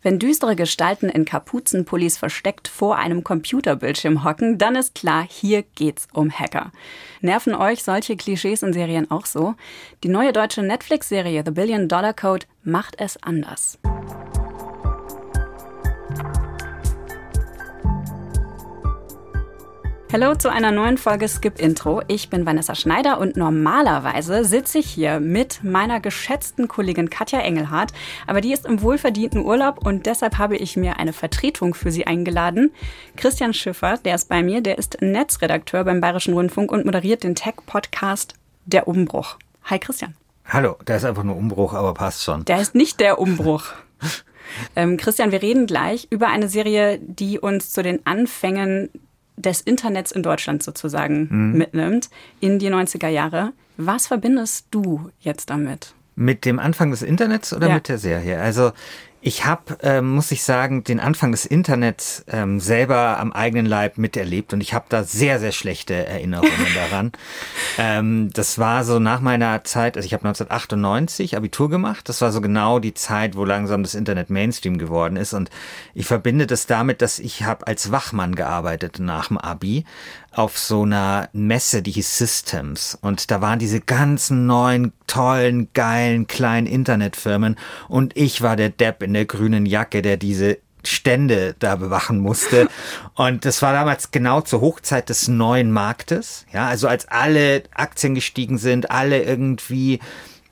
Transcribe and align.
Wenn 0.00 0.20
düstere 0.20 0.54
Gestalten 0.54 1.08
in 1.08 1.24
Kapuzenpullis 1.24 2.18
versteckt 2.18 2.68
vor 2.68 2.98
einem 2.98 3.24
Computerbildschirm 3.24 4.22
hocken, 4.22 4.56
dann 4.56 4.76
ist 4.76 4.94
klar, 4.94 5.26
hier 5.28 5.64
geht's 5.74 6.06
um 6.12 6.30
Hacker. 6.30 6.70
Nerven 7.20 7.52
euch 7.52 7.82
solche 7.82 8.16
Klischees 8.16 8.62
in 8.62 8.72
Serien 8.72 9.10
auch 9.10 9.26
so? 9.26 9.56
Die 10.04 10.08
neue 10.08 10.32
deutsche 10.32 10.62
Netflix-Serie 10.62 11.42
The 11.44 11.50
Billion 11.50 11.88
Dollar 11.88 12.14
Code 12.14 12.46
macht 12.62 12.94
es 13.00 13.20
anders. 13.24 13.80
Hallo 20.10 20.34
zu 20.34 20.50
einer 20.50 20.70
neuen 20.72 20.96
Folge 20.96 21.28
Skip 21.28 21.60
Intro. 21.60 22.00
Ich 22.08 22.30
bin 22.30 22.46
Vanessa 22.46 22.74
Schneider 22.74 23.20
und 23.20 23.36
normalerweise 23.36 24.42
sitze 24.42 24.78
ich 24.78 24.88
hier 24.88 25.20
mit 25.20 25.62
meiner 25.62 26.00
geschätzten 26.00 26.66
Kollegin 26.66 27.10
Katja 27.10 27.40
Engelhardt, 27.40 27.92
aber 28.26 28.40
die 28.40 28.54
ist 28.54 28.64
im 28.64 28.80
wohlverdienten 28.80 29.44
Urlaub 29.44 29.84
und 29.84 30.06
deshalb 30.06 30.38
habe 30.38 30.56
ich 30.56 30.78
mir 30.78 30.98
eine 30.98 31.12
Vertretung 31.12 31.74
für 31.74 31.90
sie 31.90 32.06
eingeladen. 32.06 32.72
Christian 33.16 33.52
Schiffer, 33.52 33.98
der 33.98 34.14
ist 34.14 34.30
bei 34.30 34.42
mir, 34.42 34.62
der 34.62 34.78
ist 34.78 34.96
Netzredakteur 35.02 35.84
beim 35.84 36.00
Bayerischen 36.00 36.32
Rundfunk 36.32 36.72
und 36.72 36.86
moderiert 36.86 37.22
den 37.22 37.34
Tech-Podcast 37.34 38.32
Der 38.64 38.88
Umbruch. 38.88 39.36
Hi 39.64 39.78
Christian. 39.78 40.14
Hallo, 40.46 40.76
der 40.86 40.96
ist 40.96 41.04
einfach 41.04 41.24
nur 41.24 41.36
Umbruch, 41.36 41.74
aber 41.74 41.92
passt 41.92 42.24
schon. 42.24 42.46
Der 42.46 42.62
ist 42.62 42.74
nicht 42.74 43.00
der 43.00 43.18
Umbruch. 43.18 43.74
ähm, 44.74 44.96
Christian, 44.96 45.32
wir 45.32 45.42
reden 45.42 45.66
gleich 45.66 46.06
über 46.08 46.28
eine 46.28 46.48
Serie, 46.48 46.98
die 46.98 47.38
uns 47.38 47.72
zu 47.72 47.82
den 47.82 48.06
Anfängen 48.06 48.88
des 49.38 49.60
Internets 49.60 50.12
in 50.12 50.22
Deutschland 50.22 50.62
sozusagen 50.62 51.28
mhm. 51.30 51.58
mitnimmt 51.58 52.10
in 52.40 52.58
die 52.58 52.70
90er 52.70 53.08
Jahre. 53.08 53.52
Was 53.76 54.08
verbindest 54.08 54.66
du 54.70 55.10
jetzt 55.20 55.50
damit? 55.50 55.94
Mit 56.16 56.44
dem 56.44 56.58
Anfang 56.58 56.90
des 56.90 57.02
Internets 57.02 57.52
oder 57.52 57.68
ja. 57.68 57.74
mit 57.74 57.88
der 57.88 57.98
Serie? 57.98 58.40
Also 58.40 58.72
ich 59.20 59.44
habe, 59.44 59.78
ähm, 59.82 60.14
muss 60.14 60.30
ich 60.30 60.44
sagen, 60.44 60.84
den 60.84 61.00
Anfang 61.00 61.32
des 61.32 61.44
Internets 61.44 62.24
ähm, 62.28 62.60
selber 62.60 63.18
am 63.18 63.32
eigenen 63.32 63.66
Leib 63.66 63.98
miterlebt 63.98 64.52
und 64.52 64.60
ich 64.60 64.74
habe 64.74 64.86
da 64.88 65.02
sehr, 65.02 65.40
sehr 65.40 65.50
schlechte 65.50 66.06
Erinnerungen 66.06 66.66
daran. 66.74 67.12
Ähm, 67.78 68.30
das 68.32 68.58
war 68.58 68.84
so 68.84 69.00
nach 69.00 69.20
meiner 69.20 69.64
Zeit, 69.64 69.96
also 69.96 70.06
ich 70.06 70.12
habe 70.12 70.26
1998 70.26 71.36
Abitur 71.36 71.68
gemacht. 71.68 72.08
Das 72.08 72.20
war 72.20 72.30
so 72.30 72.40
genau 72.40 72.78
die 72.78 72.94
Zeit, 72.94 73.36
wo 73.36 73.44
langsam 73.44 73.82
das 73.82 73.94
Internet 73.94 74.30
Mainstream 74.30 74.78
geworden 74.78 75.16
ist 75.16 75.32
und 75.32 75.50
ich 75.94 76.06
verbinde 76.06 76.46
das 76.46 76.66
damit, 76.66 77.02
dass 77.02 77.18
ich 77.18 77.42
habe 77.42 77.66
als 77.66 77.90
Wachmann 77.90 78.36
gearbeitet 78.36 78.98
nach 79.00 79.28
dem 79.28 79.38
Abi 79.38 79.84
auf 80.38 80.56
so 80.56 80.82
einer 80.82 81.28
Messe, 81.32 81.82
die 81.82 81.90
hieß 81.90 82.16
Systems. 82.16 82.96
Und 83.00 83.32
da 83.32 83.40
waren 83.40 83.58
diese 83.58 83.80
ganzen 83.80 84.46
neuen, 84.46 84.92
tollen, 85.08 85.68
geilen, 85.74 86.28
kleinen 86.28 86.68
Internetfirmen. 86.68 87.56
Und 87.88 88.16
ich 88.16 88.40
war 88.40 88.54
der 88.54 88.68
Depp 88.68 89.02
in 89.02 89.14
der 89.14 89.24
grünen 89.24 89.66
Jacke, 89.66 90.00
der 90.00 90.16
diese 90.16 90.58
Stände 90.84 91.56
da 91.58 91.74
bewachen 91.74 92.20
musste. 92.20 92.68
Und 93.16 93.44
das 93.46 93.62
war 93.62 93.72
damals 93.72 94.12
genau 94.12 94.40
zur 94.40 94.60
Hochzeit 94.60 95.08
des 95.08 95.26
neuen 95.26 95.72
Marktes. 95.72 96.46
Ja, 96.52 96.68
also 96.68 96.86
als 96.86 97.08
alle 97.08 97.64
Aktien 97.74 98.14
gestiegen 98.14 98.58
sind, 98.58 98.92
alle 98.92 99.20
irgendwie 99.20 99.98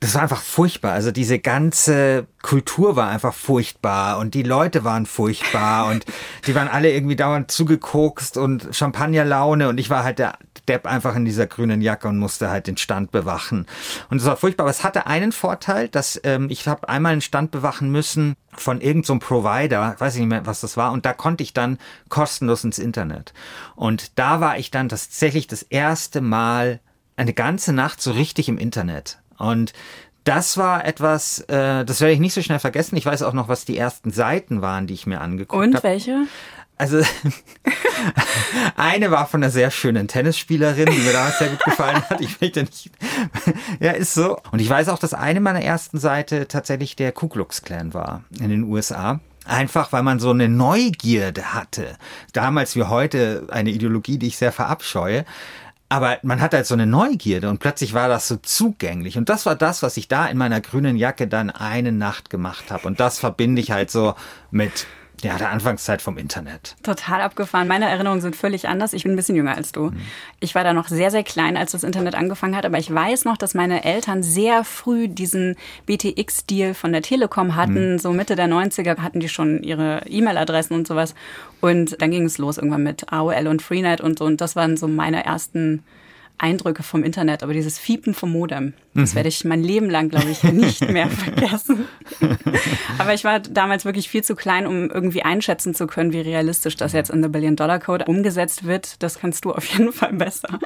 das 0.00 0.14
war 0.14 0.22
einfach 0.22 0.42
furchtbar. 0.42 0.92
Also 0.92 1.10
diese 1.10 1.38
ganze 1.38 2.26
Kultur 2.42 2.96
war 2.96 3.08
einfach 3.08 3.32
furchtbar 3.32 4.18
und 4.18 4.34
die 4.34 4.42
Leute 4.42 4.84
waren 4.84 5.06
furchtbar 5.06 5.86
und 5.86 6.04
die 6.46 6.54
waren 6.54 6.68
alle 6.68 6.92
irgendwie 6.92 7.16
dauernd 7.16 7.50
zugekokst 7.50 8.36
und 8.36 8.68
Champagnerlaune 8.72 9.68
und 9.68 9.78
ich 9.78 9.88
war 9.88 10.04
halt 10.04 10.18
der 10.18 10.34
Depp 10.68 10.86
einfach 10.86 11.14
in 11.14 11.24
dieser 11.24 11.46
grünen 11.46 11.80
Jacke 11.80 12.08
und 12.08 12.18
musste 12.18 12.50
halt 12.50 12.66
den 12.66 12.76
Stand 12.76 13.10
bewachen. 13.10 13.66
Und 14.10 14.18
es 14.18 14.26
war 14.26 14.36
furchtbar, 14.36 14.64
aber 14.64 14.70
es 14.70 14.84
hatte 14.84 15.06
einen 15.06 15.32
Vorteil, 15.32 15.88
dass 15.88 16.20
ähm, 16.24 16.48
ich 16.50 16.66
habe 16.66 16.88
einmal 16.88 17.12
einen 17.12 17.20
Stand 17.20 17.50
bewachen 17.50 17.90
müssen 17.90 18.34
von 18.52 18.80
irgendeinem 18.80 19.20
so 19.20 19.26
Provider, 19.26 19.94
weiß 19.98 20.14
ich 20.14 20.20
nicht 20.20 20.28
mehr, 20.28 20.46
was 20.46 20.60
das 20.60 20.76
war, 20.76 20.92
und 20.92 21.06
da 21.06 21.12
konnte 21.12 21.42
ich 21.42 21.52
dann 21.52 21.78
kostenlos 22.08 22.64
ins 22.64 22.78
Internet. 22.78 23.32
Und 23.76 24.18
da 24.18 24.40
war 24.40 24.58
ich 24.58 24.70
dann 24.70 24.88
tatsächlich 24.88 25.46
das 25.46 25.62
erste 25.62 26.20
Mal 26.20 26.80
eine 27.16 27.32
ganze 27.32 27.72
Nacht 27.72 28.02
so 28.02 28.10
richtig 28.10 28.48
im 28.48 28.58
Internet. 28.58 29.18
Und 29.38 29.72
das 30.24 30.56
war 30.56 30.84
etwas, 30.84 31.40
äh, 31.42 31.84
das 31.84 32.00
werde 32.00 32.12
ich 32.12 32.20
nicht 32.20 32.34
so 32.34 32.42
schnell 32.42 32.58
vergessen. 32.58 32.96
Ich 32.96 33.06
weiß 33.06 33.22
auch 33.22 33.32
noch, 33.32 33.48
was 33.48 33.64
die 33.64 33.78
ersten 33.78 34.10
Seiten 34.10 34.60
waren, 34.60 34.86
die 34.86 34.94
ich 34.94 35.06
mir 35.06 35.20
angeguckt 35.20 35.52
habe. 35.52 35.64
Und 35.64 35.74
hab. 35.76 35.84
welche? 35.84 36.26
Also 36.78 37.00
eine 38.76 39.10
war 39.10 39.26
von 39.26 39.42
einer 39.42 39.50
sehr 39.50 39.70
schönen 39.70 40.08
Tennisspielerin, 40.08 40.90
die 40.90 40.98
mir 40.98 41.12
damals 41.12 41.38
sehr 41.38 41.48
gut 41.48 41.64
gefallen 41.64 42.02
hat. 42.10 42.20
Ich 42.20 42.40
möchte 42.40 42.60
nicht. 42.60 42.90
ja, 43.80 43.92
ist 43.92 44.14
so. 44.14 44.38
Und 44.50 44.60
ich 44.60 44.68
weiß 44.68 44.88
auch, 44.88 44.98
dass 44.98 45.14
eine 45.14 45.40
meiner 45.40 45.62
ersten 45.62 45.98
Seite 45.98 46.48
tatsächlich 46.48 46.96
der 46.96 47.12
Ku 47.12 47.28
Klux 47.28 47.62
Klan 47.62 47.94
war 47.94 48.24
in 48.38 48.50
den 48.50 48.64
USA. 48.64 49.20
Einfach, 49.46 49.92
weil 49.92 50.02
man 50.02 50.18
so 50.18 50.30
eine 50.30 50.48
Neugierde 50.48 51.54
hatte. 51.54 51.96
Damals 52.32 52.74
wie 52.74 52.82
heute 52.82 53.46
eine 53.48 53.70
Ideologie, 53.70 54.18
die 54.18 54.26
ich 54.26 54.36
sehr 54.36 54.52
verabscheue. 54.52 55.24
Aber 55.88 56.18
man 56.22 56.40
hat 56.40 56.52
halt 56.52 56.66
so 56.66 56.74
eine 56.74 56.86
Neugierde 56.86 57.48
und 57.48 57.58
plötzlich 57.58 57.94
war 57.94 58.08
das 58.08 58.26
so 58.26 58.36
zugänglich. 58.36 59.18
Und 59.18 59.28
das 59.28 59.46
war 59.46 59.54
das, 59.54 59.82
was 59.82 59.96
ich 59.96 60.08
da 60.08 60.26
in 60.26 60.36
meiner 60.36 60.60
grünen 60.60 60.96
Jacke 60.96 61.28
dann 61.28 61.50
eine 61.50 61.92
Nacht 61.92 62.28
gemacht 62.28 62.72
habe. 62.72 62.88
Und 62.88 62.98
das 62.98 63.18
verbinde 63.18 63.62
ich 63.62 63.70
halt 63.70 63.90
so 63.90 64.14
mit 64.50 64.86
ja, 65.22 65.38
der 65.38 65.50
Anfangszeit 65.50 66.02
vom 66.02 66.18
Internet. 66.18 66.76
Total 66.82 67.20
abgefahren. 67.20 67.68
Meine 67.68 67.88
Erinnerungen 67.88 68.20
sind 68.20 68.36
völlig 68.36 68.68
anders. 68.68 68.92
Ich 68.92 69.04
bin 69.04 69.12
ein 69.12 69.16
bisschen 69.16 69.36
jünger 69.36 69.56
als 69.56 69.72
du. 69.72 69.86
Mhm. 69.86 70.00
Ich 70.40 70.54
war 70.54 70.64
da 70.64 70.72
noch 70.72 70.88
sehr, 70.88 71.10
sehr 71.10 71.24
klein, 71.24 71.56
als 71.56 71.72
das 71.72 71.84
Internet 71.84 72.14
angefangen 72.14 72.56
hat. 72.56 72.66
Aber 72.66 72.78
ich 72.78 72.92
weiß 72.92 73.24
noch, 73.24 73.36
dass 73.36 73.54
meine 73.54 73.84
Eltern 73.84 74.22
sehr 74.22 74.64
früh 74.64 75.08
diesen 75.08 75.56
BTX-Deal 75.86 76.74
von 76.74 76.92
der 76.92 77.02
Telekom 77.02 77.56
hatten. 77.56 77.92
Mhm. 77.92 77.98
So 77.98 78.12
Mitte 78.12 78.36
der 78.36 78.48
90er 78.48 78.98
hatten 78.98 79.20
die 79.20 79.28
schon 79.28 79.62
ihre 79.62 80.02
E-Mail-Adressen 80.06 80.74
und 80.74 80.86
sowas. 80.86 81.14
Und 81.60 82.00
dann 82.00 82.10
ging 82.10 82.24
es 82.24 82.38
los 82.38 82.58
irgendwann 82.58 82.82
mit 82.82 83.12
AOL 83.12 83.46
und 83.46 83.62
Freenet 83.62 84.00
und 84.00 84.18
so. 84.18 84.24
Und 84.26 84.40
das 84.40 84.56
waren 84.56 84.76
so 84.76 84.86
meine 84.86 85.24
ersten 85.24 85.82
Eindrücke 86.38 86.82
vom 86.82 87.02
Internet, 87.02 87.42
aber 87.42 87.54
dieses 87.54 87.78
Fiepen 87.78 88.12
vom 88.12 88.30
Modem, 88.30 88.74
das 88.94 89.12
mhm. 89.12 89.16
werde 89.16 89.28
ich 89.28 89.44
mein 89.44 89.62
Leben 89.62 89.88
lang, 89.88 90.10
glaube 90.10 90.28
ich, 90.28 90.42
nicht 90.42 90.88
mehr 90.90 91.08
vergessen. 91.08 91.86
aber 92.98 93.14
ich 93.14 93.24
war 93.24 93.40
damals 93.40 93.84
wirklich 93.84 94.08
viel 94.08 94.22
zu 94.22 94.34
klein, 94.34 94.66
um 94.66 94.90
irgendwie 94.90 95.22
einschätzen 95.22 95.74
zu 95.74 95.86
können, 95.86 96.12
wie 96.12 96.20
realistisch 96.20 96.76
das 96.76 96.92
jetzt 96.92 97.10
in 97.10 97.22
The 97.22 97.28
Billion 97.28 97.56
Dollar 97.56 97.78
Code 97.78 98.04
umgesetzt 98.06 98.64
wird. 98.64 99.02
Das 99.02 99.18
kannst 99.18 99.44
du 99.44 99.52
auf 99.54 99.64
jeden 99.66 99.92
Fall 99.92 100.12
besser. 100.12 100.58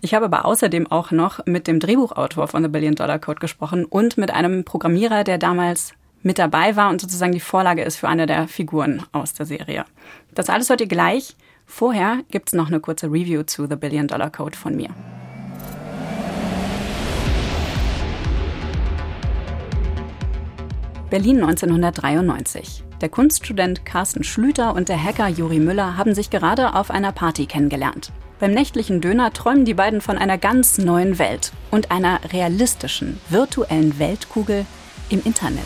Ich 0.00 0.14
habe 0.14 0.26
aber 0.26 0.44
außerdem 0.44 0.90
auch 0.90 1.10
noch 1.10 1.44
mit 1.46 1.66
dem 1.66 1.80
Drehbuchautor 1.80 2.48
von 2.48 2.62
The 2.62 2.68
Billion 2.68 2.94
Dollar 2.94 3.18
Code 3.18 3.40
gesprochen 3.40 3.84
und 3.84 4.16
mit 4.16 4.30
einem 4.30 4.64
Programmierer, 4.64 5.24
der 5.24 5.38
damals 5.38 5.94
mit 6.22 6.38
dabei 6.38 6.74
war 6.74 6.90
und 6.90 7.00
sozusagen 7.00 7.32
die 7.32 7.40
Vorlage 7.40 7.82
ist 7.82 7.96
für 7.96 8.08
eine 8.08 8.26
der 8.26 8.48
Figuren 8.48 9.02
aus 9.12 9.34
der 9.34 9.46
Serie. 9.46 9.84
Das 10.34 10.48
alles 10.48 10.70
hört 10.70 10.80
ihr 10.80 10.88
gleich. 10.88 11.36
Vorher 11.66 12.18
gibt 12.30 12.48
es 12.48 12.54
noch 12.54 12.68
eine 12.68 12.80
kurze 12.80 13.06
Review 13.06 13.42
zu 13.42 13.66
The 13.66 13.76
Billion 13.76 14.06
Dollar 14.06 14.30
Code 14.30 14.56
von 14.56 14.74
mir. 14.74 14.90
Berlin 21.14 21.44
1993. 21.44 22.82
Der 23.00 23.08
Kunststudent 23.08 23.84
Carsten 23.84 24.24
Schlüter 24.24 24.74
und 24.74 24.88
der 24.88 25.00
Hacker 25.00 25.28
Juri 25.28 25.60
Müller 25.60 25.96
haben 25.96 26.12
sich 26.12 26.28
gerade 26.28 26.74
auf 26.74 26.90
einer 26.90 27.12
Party 27.12 27.46
kennengelernt. 27.46 28.10
Beim 28.40 28.50
nächtlichen 28.50 29.00
Döner 29.00 29.32
träumen 29.32 29.64
die 29.64 29.74
beiden 29.74 30.00
von 30.00 30.18
einer 30.18 30.38
ganz 30.38 30.76
neuen 30.76 31.20
Welt 31.20 31.52
und 31.70 31.92
einer 31.92 32.18
realistischen, 32.32 33.20
virtuellen 33.28 34.00
Weltkugel 34.00 34.66
im 35.08 35.22
Internet. 35.24 35.62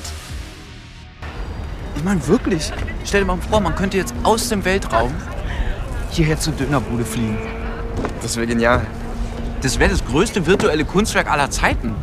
Ich 1.96 2.04
meine 2.04 2.26
wirklich, 2.26 2.70
stell 3.06 3.22
dir 3.22 3.28
mal 3.28 3.38
vor, 3.38 3.62
man 3.62 3.74
könnte 3.74 3.96
jetzt 3.96 4.12
aus 4.24 4.50
dem 4.50 4.66
Weltraum 4.66 5.14
hierher 6.10 6.38
zur 6.38 6.52
Dönerbude 6.52 7.06
fliegen. 7.06 7.38
Das 8.20 8.36
wäre 8.36 8.46
genial. 8.46 8.86
Das 9.62 9.78
wäre 9.78 9.92
das 9.92 10.04
größte 10.04 10.46
virtuelle 10.46 10.84
Kunstwerk 10.84 11.30
aller 11.30 11.50
Zeiten. 11.50 11.94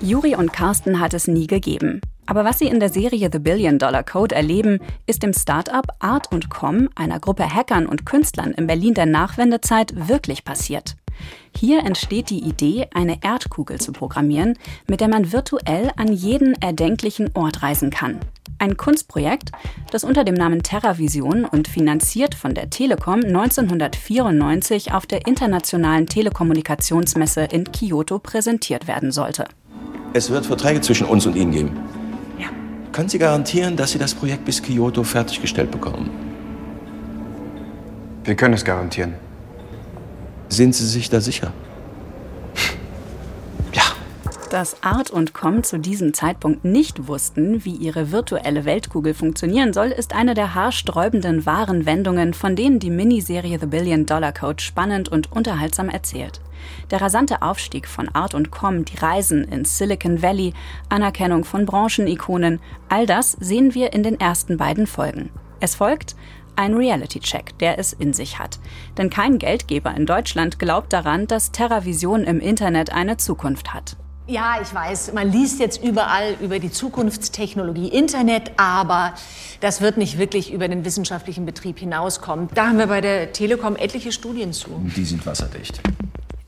Juri 0.00 0.36
und 0.36 0.52
Carsten 0.52 1.00
hat 1.00 1.12
es 1.12 1.26
nie 1.26 1.48
gegeben. 1.48 2.00
Aber 2.26 2.44
was 2.44 2.58
sie 2.58 2.66
in 2.66 2.80
der 2.80 2.88
Serie 2.88 3.28
The 3.30 3.38
Billion 3.38 3.78
Dollar 3.78 4.02
Code 4.02 4.34
erleben, 4.34 4.80
ist 5.06 5.24
im 5.24 5.32
Startup 5.32 5.86
Art.com, 5.98 6.88
einer 6.94 7.20
Gruppe 7.20 7.52
Hackern 7.52 7.86
und 7.86 8.06
Künstlern 8.06 8.52
in 8.52 8.66
Berlin 8.66 8.94
der 8.94 9.06
Nachwendezeit, 9.06 10.08
wirklich 10.08 10.44
passiert. 10.44 10.96
Hier 11.56 11.80
entsteht 11.84 12.30
die 12.30 12.40
Idee, 12.40 12.88
eine 12.92 13.18
Erdkugel 13.22 13.80
zu 13.80 13.92
programmieren, 13.92 14.58
mit 14.88 15.00
der 15.00 15.08
man 15.08 15.32
virtuell 15.32 15.92
an 15.96 16.12
jeden 16.12 16.60
erdenklichen 16.60 17.30
Ort 17.34 17.62
reisen 17.62 17.90
kann. 17.90 18.20
Ein 18.58 18.76
Kunstprojekt, 18.76 19.50
das 19.90 20.04
unter 20.04 20.24
dem 20.24 20.34
Namen 20.34 20.62
TerraVision 20.62 21.44
und 21.44 21.68
finanziert 21.68 22.34
von 22.34 22.54
der 22.54 22.70
Telekom 22.70 23.20
1994 23.24 24.92
auf 24.92 25.06
der 25.06 25.26
internationalen 25.26 26.06
Telekommunikationsmesse 26.06 27.42
in 27.42 27.70
Kyoto 27.70 28.18
präsentiert 28.18 28.86
werden 28.86 29.12
sollte. 29.12 29.46
Es 30.12 30.30
wird 30.30 30.46
Verträge 30.46 30.80
zwischen 30.80 31.06
uns 31.06 31.26
und 31.26 31.36
Ihnen 31.36 31.52
geben. 31.52 32.03
Ja. 32.94 32.98
Können 32.98 33.08
Sie 33.08 33.18
garantieren, 33.18 33.76
dass 33.76 33.90
Sie 33.90 33.98
das 33.98 34.14
Projekt 34.14 34.44
bis 34.44 34.62
Kyoto 34.62 35.02
fertiggestellt 35.02 35.70
bekommen? 35.70 36.10
Wir 38.22 38.36
können 38.36 38.54
es 38.54 38.64
garantieren. 38.64 39.14
Sind 40.48 40.74
Sie 40.74 40.86
sich 40.86 41.10
da 41.10 41.20
sicher? 41.20 41.52
Dass 44.50 44.84
Art 44.84 45.10
und 45.10 45.34
Com 45.34 45.64
zu 45.64 45.80
diesem 45.80 46.14
Zeitpunkt 46.14 46.64
nicht 46.64 47.08
wussten, 47.08 47.64
wie 47.64 47.74
ihre 47.74 48.12
virtuelle 48.12 48.64
Weltkugel 48.64 49.12
funktionieren 49.12 49.72
soll, 49.72 49.88
ist 49.88 50.14
eine 50.14 50.34
der 50.34 50.54
haarsträubenden 50.54 51.44
wahren 51.44 51.86
Wendungen, 51.86 52.34
von 52.34 52.54
denen 52.54 52.78
die 52.78 52.90
Miniserie 52.90 53.58
The 53.58 53.66
Billion 53.66 54.06
Dollar 54.06 54.32
Code 54.32 54.62
spannend 54.62 55.08
und 55.08 55.32
unterhaltsam 55.32 55.88
erzählt. 55.88 56.40
Der 56.90 57.00
rasante 57.00 57.42
Aufstieg 57.42 57.88
von 57.88 58.08
Art 58.08 58.34
und 58.34 58.50
Com, 58.50 58.84
die 58.84 58.96
Reisen 58.96 59.44
ins 59.44 59.78
Silicon 59.78 60.22
Valley, 60.22 60.54
Anerkennung 60.88 61.44
von 61.44 61.66
Branchenikonen, 61.66 62.60
all 62.88 63.06
das 63.06 63.32
sehen 63.32 63.74
wir 63.74 63.92
in 63.92 64.02
den 64.02 64.18
ersten 64.18 64.56
beiden 64.56 64.86
Folgen. 64.86 65.30
Es 65.60 65.76
folgt 65.76 66.16
ein 66.56 66.74
Reality-Check, 66.74 67.58
der 67.58 67.78
es 67.78 67.92
in 67.92 68.12
sich 68.12 68.38
hat. 68.38 68.58
Denn 68.96 69.10
kein 69.10 69.38
Geldgeber 69.38 69.94
in 69.94 70.06
Deutschland 70.06 70.58
glaubt 70.58 70.92
daran, 70.92 71.26
dass 71.26 71.52
TerraVision 71.52 72.24
im 72.24 72.40
Internet 72.40 72.92
eine 72.92 73.16
Zukunft 73.16 73.74
hat. 73.74 73.96
Ja, 74.26 74.56
ich 74.62 74.74
weiß, 74.74 75.12
man 75.12 75.30
liest 75.30 75.60
jetzt 75.60 75.84
überall 75.84 76.36
über 76.40 76.58
die 76.58 76.70
Zukunftstechnologie 76.70 77.88
Internet, 77.88 78.52
aber 78.56 79.12
das 79.60 79.82
wird 79.82 79.98
nicht 79.98 80.16
wirklich 80.16 80.50
über 80.50 80.66
den 80.66 80.86
wissenschaftlichen 80.86 81.44
Betrieb 81.44 81.78
hinauskommen. 81.78 82.48
Da 82.54 82.68
haben 82.68 82.78
wir 82.78 82.86
bei 82.86 83.02
der 83.02 83.32
Telekom 83.32 83.76
etliche 83.76 84.12
Studien 84.12 84.54
zu. 84.54 84.80
Die 84.96 85.04
sind 85.04 85.26
wasserdicht. 85.26 85.82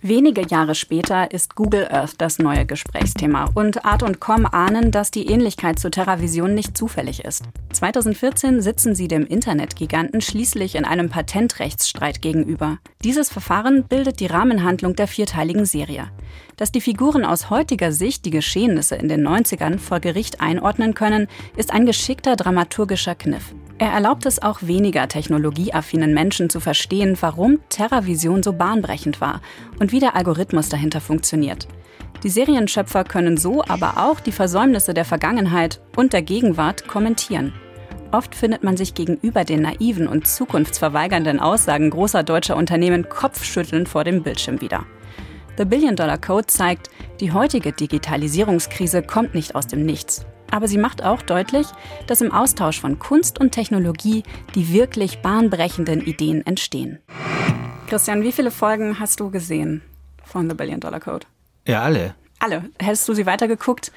Wenige 0.03 0.47
Jahre 0.47 0.75
später 0.75 1.31
ist 1.31 1.57
Google 1.57 1.89
Earth 1.91 2.17
das 2.19 2.39
neue 2.39 2.67
Gesprächsthema 2.67 3.51
und 3.55 3.87
Art 3.87 4.03
und 4.03 4.21
Com 4.21 4.45
ahnen, 4.45 4.91
dass 4.91 5.11
die 5.11 5.27
Ähnlichkeit 5.27 5.79
zu 5.79 5.91
TerraVision 5.91 6.55
nicht 6.55 6.77
zufällig 6.77 7.25
ist. 7.25 7.45
2014 7.73 8.61
sitzen 8.61 8.95
sie 8.95 9.09
dem 9.09 9.27
Internetgiganten 9.27 10.21
schließlich 10.21 10.75
in 10.75 10.85
einem 10.85 11.09
Patentrechtsstreit 11.09 12.21
gegenüber. 12.21 12.79
Dieses 13.05 13.31
Verfahren 13.31 13.85
bildet 13.85 14.21
die 14.21 14.27
Rahmenhandlung 14.27 14.95
der 14.97 15.09
vierteiligen 15.09 15.65
Serie. 15.65 16.11
Dass 16.59 16.71
die 16.71 16.83
Figuren 16.83 17.25
aus 17.25 17.49
heutiger 17.49 17.91
Sicht 17.91 18.27
die 18.27 18.31
Geschehnisse 18.31 18.97
in 18.97 19.09
den 19.09 19.27
90ern 19.27 19.79
vor 19.79 20.01
Gericht 20.01 20.43
einordnen 20.43 20.93
können, 20.93 21.27
ist 21.57 21.73
ein 21.73 21.87
geschickter 21.87 22.37
dramaturgischer 22.37 23.15
Kniff. 23.15 23.55
Er 23.79 23.91
erlaubt 23.91 24.25
es 24.25 24.43
auch 24.43 24.63
weniger 24.63 25.07
technologieaffinen 25.07 26.15
Menschen 26.15 26.49
zu 26.49 26.61
verstehen, 26.61 27.17
warum 27.21 27.61
TerraVision 27.69 28.43
so 28.43 28.55
bahnbrechend 28.55 29.21
war 29.21 29.43
und 29.79 29.93
wie 29.93 30.01
der 30.01 30.17
Algorithmus 30.17 30.71
dahinter 30.71 31.03
funktioniert. 31.03 31.69
Die 32.23 32.31
Serienschöpfer 32.31 33.05
können 33.05 33.37
so 33.37 33.63
aber 33.69 33.99
auch 33.99 34.21
die 34.21 34.33
Versäumnisse 34.33 34.95
der 34.95 35.05
Vergangenheit 35.05 35.83
und 35.95 36.15
der 36.15 36.23
Gegenwart 36.23 36.89
kommentieren. 36.89 37.53
Oft 38.13 38.35
findet 38.35 38.65
man 38.65 38.79
sich 38.79 38.95
gegenüber 38.95 39.45
den 39.45 39.63
naiven 39.63 40.09
und 40.09 40.27
zukunftsverweigernden 40.27 41.39
Aussagen 41.39 41.91
großer 41.91 42.23
deutscher 42.23 42.57
Unternehmen 42.57 43.09
kopfschüttelnd 43.11 43.91
vor 43.91 44.05
dem 44.05 44.23
Bildschirm 44.23 44.63
wieder. 44.63 44.87
The 45.59 45.67
Billion 45.67 45.97
Dollar 45.97 46.19
Code 46.19 46.47
zeigt, 46.47 46.89
die 47.21 47.33
heutige 47.33 47.73
Digitalisierungskrise 47.73 49.03
kommt 49.03 49.35
nicht 49.35 49.55
aus 49.55 49.67
dem 49.67 49.85
Nichts. 49.85 50.25
Aber 50.51 50.69
sie 50.69 50.79
macht 50.79 51.03
auch 51.03 51.23
deutlich, 51.23 51.67
dass 52.07 52.21
im 52.21 52.33
Austausch 52.33 52.81
von 52.81 52.99
Kunst 52.99 53.41
und 53.41 53.53
Technologie 53.53 54.23
die 54.55 54.73
wirklich 54.73 55.19
bahnbrechenden 55.19 56.01
Ideen 56.01 56.47
entstehen. 56.47 56.99
Christian, 57.89 58.23
wie 58.23 58.33
viele 58.33 58.51
Folgen 58.51 58.99
hast 58.99 59.21
du 59.21 59.31
gesehen 59.31 59.83
von 60.25 60.49
The 60.49 60.57
Billion 60.57 60.81
Dollar 60.81 61.01
Code? 61.01 61.27
Ja, 61.67 61.83
alle. 61.83 62.15
Alle. 62.39 62.65
Hättest 62.79 63.09
du 63.09 63.15
sie 63.15 63.27
weitergeguckt, 63.27 63.93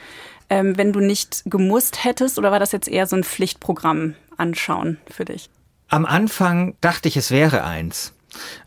ähm, 0.50 0.78
wenn 0.78 0.94
du 0.94 1.00
nicht 1.00 1.44
gemusst 1.46 2.04
hättest, 2.04 2.38
oder 2.38 2.52
war 2.52 2.60
das 2.60 2.72
jetzt 2.72 2.88
eher 2.88 3.08
so 3.08 3.16
ein 3.16 3.24
Pflichtprogramm 3.24 4.16
anschauen 4.38 4.98
für 5.10 5.26
dich? 5.26 5.50
Am 5.88 6.06
Anfang 6.06 6.76
dachte 6.82 7.08
ich, 7.08 7.18
es 7.18 7.32
wäre 7.32 7.64
eins. 7.64 8.14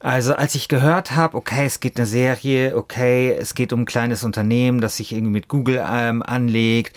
Also 0.01 0.35
als 0.35 0.55
ich 0.55 0.69
gehört 0.69 1.13
habe, 1.13 1.37
okay, 1.37 1.67
es 1.67 1.81
geht 1.81 1.97
eine 1.97 2.07
Serie, 2.07 2.77
okay, 2.77 3.33
es 3.33 3.55
geht 3.55 3.73
um 3.73 3.83
ein 3.83 3.87
kleines 3.87 4.25
Unternehmen, 4.25 4.81
das 4.81 4.97
sich 4.97 5.13
irgendwie 5.13 5.33
mit 5.33 5.49
Google 5.49 5.85
ähm, 5.89 6.23
anlegt, 6.23 6.97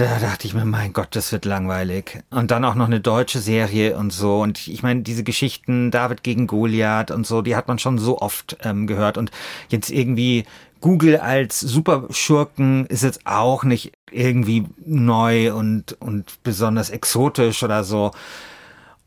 da 0.00 0.18
dachte 0.18 0.46
ich 0.46 0.54
mir, 0.54 0.64
mein 0.64 0.94
Gott, 0.94 1.08
das 1.10 1.30
wird 1.30 1.44
langweilig. 1.44 2.22
Und 2.30 2.50
dann 2.50 2.64
auch 2.64 2.74
noch 2.74 2.86
eine 2.86 3.00
deutsche 3.00 3.38
Serie 3.38 3.96
und 3.98 4.12
so. 4.12 4.40
Und 4.40 4.66
ich 4.66 4.82
meine, 4.82 5.02
diese 5.02 5.24
Geschichten 5.24 5.90
David 5.90 6.22
gegen 6.22 6.46
Goliath 6.46 7.10
und 7.10 7.26
so, 7.26 7.42
die 7.42 7.54
hat 7.54 7.68
man 7.68 7.78
schon 7.78 7.98
so 7.98 8.18
oft 8.18 8.56
ähm, 8.62 8.86
gehört. 8.86 9.18
Und 9.18 9.30
jetzt 9.68 9.90
irgendwie 9.90 10.44
Google 10.80 11.18
als 11.18 11.60
Superschurken 11.60 12.86
ist 12.86 13.02
jetzt 13.02 13.26
auch 13.26 13.62
nicht 13.62 13.92
irgendwie 14.10 14.66
neu 14.86 15.52
und, 15.52 15.92
und 16.00 16.42
besonders 16.42 16.88
exotisch 16.88 17.62
oder 17.62 17.84
so. 17.84 18.12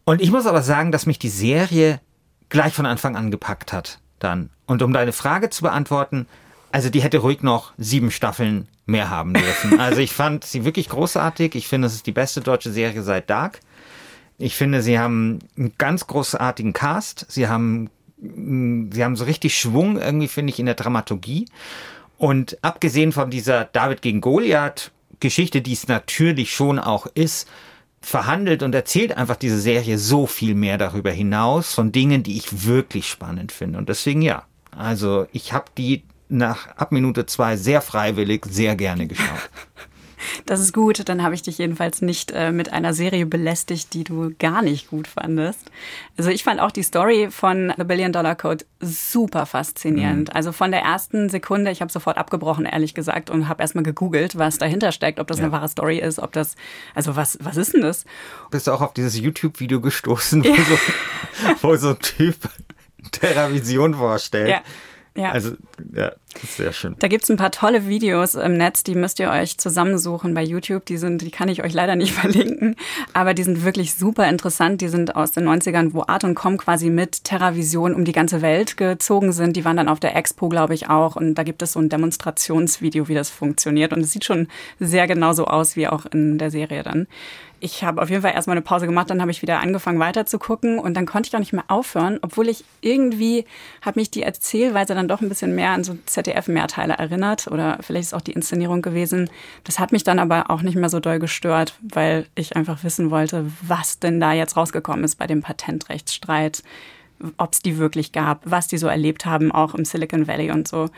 Und 0.06 0.22
ich 0.22 0.32
muss 0.32 0.46
aber 0.46 0.62
sagen, 0.62 0.92
dass 0.92 1.08
mich 1.08 1.18
die 1.18 1.30
Serie 1.30 2.02
gleich 2.50 2.74
von 2.76 2.86
Anfang 2.86 3.16
an 3.16 3.32
gepackt 3.32 3.74
hat 3.74 4.00
dann. 4.20 4.52
Und 4.68 4.84
um 4.84 4.94
deine 4.94 5.12
Frage 5.12 5.50
zu 5.50 5.64
beantworten, 5.64 6.28
also 6.72 6.92
die 6.92 7.02
hätte 7.02 7.18
ruhig 7.18 7.42
noch 7.42 7.74
sieben 7.78 8.12
Staffeln 8.12 8.68
mehr 8.86 9.10
haben 9.10 9.34
dürfen. 9.34 9.80
Also 9.80 10.02
ich 10.02 10.12
fand 10.12 10.44
sie 10.44 10.66
wirklich 10.66 10.90
großartig. 10.90 11.56
Ich 11.56 11.68
finde, 11.68 11.88
es 11.88 11.96
ist 11.96 12.08
die 12.08 12.12
beste 12.12 12.42
deutsche 12.42 12.72
Serie 12.72 13.04
seit 13.04 13.30
Dark. 13.30 13.60
Ich 14.38 14.56
finde, 14.56 14.82
sie 14.82 15.00
haben 15.00 15.40
einen 15.58 15.74
ganz 15.78 16.08
großartigen 16.08 16.74
Cast. 16.74 17.26
Sie 17.30 17.48
haben, 17.48 17.90
sie 18.18 19.04
haben 19.04 19.16
so 19.16 19.26
richtig 19.26 19.58
Schwung 19.58 19.98
irgendwie, 19.98 20.28
finde 20.28 20.52
ich, 20.52 20.60
in 20.60 20.66
der 20.66 20.76
Dramaturgie. 20.76 21.46
Und 22.18 22.58
abgesehen 22.62 23.12
von 23.12 23.30
dieser 23.30 23.66
David 23.66 24.02
gegen 24.02 24.22
Goliath 24.22 24.92
Geschichte, 25.20 25.62
die 25.62 25.74
es 25.74 25.88
natürlich 25.88 26.54
schon 26.54 26.80
auch 26.80 27.08
ist, 27.14 27.48
verhandelt 28.02 28.62
und 28.62 28.76
erzählt 28.76 29.16
einfach 29.16 29.38
diese 29.38 29.60
Serie 29.60 29.98
so 29.98 30.28
viel 30.28 30.56
mehr 30.56 30.78
darüber 30.78 31.12
hinaus 31.12 31.74
von 31.74 31.94
Dingen, 31.94 32.22
die 32.22 32.36
ich 32.36 32.66
wirklich 32.66 33.08
spannend 33.08 33.52
finde. 33.52 33.80
Und 33.80 33.88
deswegen 33.88 34.22
ja. 34.22 34.44
Also 34.76 35.28
ich 35.32 35.54
habe 35.54 35.66
die 35.78 36.04
nach 36.34 36.68
ab 36.76 36.92
Minute 36.92 37.26
zwei 37.26 37.56
sehr 37.56 37.82
freiwillig, 37.82 38.46
sehr 38.46 38.76
gerne 38.76 39.08
geschaut. 39.08 39.50
Das 40.46 40.60
ist 40.60 40.74
gut, 40.74 41.08
dann 41.10 41.24
habe 41.24 41.36
ich 41.36 41.42
dich 41.42 41.58
jedenfalls 41.58 42.02
nicht 42.02 42.32
äh, 42.32 42.52
mit 42.52 42.72
einer 42.72 42.94
Serie 42.94 43.26
belästigt, 43.26 43.94
die 43.94 44.04
du 44.04 44.34
gar 44.40 44.62
nicht 44.62 44.90
gut 44.90 45.08
fandest. 45.08 45.70
Also 46.18 46.30
ich 46.30 46.44
fand 46.44 46.60
auch 46.60 46.72
die 46.72 46.84
Story 46.84 47.30
von 47.30 47.74
The 47.78 47.84
Billion 47.84 48.12
Dollar 48.12 48.36
Code 48.36 48.66
super 48.80 49.46
faszinierend. 49.46 50.30
Mhm. 50.30 50.36
Also 50.36 50.52
von 50.52 50.72
der 50.72 50.82
ersten 50.82 51.30
Sekunde, 51.30 51.72
ich 51.72 51.82
habe 51.82 51.92
sofort 51.92 52.18
abgebrochen, 52.18 52.66
ehrlich 52.66 52.94
gesagt, 52.94 53.30
und 53.30 53.48
habe 53.48 53.62
erstmal 53.62 53.84
gegoogelt, 53.84 54.38
was 54.38 54.58
dahinter 54.58 54.92
steckt, 54.92 55.20
ob 55.20 55.28
das 55.28 55.38
ja. 55.38 55.44
eine 55.44 55.52
wahre 55.52 55.70
Story 55.70 56.00
ist, 56.00 56.20
ob 56.20 56.32
das, 56.32 56.56
also 56.96 57.16
was, 57.16 57.38
was 57.42 57.58
ist 57.58 57.74
denn 57.74 57.82
das? 57.82 58.06
Bist 58.52 58.68
du 58.68 58.72
auch 58.72 58.82
auf 58.82 58.94
dieses 58.94 59.18
YouTube-Video 59.20 59.82
gestoßen, 59.82 60.44
wo, 60.44 60.56
so, 60.56 60.78
wo 61.62 61.76
so 61.76 61.90
ein 61.90 62.00
Typ 62.00 62.36
Terravision 63.12 63.96
vorstellt? 63.96 64.50
Ja. 64.50 64.62
Ja. 65.16 65.32
Also, 65.32 65.52
ja, 65.94 66.12
sehr 66.42 66.74
schön. 66.74 66.96
Da 67.00 67.08
gibt's 67.08 67.30
ein 67.30 67.38
paar 67.38 67.52
tolle 67.52 67.88
Videos 67.88 68.36
im 68.36 68.58
Netz, 68.58 68.84
die 68.84 68.96
müsst 68.96 69.20
ihr 69.20 69.30
euch 69.30 69.58
zusammensuchen 69.58 70.34
bei 70.34 70.44
YouTube. 70.44 70.86
Die 70.86 70.98
sind, 70.98 71.22
die 71.22 71.32
kann 71.32 71.50
ich 71.50 71.64
euch 71.64 71.74
leider 71.74 71.96
nicht 71.96 72.14
verlinken, 72.14 72.76
aber 73.14 73.34
die 73.34 73.44
sind 73.44 73.64
wirklich 73.64 73.96
super 73.96 74.28
interessant. 74.28 74.82
Die 74.82 74.88
sind 74.88 75.16
aus 75.16 75.32
den 75.32 75.48
90ern, 75.48 75.94
wo 75.94 76.04
Art 76.08 76.24
und 76.24 76.36
Com 76.36 76.58
quasi 76.58 76.90
mit 76.90 77.24
TerraVision 77.24 77.94
um 77.94 78.06
die 78.06 78.12
ganze 78.12 78.42
Welt 78.42 78.78
gezogen 78.78 79.32
sind. 79.32 79.56
Die 79.56 79.66
waren 79.66 79.78
dann 79.78 79.90
auf 79.90 80.00
der 80.00 80.16
Expo, 80.16 80.50
glaube 80.50 80.74
ich, 80.74 80.90
auch. 80.90 81.16
Und 81.16 81.36
da 81.36 81.44
gibt 81.44 81.62
es 81.62 81.74
so 81.74 81.80
ein 81.80 81.90
Demonstrationsvideo, 81.90 83.08
wie 83.08 83.16
das 83.16 83.30
funktioniert. 83.30 83.94
Und 83.94 84.02
es 84.02 84.12
sieht 84.12 84.26
schon 84.26 84.48
sehr 84.80 85.08
genauso 85.08 85.46
aus 85.46 85.76
wie 85.76 85.88
auch 85.88 86.06
in 86.08 86.38
der 86.38 86.52
Serie 86.52 86.84
dann 86.84 87.08
ich 87.64 87.82
habe 87.82 88.02
auf 88.02 88.10
jeden 88.10 88.22
Fall 88.22 88.34
erstmal 88.34 88.58
eine 88.58 88.62
Pause 88.62 88.88
gemacht, 88.88 89.10
dann 89.10 89.22
habe 89.22 89.32
ich 89.32 89.42
wieder 89.42 89.62
angefangen 89.62 89.98
weiter 89.98 90.26
zu 90.26 90.38
gucken 90.38 90.80
und 90.80 90.96
dann 90.96 91.06
konnte 91.06 91.30
ich 91.30 91.36
auch 91.36 91.40
nicht 91.40 91.54
mehr 91.54 91.64
aufhören, 91.70 92.20
obwohl 92.22 92.50
ich 92.50 92.66
irgendwie 92.82 93.46
hat 93.82 93.96
mich 93.96 94.12
die 94.12 94.22
Erzählweise 94.22 94.94
dann 94.96 95.08
doch 95.08 95.22
ein 95.22 95.30
bisschen 95.30 95.56
mehr 95.56 95.70
an 95.70 95.86
so 95.86 95.98
ZDF-Mehrteile 96.24 96.94
erinnert 96.94 97.48
oder 97.48 97.78
vielleicht 97.82 98.06
ist 98.06 98.14
auch 98.14 98.22
die 98.22 98.34
Inszenierung 98.34 98.82
gewesen. 98.82 99.30
Das 99.64 99.80
hat 99.80 99.92
mich 99.92 100.04
dann 100.04 100.20
aber 100.20 100.50
auch 100.50 100.62
nicht 100.62 100.76
mehr 100.76 100.90
so 100.90 101.00
doll 101.00 101.20
gestört, 101.20 101.78
weil 101.82 102.26
ich 102.36 102.56
einfach 102.56 102.84
wissen 102.84 103.12
wollte, 103.12 103.46
was 103.62 104.00
denn 104.00 104.20
da 104.20 104.34
jetzt 104.34 104.58
rausgekommen 104.58 105.04
ist 105.04 105.16
bei 105.16 105.28
dem 105.28 105.42
Patentrechtsstreit, 105.42 106.64
ob 107.38 107.54
es 107.54 107.60
die 107.60 107.78
wirklich 107.78 108.12
gab, 108.12 108.42
was 108.44 108.68
die 108.68 108.78
so 108.78 108.88
erlebt 108.88 109.26
haben, 109.26 109.52
auch 109.52 109.76
im 109.76 109.86
Silicon 109.86 110.28
Valley 110.28 110.52
und 110.52 110.68
so. 110.68 110.90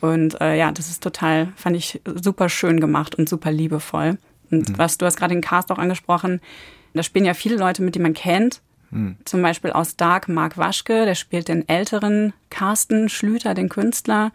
Und 0.00 0.40
äh, 0.40 0.56
ja, 0.56 0.72
das 0.72 0.88
ist 0.88 1.02
total, 1.02 1.48
fand 1.56 1.76
ich 1.76 2.00
super 2.06 2.48
schön 2.48 2.80
gemacht 2.80 3.14
und 3.14 3.28
super 3.28 3.52
liebevoll. 3.52 4.18
Und 4.50 4.70
mhm. 4.70 4.78
was 4.78 4.98
du 4.98 5.06
hast 5.06 5.16
gerade 5.16 5.34
den 5.34 5.42
Cast 5.42 5.70
auch 5.70 5.78
angesprochen, 5.78 6.40
da 6.94 7.02
spielen 7.02 7.24
ja 7.24 7.34
viele 7.34 7.56
Leute 7.56 7.82
mit, 7.82 7.94
die 7.94 8.00
man 8.00 8.14
kennt. 8.14 8.60
Mhm. 8.90 9.16
Zum 9.24 9.42
Beispiel 9.42 9.70
aus 9.72 9.96
Dark 9.96 10.28
Mark 10.28 10.58
Waschke, 10.58 11.04
der 11.04 11.14
spielt 11.14 11.48
den 11.48 11.68
älteren 11.68 12.32
Carsten 12.50 13.08
Schlüter, 13.08 13.54
den 13.54 13.68
Künstler. 13.68 14.32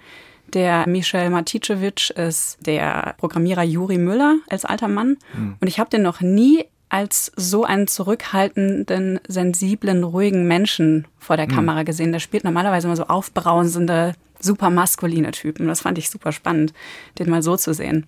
Der 0.53 0.87
Michel 0.87 1.29
Maticevic 1.29 2.11
ist 2.11 2.57
der 2.65 3.15
Programmierer 3.17 3.63
Juri 3.63 3.97
Müller 3.97 4.37
als 4.49 4.63
alter 4.65 4.87
Mann. 4.87 5.17
Mhm. 5.33 5.55
Und 5.59 5.67
ich 5.67 5.79
habe 5.79 5.89
den 5.89 6.01
noch 6.01 6.21
nie 6.21 6.65
als 6.87 7.31
so 7.35 7.65
einen 7.65 7.87
zurückhaltenden, 7.87 9.19
sensiblen, 9.27 10.03
ruhigen 10.03 10.47
Menschen 10.47 11.07
vor 11.17 11.35
der 11.35 11.47
mhm. 11.47 11.51
Kamera 11.51 11.83
gesehen. 11.83 12.11
Der 12.11 12.19
spielt 12.19 12.43
normalerweise 12.43 12.87
immer 12.87 12.95
so 12.95 13.07
aufbrausende, 13.07 14.13
super 14.39 14.69
maskuline 14.69 15.31
Typen. 15.31 15.67
Das 15.67 15.81
fand 15.81 15.97
ich 15.97 16.09
super 16.09 16.31
spannend, 16.31 16.73
den 17.19 17.29
mal 17.29 17.41
so 17.41 17.57
zu 17.57 17.73
sehen. 17.73 18.05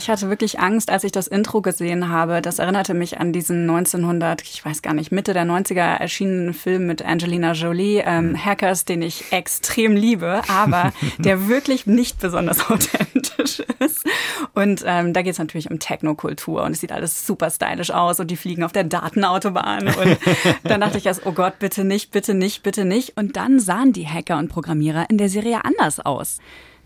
Ich 0.00 0.08
hatte 0.08 0.30
wirklich 0.30 0.58
Angst, 0.58 0.90
als 0.90 1.04
ich 1.04 1.12
das 1.12 1.26
Intro 1.26 1.60
gesehen 1.60 2.08
habe. 2.08 2.40
Das 2.40 2.58
erinnerte 2.58 2.94
mich 2.94 3.20
an 3.20 3.34
diesen 3.34 3.68
1900, 3.68 4.40
ich 4.40 4.64
weiß 4.64 4.80
gar 4.80 4.94
nicht, 4.94 5.12
Mitte 5.12 5.34
der 5.34 5.44
90er 5.44 5.98
erschienenen 5.98 6.54
Film 6.54 6.86
mit 6.86 7.04
Angelina 7.04 7.52
Jolie, 7.52 8.02
ähm, 8.06 8.30
mhm. 8.30 8.42
Hackers, 8.42 8.86
den 8.86 9.02
ich 9.02 9.30
extrem 9.30 9.94
liebe, 9.94 10.40
aber 10.48 10.94
der 11.18 11.48
wirklich 11.48 11.86
nicht 11.86 12.18
besonders 12.18 12.70
authentisch 12.70 13.62
ist. 13.78 14.06
Und 14.54 14.82
ähm, 14.86 15.12
da 15.12 15.20
geht 15.20 15.34
es 15.34 15.38
natürlich 15.38 15.70
um 15.70 15.78
Technokultur 15.78 16.62
und 16.62 16.72
es 16.72 16.80
sieht 16.80 16.92
alles 16.92 17.26
super 17.26 17.50
stylisch 17.50 17.90
aus 17.90 18.20
und 18.20 18.30
die 18.30 18.38
fliegen 18.38 18.64
auf 18.64 18.72
der 18.72 18.84
Datenautobahn. 18.84 19.88
Und 19.88 20.18
dann 20.64 20.80
dachte 20.80 20.96
ich 20.96 21.04
erst, 21.04 21.26
oh 21.26 21.32
Gott, 21.32 21.58
bitte 21.58 21.84
nicht, 21.84 22.10
bitte 22.10 22.32
nicht, 22.32 22.62
bitte 22.62 22.86
nicht. 22.86 23.18
Und 23.18 23.36
dann 23.36 23.60
sahen 23.60 23.92
die 23.92 24.08
Hacker 24.08 24.38
und 24.38 24.48
Programmierer 24.48 25.10
in 25.10 25.18
der 25.18 25.28
Serie 25.28 25.62
anders 25.62 26.00
aus. 26.00 26.38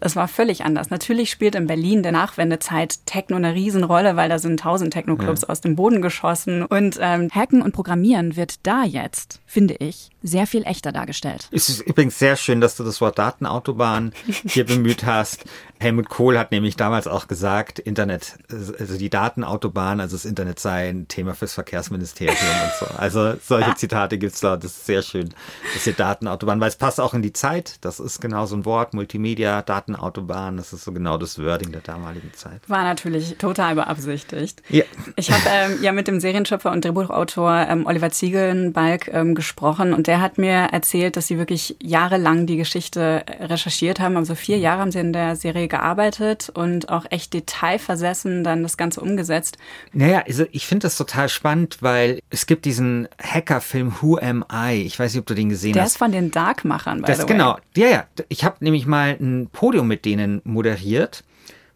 Das 0.04 0.16
war 0.16 0.28
völlig 0.28 0.66
anders. 0.66 0.90
Natürlich 0.90 1.30
spielt 1.30 1.54
in 1.54 1.66
Berlin 1.66 2.02
der 2.02 2.12
Nachwendezeit 2.12 3.06
Techno 3.06 3.37
eine 3.37 3.54
Riesenrolle, 3.54 4.16
weil 4.16 4.28
da 4.28 4.38
sind 4.38 4.61
tausend 4.61 4.92
Techno-Clubs 4.92 5.42
ja. 5.42 5.49
aus 5.49 5.62
dem 5.62 5.76
Boden 5.76 6.02
geschossen. 6.02 6.62
Und 6.62 6.99
ähm, 7.00 7.30
Hacken 7.34 7.62
und 7.62 7.73
Programmieren 7.73 8.37
wird 8.37 8.66
da 8.66 8.84
jetzt, 8.84 9.40
finde 9.46 9.76
ich, 9.76 10.11
sehr 10.23 10.46
viel 10.46 10.64
echter 10.64 10.92
dargestellt. 10.92 11.49
Es 11.52 11.70
ist 11.70 11.80
übrigens 11.80 12.18
sehr 12.18 12.37
schön, 12.37 12.61
dass 12.61 12.76
du 12.76 12.84
das 12.84 13.00
Wort 13.00 13.18
Datenautobahn 13.18 14.12
hier 14.46 14.66
bemüht 14.66 15.06
hast. 15.06 15.46
Helmut 15.80 16.08
Kohl 16.08 16.38
hat 16.38 16.50
nämlich 16.50 16.76
damals 16.76 17.06
auch 17.06 17.28
gesagt, 17.28 17.78
Internet, 17.78 18.38
also 18.50 18.96
die 18.96 19.11
Datenautobahn, 19.11 20.00
also 20.00 20.16
das 20.16 20.25
Internet 20.25 20.58
sei 20.61 20.88
ein 20.88 21.08
Thema 21.08 21.34
fürs 21.34 21.52
Verkehrsministerium 21.52 22.37
und 22.37 22.73
so. 22.78 22.94
Also 22.96 23.34
solche 23.42 23.75
Zitate 23.75 24.16
gibt's 24.16 24.40
da. 24.40 24.56
Das 24.56 24.73
ist 24.73 24.87
sehr 24.87 25.02
schön. 25.02 25.30
Das 25.64 25.76
ist 25.76 25.87
die 25.87 25.92
Datenautobahn, 25.92 26.61
weil 26.61 26.68
es 26.68 26.76
passt 26.76 27.00
auch 27.00 27.12
in 27.12 27.23
die 27.23 27.32
Zeit. 27.32 27.76
Das 27.82 28.00
ist 28.00 28.20
genau 28.20 28.46
so 28.46 28.56
ein 28.56 28.64
Wort. 28.64 28.94
Multimedia, 28.94 29.61
Datenautobahn. 29.95 30.57
Das 30.57 30.73
ist 30.73 30.85
so 30.85 30.93
genau 30.93 31.17
das 31.17 31.39
Wording 31.39 31.73
der 31.73 31.81
damaligen 31.81 32.33
Zeit. 32.35 32.61
War 32.69 32.85
natürlich 32.85 33.37
total 33.39 33.75
beabsichtigt. 33.75 34.63
Ja. 34.69 34.85
Ich 35.17 35.31
habe 35.31 35.43
ähm, 35.49 35.83
ja 35.83 35.93
mit 35.93 36.09
dem 36.09 36.21
Serienschöpfer 36.21 36.71
und 36.73 36.85
Drehbuchautor 36.85 37.67
ähm, 37.69 37.87
Oliver 37.87 38.11
Ziegelnbalk 38.11 39.09
ähm, 39.13 39.35
gesprochen 39.35 39.93
und 39.93 40.07
der 40.07 40.21
hat 40.21 40.39
mir 40.39 40.69
erzählt, 40.73 41.17
dass 41.17 41.27
sie 41.27 41.39
wirklich 41.39 41.77
jahrelang 41.83 42.47
die 42.47 42.57
Geschichte 42.57 43.25
recherchiert 43.41 44.01
haben. 44.01 44.17
Also 44.17 44.35
vier 44.35 44.59
Jahre 44.59 44.81
haben 44.81 44.93
sie 44.93 45.01
in 45.01 45.13
der 45.13 45.37
Serie 45.37 45.69
gearbeitet 45.69 46.51
und 46.53 46.89
auch 46.89 47.07
echt 47.11 47.35
detailversessen 47.35 48.45
dann 48.45 48.63
das 48.63 48.77
Ganze 48.77 49.01
umgesetzt. 49.01 49.59
Naja, 49.93 50.23
also 50.27 50.45
ich 50.53 50.67
finde 50.67 50.87
das 50.87 50.97
total 50.97 51.29
spannend, 51.29 51.79
weil 51.81 52.21
es 52.31 52.47
gibt 52.47 52.65
diesen 52.65 53.09
Hackerfilm 53.23 53.95
Who 54.01 54.19
Am 54.19 54.45
I? 54.53 54.83
Ich 54.83 54.99
weiß 54.99 55.13
nicht, 55.15 55.21
ob 55.21 55.27
du 55.27 55.35
den 55.35 55.49
gesehen 55.49 55.75
Der 55.75 55.83
hast. 55.83 55.93
Der 55.93 55.95
ist 55.95 55.99
von 55.99 56.13
den 56.13 56.31
Dark-Machern, 56.31 57.03
by 57.03 57.07
das, 57.07 57.27
Genau, 57.27 57.57
ja, 57.77 57.89
ja. 57.89 58.05
Ich 58.29 58.45
habe 58.45 58.57
nämlich 58.61 58.87
mal 58.87 59.17
ein 59.21 59.49
Podium 59.53 59.84
mit 59.87 60.05
denen 60.05 60.41
moderiert, 60.45 61.25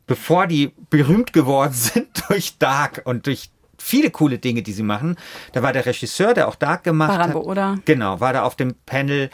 bevor 0.06 0.46
die 0.46 0.72
berühmt 0.90 1.32
geworden 1.32 1.72
sind 1.74 2.08
durch 2.28 2.58
Dark 2.58 3.02
und 3.04 3.26
durch 3.26 3.50
viele 3.78 4.10
coole 4.10 4.38
Dinge, 4.38 4.62
die 4.62 4.72
sie 4.72 4.82
machen. 4.82 5.16
Da 5.52 5.62
war 5.62 5.72
der 5.72 5.86
Regisseur, 5.86 6.34
der 6.34 6.48
auch 6.48 6.56
Dark 6.56 6.84
gemacht 6.84 7.10
Barambo, 7.10 7.40
hat. 7.40 7.46
oder? 7.46 7.78
Genau, 7.84 8.20
war 8.20 8.32
da 8.32 8.42
auf 8.42 8.56
dem 8.56 8.74
Panel 8.86 9.30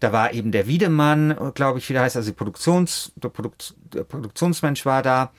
da 0.00 0.12
war 0.12 0.32
eben 0.32 0.52
der 0.52 0.66
Wiedemann, 0.66 1.36
glaube 1.54 1.78
ich, 1.78 1.88
wie 1.88 1.92
der 1.92 2.02
heißt, 2.02 2.16
also 2.16 2.32
Produktions, 2.32 3.12
der, 3.16 3.30
Produkt, 3.30 3.74
der 3.92 4.04
Produktionsmensch 4.04 4.86
war 4.86 5.02
da. 5.02 5.32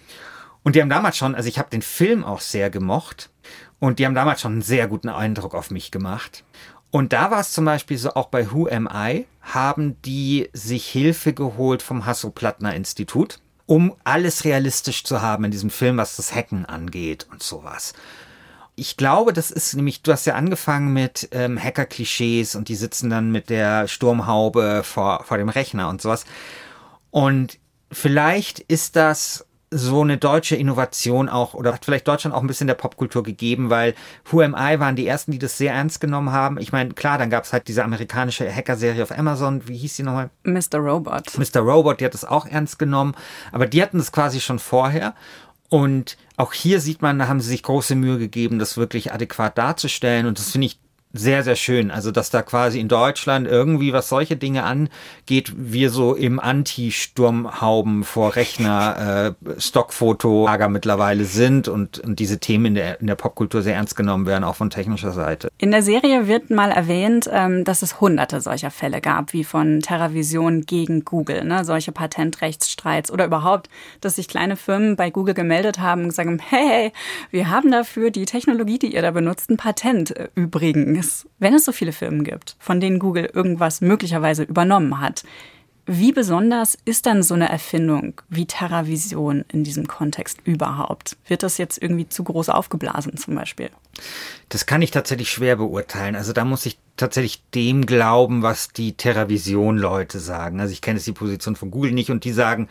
Und 0.64 0.76
die 0.76 0.82
haben 0.82 0.90
damals 0.90 1.18
schon, 1.18 1.36
also 1.36 1.48
ich 1.48 1.58
habe 1.58 1.70
den 1.70 1.82
Film 1.82 2.24
auch 2.24 2.42
sehr 2.42 2.70
gemocht 2.70 3.30
und 3.80 4.00
die 4.00 4.06
haben 4.06 4.16
damals 4.16 4.42
schon 4.42 4.54
einen 4.54 4.62
sehr 4.62 4.88
guten 4.88 5.08
Eindruck 5.08 5.56
auf 5.56 5.72
mich 5.72 5.92
gemacht. 5.92 6.44
Und 6.92 7.14
da 7.14 7.32
war 7.32 7.40
es 7.40 7.52
zum 7.52 7.66
Beispiel 7.66 7.98
so, 7.98 8.14
auch 8.14 8.28
bei 8.28 8.52
Who 8.52 8.68
Am 8.68 8.90
I 8.92 9.26
haben 9.42 10.02
die 10.04 10.50
sich 10.54 10.88
Hilfe 10.88 11.34
geholt 11.34 11.82
vom 11.82 12.06
Hasso-Plattner-Institut, 12.06 13.40
um 13.66 13.96
alles 14.04 14.44
realistisch 14.44 15.04
zu 15.04 15.22
haben 15.22 15.44
in 15.44 15.52
diesem 15.52 15.70
Film, 15.70 15.98
was 15.98 16.16
das 16.16 16.34
Hacken 16.34 16.66
angeht 16.66 17.28
und 17.32 17.44
sowas 17.44 17.94
ich 18.80 18.96
glaube, 18.98 19.34
das 19.34 19.52
ist 19.52 19.76
nämlich, 19.76 20.02
du 20.02 20.12
hast 20.12 20.26
ja 20.26 20.36
angefangen 20.36 20.94
mit 20.94 21.28
ähm, 21.32 21.62
Hacker-Klischees 21.62 22.56
und 22.56 22.70
die 22.70 22.76
sitzen 22.76 23.10
dann 23.10 23.32
mit 23.32 23.50
der 23.50 23.88
Sturmhaube 23.88 24.82
vor, 24.84 25.24
vor 25.26 25.38
dem 25.38 25.50
Rechner 25.50 25.90
und 25.90 26.02
sowas. 26.02 26.24
Und 27.12 27.60
vielleicht 27.92 28.60
ist 28.60 28.96
das 28.96 29.46
so 29.72 30.02
eine 30.02 30.18
deutsche 30.18 30.56
Innovation 30.56 31.30
auch 31.30 31.54
oder 31.54 31.74
hat 31.74 31.86
vielleicht 31.86 32.08
Deutschland 32.08 32.36
auch 32.36 32.42
ein 32.42 32.48
bisschen 32.48 32.68
der 32.68 32.74
Popkultur 32.74 33.22
gegeben, 33.22 33.70
weil 33.70 33.94
Who 34.26 34.42
Am 34.42 34.56
I 34.58 34.80
waren 34.80 34.96
die 34.96 35.06
ersten, 35.06 35.32
die 35.32 35.40
das 35.40 35.58
sehr 35.58 35.74
ernst 35.74 36.02
genommen 36.02 36.32
haben. 36.32 36.58
Ich 36.58 36.72
meine, 36.72 36.94
klar, 36.94 37.18
dann 37.18 37.30
gab 37.30 37.44
es 37.44 37.54
halt 37.54 37.68
diese 37.68 37.84
amerikanische 37.84 38.52
Hacker-Serie 38.52 39.04
auf 39.04 39.16
Amazon. 39.16 39.68
Wie 39.68 39.78
hieß 39.78 39.98
die 39.98 40.04
nochmal? 40.04 40.32
Mr. 40.44 40.80
Robot. 40.80 41.38
Mr. 41.38 41.62
Robot, 41.62 42.00
die 42.00 42.06
hat 42.06 42.14
das 42.14 42.26
auch 42.26 42.48
ernst 42.48 42.80
genommen. 42.80 43.14
Aber 43.52 43.68
die 43.68 43.82
hatten 43.82 44.00
das 44.00 44.12
quasi 44.12 44.42
schon 44.42 44.60
vorher. 44.60 45.14
Und 45.70 46.18
auch 46.36 46.54
hier 46.54 46.82
sieht 46.82 47.04
man, 47.04 47.20
da 47.20 47.28
haben 47.28 47.40
sie 47.40 47.50
sich 47.50 47.62
große 47.62 47.94
Mühe 47.94 48.18
gegeben, 48.18 48.58
das 48.58 48.76
wirklich 48.76 49.14
adäquat 49.14 49.56
darzustellen. 49.58 50.26
Und 50.26 50.40
das 50.40 50.52
finde 50.52 50.66
ich 50.66 50.80
sehr, 51.12 51.44
sehr 51.44 51.56
schön. 51.56 51.90
Also, 51.92 52.12
dass 52.12 52.30
da 52.30 52.42
quasi 52.42 52.80
in 52.80 52.88
Deutschland 52.88 53.48
irgendwie, 53.48 53.94
was 53.94 54.10
solche 54.10 54.38
Dinge 54.38 54.64
angeht, 54.64 55.54
wir 55.58 55.90
so 55.90 56.14
im 56.14 56.40
Anti-Sturmhauben 56.40 58.04
vor 58.04 58.36
Rechner 58.36 59.36
äh, 59.50 59.60
Stockfoto-Lager 59.60 60.70
mittlerweile 60.70 61.26
sind 61.26 61.68
und, 61.68 62.00
und 62.00 62.20
diese 62.20 62.40
Themen 62.40 62.68
in 62.68 62.76
der, 62.76 63.02
in 63.02 63.08
der 63.08 63.16
Popkultur 63.16 63.62
sehr 63.62 63.76
ernst 63.76 63.96
genommen 63.96 64.26
werden, 64.26 64.44
auch 64.44 64.56
von 64.56 64.70
technischer 64.70 65.12
Seite. 65.12 65.50
In 65.58 65.72
der 65.72 65.82
Serie 65.82 66.28
wird 66.28 66.52
mal 66.52 66.70
erwähnt, 66.70 67.30
ähm, 67.32 67.64
dass 67.64 67.82
es 67.82 68.00
hunderte 68.00 68.40
solcher 68.40 68.72
Fälle 68.72 69.02
gab, 69.02 69.34
wie 69.34 69.44
von 69.44 69.80
TerraVision 69.80 70.68
gegen 70.68 71.06
Google, 71.06 71.44
ne? 71.44 71.66
solche 71.66 71.92
Patentrechtsstreits 71.92 73.12
oder 73.12 73.26
überhaupt, 73.26 73.70
dass 74.02 74.18
sich 74.18 74.28
kleine 74.28 74.56
Firmen 74.56 74.96
bei 74.96 75.10
Google 75.10 75.34
gemeldet 75.34 75.80
haben 75.80 76.04
und 76.04 76.14
sagen, 76.14 76.40
hey, 76.50 76.60
hey, 76.70 76.92
wir 77.32 77.50
haben 77.50 77.72
dafür 77.72 78.12
die 78.12 78.26
Technologie, 78.26 78.80
die 78.80 78.94
ihr 78.94 79.02
da 79.02 79.12
benutzt, 79.12 79.50
ein 79.50 79.58
Patent 79.58 80.16
äh, 80.16 80.30
übrigens 80.36 80.99
ist, 81.00 81.28
wenn 81.40 81.54
es 81.54 81.66
so 81.66 81.72
viele 81.72 81.92
Firmen 81.92 82.24
gibt, 82.24 82.56
von 82.60 82.80
denen 82.80 83.00
Google 83.00 83.26
irgendwas 83.34 83.82
möglicherweise 83.82 84.44
übernommen 84.44 85.00
hat, 85.00 85.24
wie 85.92 86.12
besonders 86.12 86.78
ist 86.86 87.08
dann 87.08 87.24
so 87.24 87.34
eine 87.34 87.50
Erfindung 87.50 88.22
wie 88.30 88.46
TerraVision 88.46 89.44
in 89.52 89.64
diesem 89.64 89.88
Kontext 89.88 90.38
überhaupt? 90.44 91.18
Wird 91.28 91.42
das 91.42 91.58
jetzt 91.58 91.82
irgendwie 91.82 92.08
zu 92.08 92.24
groß 92.24 92.50
aufgeblasen 92.50 93.18
zum 93.18 93.34
Beispiel? 93.34 93.72
Das 94.50 94.68
kann 94.68 94.84
ich 94.84 94.92
tatsächlich 94.92 95.32
schwer 95.32 95.56
beurteilen. 95.56 96.16
Also 96.16 96.32
da 96.32 96.46
muss 96.46 96.68
ich 96.68 96.78
tatsächlich 96.96 97.42
dem 97.56 97.88
glauben, 97.88 98.44
was 98.44 98.68
die 98.70 98.94
TerraVision-Leute 98.94 100.20
sagen. 100.20 100.60
Also 100.60 100.74
ich 100.74 100.82
kenne 100.82 100.98
jetzt 100.98 101.08
die 101.08 101.12
Position 101.12 101.56
von 101.56 101.72
Google 101.72 101.94
nicht 101.94 102.12
und 102.12 102.24
die 102.24 102.34
sagen, 102.34 102.70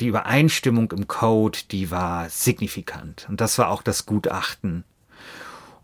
die 0.00 0.08
Übereinstimmung 0.08 0.90
im 0.90 1.06
Code, 1.06 1.60
die 1.70 1.92
war 1.92 2.28
signifikant. 2.28 3.26
Und 3.28 3.40
das 3.40 3.56
war 3.58 3.68
auch 3.68 3.82
das 3.82 4.04
Gutachten 4.04 4.82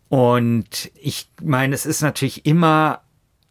und 0.08 0.90
ich 1.00 1.28
meine, 1.42 1.74
es 1.74 1.86
ist 1.86 2.02
natürlich 2.02 2.46
immer 2.46 3.00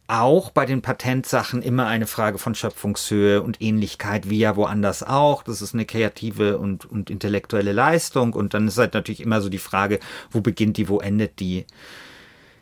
auch 0.08 0.52
bei 0.52 0.66
den 0.66 0.82
Patentsachen 0.82 1.62
immer 1.62 1.88
eine 1.88 2.08
Frage 2.08 2.38
von 2.38 2.56
Schöpfungshöhe 2.56 3.42
und 3.42 3.62
Ähnlichkeit, 3.62 4.30
wie 4.30 4.40
ja 4.40 4.56
woanders 4.56 5.02
auch. 5.02 5.44
Das 5.44 5.62
ist 5.62 5.74
eine 5.74 5.86
kreative 5.86 6.58
und, 6.58 6.86
und 6.86 7.10
intellektuelle 7.10 7.72
Leistung. 7.72 8.34
Und 8.34 8.54
dann 8.54 8.68
ist 8.68 8.78
halt 8.78 8.94
natürlich 8.94 9.22
immer 9.22 9.42
so 9.42 9.50
die 9.50 9.60
Frage, 9.60 10.00
wo 10.30 10.42
beginnt 10.42 10.78
die, 10.78 10.90
wo 10.90 11.00
endet 11.00 11.40
die. 11.40 11.66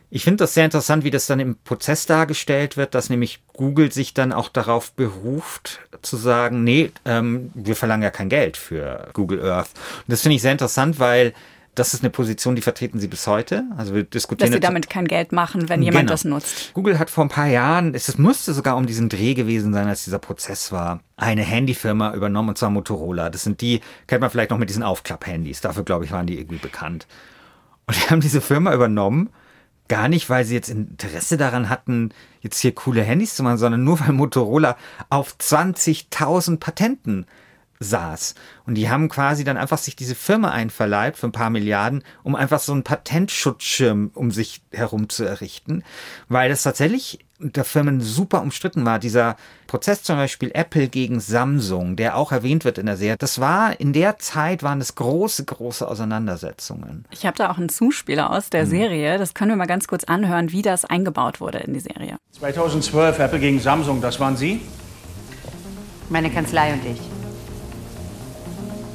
Ich 0.08 0.24
finde 0.24 0.44
das 0.44 0.54
sehr 0.54 0.66
interessant, 0.66 1.04
wie 1.04 1.10
das 1.10 1.26
dann 1.26 1.40
im 1.40 1.56
Prozess 1.56 2.06
dargestellt 2.06 2.76
wird, 2.76 2.94
dass 2.94 3.10
nämlich 3.10 3.42
Google 3.54 3.90
sich 3.90 4.14
dann 4.14 4.32
auch 4.32 4.48
darauf 4.50 4.92
beruft, 4.92 5.80
zu 6.02 6.16
sagen, 6.16 6.64
nee, 6.64 6.90
ähm, 7.06 7.50
wir 7.54 7.76
verlangen 7.76 8.02
ja 8.02 8.10
kein 8.10 8.28
Geld 8.28 8.56
für 8.56 9.08
Google 9.14 9.42
Earth. 9.50 9.70
Und 10.00 10.12
das 10.12 10.20
finde 10.22 10.36
ich 10.36 10.42
sehr 10.42 10.52
interessant, 10.52 10.98
weil 10.98 11.32
das 11.74 11.94
ist 11.94 12.02
eine 12.02 12.10
Position, 12.10 12.54
die 12.54 12.60
vertreten 12.60 13.00
sie 13.00 13.08
bis 13.08 13.26
heute. 13.26 13.64
Also 13.76 13.94
wir 13.94 14.04
diskutieren. 14.04 14.50
Dass 14.50 14.56
sie 14.56 14.60
damit 14.60 14.90
kein 14.90 15.06
Geld 15.06 15.32
machen, 15.32 15.70
wenn 15.70 15.82
jemand 15.82 16.02
genau. 16.02 16.12
das 16.12 16.24
nutzt. 16.24 16.74
Google 16.74 16.98
hat 16.98 17.08
vor 17.08 17.24
ein 17.24 17.30
paar 17.30 17.46
Jahren, 17.46 17.94
es 17.94 18.18
musste 18.18 18.52
sogar 18.52 18.76
um 18.76 18.86
diesen 18.86 19.08
Dreh 19.08 19.32
gewesen 19.32 19.72
sein, 19.72 19.88
als 19.88 20.04
dieser 20.04 20.18
Prozess 20.18 20.70
war, 20.70 21.00
eine 21.16 21.42
Handyfirma 21.42 22.14
übernommen, 22.14 22.50
und 22.50 22.58
zwar 22.58 22.68
Motorola. 22.68 23.30
Das 23.30 23.44
sind 23.44 23.62
die, 23.62 23.80
kennt 24.06 24.20
man 24.20 24.30
vielleicht 24.30 24.50
noch 24.50 24.58
mit 24.58 24.68
diesen 24.68 24.82
Aufklapp-Handys. 24.82 25.62
Dafür, 25.62 25.84
glaube 25.84 26.04
ich, 26.04 26.12
waren 26.12 26.26
die 26.26 26.38
irgendwie 26.38 26.58
bekannt. 26.58 27.06
Und 27.86 27.96
die 27.96 28.10
haben 28.10 28.20
diese 28.20 28.42
Firma 28.42 28.74
übernommen, 28.74 29.30
gar 29.88 30.08
nicht, 30.08 30.28
weil 30.28 30.44
sie 30.44 30.54
jetzt 30.54 30.68
Interesse 30.68 31.38
daran 31.38 31.70
hatten, 31.70 32.10
jetzt 32.40 32.58
hier 32.58 32.74
coole 32.74 33.02
Handys 33.02 33.34
zu 33.34 33.42
machen, 33.42 33.58
sondern 33.58 33.82
nur 33.82 33.98
weil 34.00 34.12
Motorola 34.12 34.76
auf 35.08 35.36
20.000 35.40 36.58
Patenten 36.58 37.26
saß. 37.82 38.34
Und 38.66 38.74
die 38.74 38.88
haben 38.88 39.08
quasi 39.08 39.44
dann 39.44 39.56
einfach 39.56 39.78
sich 39.78 39.96
diese 39.96 40.14
Firma 40.14 40.50
einverleibt 40.50 41.16
für 41.18 41.26
ein 41.26 41.32
paar 41.32 41.50
Milliarden, 41.50 42.02
um 42.22 42.34
einfach 42.34 42.60
so 42.60 42.72
einen 42.72 42.84
Patentschutzschirm 42.84 44.10
um 44.14 44.30
sich 44.30 44.62
herum 44.72 45.08
zu 45.08 45.24
errichten, 45.24 45.82
weil 46.28 46.48
das 46.48 46.62
tatsächlich 46.62 47.18
unter 47.42 47.64
Firmen 47.64 48.00
super 48.00 48.40
umstritten 48.40 48.84
war. 48.84 48.98
Dieser 48.98 49.36
Prozess 49.66 50.02
zum 50.02 50.16
Beispiel 50.16 50.52
Apple 50.54 50.88
gegen 50.88 51.20
Samsung, 51.20 51.96
der 51.96 52.16
auch 52.16 52.32
erwähnt 52.32 52.64
wird 52.64 52.78
in 52.78 52.86
der 52.86 52.96
Serie, 52.96 53.16
das 53.16 53.40
war 53.40 53.78
in 53.80 53.92
der 53.92 54.18
Zeit 54.18 54.62
waren 54.62 54.78
das 54.78 54.94
große, 54.94 55.44
große 55.44 55.86
Auseinandersetzungen. 55.86 57.04
Ich 57.10 57.26
habe 57.26 57.36
da 57.36 57.50
auch 57.50 57.58
einen 57.58 57.68
Zuspieler 57.68 58.30
aus 58.30 58.50
der 58.50 58.64
mhm. 58.64 58.70
Serie. 58.70 59.18
Das 59.18 59.34
können 59.34 59.50
wir 59.50 59.56
mal 59.56 59.66
ganz 59.66 59.88
kurz 59.88 60.04
anhören, 60.04 60.52
wie 60.52 60.62
das 60.62 60.84
eingebaut 60.84 61.40
wurde 61.40 61.58
in 61.58 61.74
die 61.74 61.80
Serie. 61.80 62.16
2012 62.32 63.18
Apple 63.18 63.40
gegen 63.40 63.60
Samsung, 63.60 64.00
das 64.00 64.20
waren 64.20 64.36
Sie? 64.36 64.60
Meine 66.08 66.30
Kanzlei 66.30 66.74
und 66.74 66.84
ich. 66.84 67.11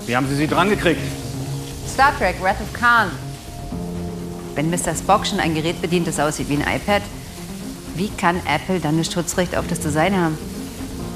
Wie 0.08 0.16
haben 0.16 0.28
Sie 0.28 0.36
sie 0.36 0.48
drangekriegt? 0.48 1.02
Star 1.86 2.18
Trek, 2.18 2.42
Wrath 2.42 2.62
of 2.62 2.72
Khan. 2.72 3.12
Wenn 4.56 4.70
Mr. 4.70 4.96
Spock 4.96 5.28
schon 5.28 5.42
ein 5.42 5.54
Gerät 5.54 5.82
bedient, 5.82 6.08
das 6.08 6.18
aussieht 6.18 6.48
wie 6.48 6.56
ein 6.56 6.62
iPad, 6.62 7.02
wie 7.96 8.08
kann 8.10 8.40
Apple 8.48 8.80
dann 8.80 8.98
das 8.98 9.12
Schutzrecht 9.12 9.56
auf 9.56 9.68
das 9.68 9.82
Design 9.82 10.16
haben? 10.16 10.38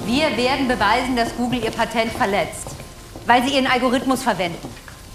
Wir 0.06 0.36
werden 0.36 0.68
beweisen, 0.68 1.16
dass 1.16 1.34
Google 1.38 1.64
ihr 1.64 1.72
Patent 1.72 2.12
verletzt, 2.12 2.68
weil 3.26 3.48
sie 3.48 3.56
ihren 3.56 3.68
Algorithmus 3.68 4.24
verwenden. 4.24 4.68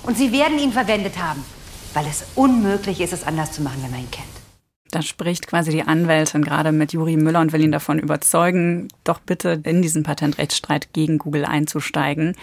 Und 0.05 0.17
sie 0.17 0.33
werden 0.33 0.59
ihn 0.59 0.73
verwendet 0.73 1.19
haben, 1.19 1.45
weil 1.93 2.07
es 2.07 2.25
unmöglich 2.35 3.03
ist, 3.03 3.13
es 3.13 3.25
anders 3.25 3.53
zu 3.53 3.61
machen, 3.61 3.83
wenn 3.83 3.91
man 3.91 4.01
ihn 4.01 4.11
kennt. 4.11 4.36
Da 4.91 5.03
spricht 5.03 5.49
quasi 5.49 5.73
die 5.73 5.83
Anwältin 5.83 6.45
gerade 6.45 6.71
mit 6.71 6.93
Juri 6.93 7.17
Müller 7.17 7.41
und 7.41 7.53
will 7.53 7.63
ihn 7.63 7.73
davon 7.73 7.99
überzeugen, 7.99 8.89
doch 9.03 9.19
bitte 9.19 9.61
in 9.65 9.83
diesen 9.83 10.05
Patentrechtsstreit 10.05 10.93
gegen 10.93 11.19
Google 11.19 11.45
einzusteigen, 11.45 12.37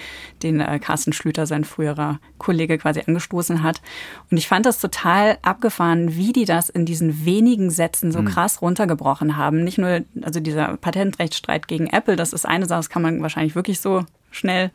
den 0.44 0.60
äh, 0.60 0.80
Carsten 0.80 1.14
Schlüter, 1.14 1.46
sein 1.46 1.64
früherer 1.64 2.20
Kollege, 2.38 2.78
quasi 2.78 3.02
angestoßen 3.08 3.64
hat. 3.64 3.82
Und 4.30 4.38
ich 4.38 4.48
fand 4.48 4.66
das 4.66 4.80
total 4.80 5.38
abgefahren, 5.42 6.16
wie 6.16 6.34
die 6.34 6.46
das 6.46 6.70
in 6.70 6.86
diesen 6.86 7.26
wenigen 7.26 7.70
Sätzen 7.70 8.12
so 8.12 8.22
mhm. 8.22 8.26
krass 8.26 8.62
runtergebrochen 8.62 9.38
haben. 9.38 9.64
Nicht 9.64 9.78
nur, 9.78 10.02
also 10.22 10.42
dieser 10.42 10.76
Patentrechtsstreit 10.78 11.68
gegen 11.70 11.88
Apple, 11.88 12.18
das 12.18 12.34
ist 12.34 12.46
eine 12.46 12.66
Sache, 12.66 12.80
das 12.80 12.90
kann 12.90 13.02
man 13.02 13.22
wahrscheinlich 13.22 13.56
wirklich 13.56 13.80
so 13.80 14.04
schnell 14.32 14.72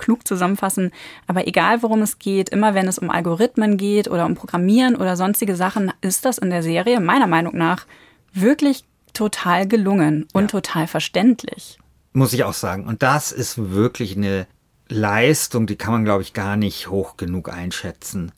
klug 0.00 0.26
zusammenfassen. 0.26 0.90
Aber 1.28 1.46
egal, 1.46 1.82
worum 1.82 2.02
es 2.02 2.18
geht, 2.18 2.48
immer 2.48 2.74
wenn 2.74 2.88
es 2.88 2.98
um 2.98 3.10
Algorithmen 3.10 3.76
geht 3.76 4.08
oder 4.08 4.26
um 4.26 4.34
Programmieren 4.34 4.96
oder 4.96 5.16
sonstige 5.16 5.54
Sachen, 5.54 5.92
ist 6.00 6.24
das 6.24 6.38
in 6.38 6.50
der 6.50 6.64
Serie 6.64 6.98
meiner 7.00 7.28
Meinung 7.28 7.56
nach 7.56 7.86
wirklich 8.32 8.84
total 9.12 9.68
gelungen 9.68 10.26
und 10.32 10.44
ja. 10.44 10.48
total 10.48 10.86
verständlich. 10.86 11.78
Muss 12.12 12.32
ich 12.32 12.42
auch 12.42 12.54
sagen. 12.54 12.86
Und 12.86 13.02
das 13.02 13.30
ist 13.30 13.70
wirklich 13.70 14.16
eine 14.16 14.46
Leistung, 14.88 15.66
die 15.66 15.76
kann 15.76 15.92
man, 15.92 16.04
glaube 16.04 16.22
ich, 16.22 16.32
gar 16.32 16.56
nicht 16.56 16.88
hoch 16.88 17.16
genug 17.16 17.52
einschätzen. 17.52 18.32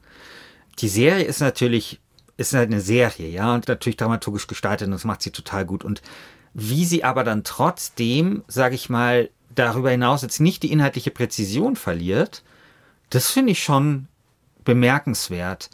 Die 0.78 0.88
Serie 0.88 1.24
ist 1.24 1.40
natürlich, 1.40 2.00
ist 2.36 2.52
halt 2.52 2.70
eine 2.70 2.80
Serie, 2.80 3.28
ja, 3.28 3.54
und 3.54 3.68
natürlich 3.68 3.96
dramaturgisch 3.96 4.46
gestaltet 4.46 4.86
und 4.86 4.92
das 4.92 5.04
macht 5.04 5.22
sie 5.22 5.30
total 5.30 5.64
gut. 5.64 5.84
Und 5.84 6.02
wie 6.54 6.84
sie 6.84 7.04
aber 7.04 7.24
dann 7.24 7.44
trotzdem, 7.44 8.44
sage 8.46 8.74
ich 8.74 8.90
mal, 8.90 9.30
darüber 9.54 9.90
hinaus 9.90 10.22
jetzt 10.22 10.40
nicht 10.40 10.62
die 10.62 10.72
inhaltliche 10.72 11.10
Präzision 11.10 11.76
verliert, 11.76 12.42
das 13.10 13.30
finde 13.30 13.52
ich 13.52 13.62
schon 13.62 14.08
bemerkenswert. 14.64 15.70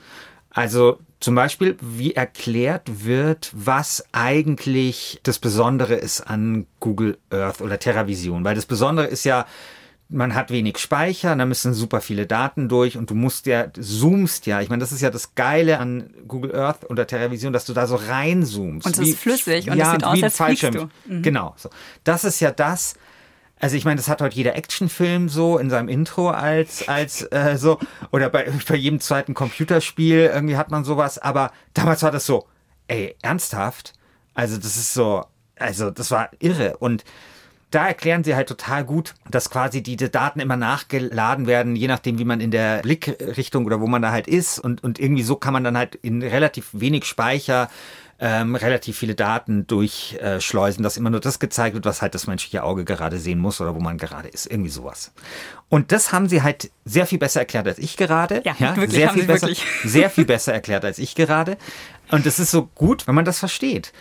Also 0.51 0.99
zum 1.21 1.35
Beispiel, 1.35 1.77
wie 1.81 2.15
erklärt 2.15 3.05
wird, 3.05 3.51
was 3.53 4.05
eigentlich 4.13 5.21
das 5.25 5.39
Besondere 5.39 5.95
ist 5.95 6.21
an 6.21 6.67
Google 6.81 7.19
Earth 7.31 7.61
oder 7.61 7.79
TerraVision. 7.79 8.45
Weil 8.45 8.55
das 8.55 8.67
Besondere 8.67 9.07
ist 9.07 9.25
ja, 9.25 9.47
man 10.09 10.35
hat 10.35 10.51
wenig 10.51 10.79
Speicher, 10.79 11.35
da 11.35 11.45
müssen 11.45 11.75
super 11.75 12.01
viele 12.01 12.27
Daten 12.27 12.69
durch 12.69 12.97
und 12.97 13.11
du 13.11 13.15
musst 13.15 13.47
ja, 13.47 13.67
zoomst 13.73 14.47
ja. 14.47 14.61
Ich 14.61 14.69
meine, 14.69 14.81
das 14.81 14.93
ist 14.93 15.01
ja 15.01 15.11
das 15.11 15.35
Geile 15.35 15.81
an 15.81 16.15
Google 16.27 16.55
Earth 16.55 16.89
oder 16.89 17.07
TerraVision, 17.07 17.53
dass 17.53 17.65
du 17.65 17.73
da 17.73 17.87
so 17.87 17.97
reinzoomst. 17.97 18.87
Und 18.87 18.99
es 18.99 19.09
ist 19.09 19.19
flüssig 19.19 19.71
und 19.71 19.77
ja, 19.77 19.87
es 19.87 19.91
sieht 19.93 20.05
aus, 20.05 20.23
als 20.23 20.37
Fallschirm. 20.37 20.75
Du. 20.75 20.89
Mhm. 21.07 21.23
Genau. 21.23 21.55
So. 21.57 21.69
Das 22.05 22.25
ist 22.25 22.41
ja 22.41 22.53
das, 22.53 22.95
also 23.61 23.77
ich 23.77 23.85
meine, 23.85 23.97
das 23.97 24.09
hat 24.09 24.21
heute 24.23 24.37
jeder 24.37 24.57
Actionfilm 24.57 25.29
so 25.29 25.59
in 25.59 25.71
seinem 25.71 25.89
Intro 25.89 26.31
als 26.31 26.89
als 26.89 27.23
äh, 27.33 27.57
so 27.57 27.79
oder 28.13 28.31
bei 28.31 28.51
bei 28.69 28.77
jedem 28.77 29.01
zweiten 29.01 29.35
Computerspiel 29.35 30.31
irgendwie 30.33 30.57
hat 30.57 30.71
man 30.71 30.85
sowas. 30.85 31.19
Aber 31.19 31.53
damals 31.75 32.03
war 32.03 32.11
das 32.11 32.27
so, 32.27 32.47
ey 32.87 33.17
ernsthaft. 33.23 33.93
Also 34.35 34.57
das 34.57 34.77
ist 34.77 34.95
so, 34.95 35.25
also 35.57 35.91
das 35.91 36.11
war 36.11 36.31
irre 36.39 36.77
und 36.79 37.05
da 37.71 37.87
erklären 37.87 38.25
sie 38.25 38.35
halt 38.35 38.49
total 38.49 38.85
gut, 38.85 39.15
dass 39.31 39.51
quasi 39.51 39.83
diese 39.83 40.09
Daten 40.09 40.41
immer 40.41 40.57
nachgeladen 40.57 41.47
werden, 41.47 41.77
je 41.77 41.87
nachdem, 41.87 42.19
wie 42.19 42.25
man 42.25 42.41
in 42.41 42.51
der 42.51 42.81
Blickrichtung 42.81 43.67
oder 43.67 43.81
wo 43.81 43.87
man 43.87 44.01
da 44.01 44.11
halt 44.11 44.27
ist. 44.27 44.59
Und, 44.59 44.83
und 44.83 44.99
irgendwie 44.99 45.23
so 45.23 45.37
kann 45.37 45.53
man 45.53 45.65
dann 45.65 45.77
halt 45.77 45.95
in 45.97 46.23
relativ 46.23 46.71
wenig 46.73 47.05
Speicher 47.05 47.69
ähm, 48.21 48.57
relativ 48.57 48.99
viele 48.99 49.15
Daten 49.15 49.67
durchschleusen, 49.67 50.83
dass 50.83 50.97
immer 50.97 51.11
nur 51.11 51.21
das 51.21 51.39
gezeigt 51.39 51.75
wird, 51.75 51.85
was 51.85 52.03
halt 52.03 52.15
das 52.15 52.27
menschliche 52.27 52.65
Auge 52.65 52.85
gerade 52.85 53.19
sehen 53.19 53.39
muss 53.39 53.61
oder 53.61 53.75
wo 53.75 53.81
man 53.81 53.97
gerade 53.97 54.29
ist. 54.29 54.47
Irgendwie 54.47 54.71
sowas. 54.71 55.13
Und 55.69 55.93
das 55.93 56.13
haben 56.13 56.29
sie 56.29 56.43
halt 56.43 56.71
sehr 56.85 57.07
viel 57.07 57.19
besser 57.19 57.41
erklärt 57.41 57.69
als 57.69 57.79
ich 57.79 57.97
gerade. 57.97 58.43
Ja, 58.45 58.57
ja 58.59 58.77
wirklich, 58.77 58.93
sehr 58.93 59.11
viel 59.11 59.25
besser, 59.25 59.47
wirklich. 59.47 59.65
sehr 59.85 60.11
viel 60.11 60.25
besser 60.25 60.53
erklärt 60.53 60.85
als 60.85 60.99
ich 60.99 61.15
gerade. 61.15 61.57
Und 62.11 62.27
das 62.27 62.41
ist 62.41 62.51
so 62.51 62.67
gut, 62.75 63.07
wenn 63.07 63.15
man 63.15 63.25
das 63.25 63.39
versteht. 63.39 63.93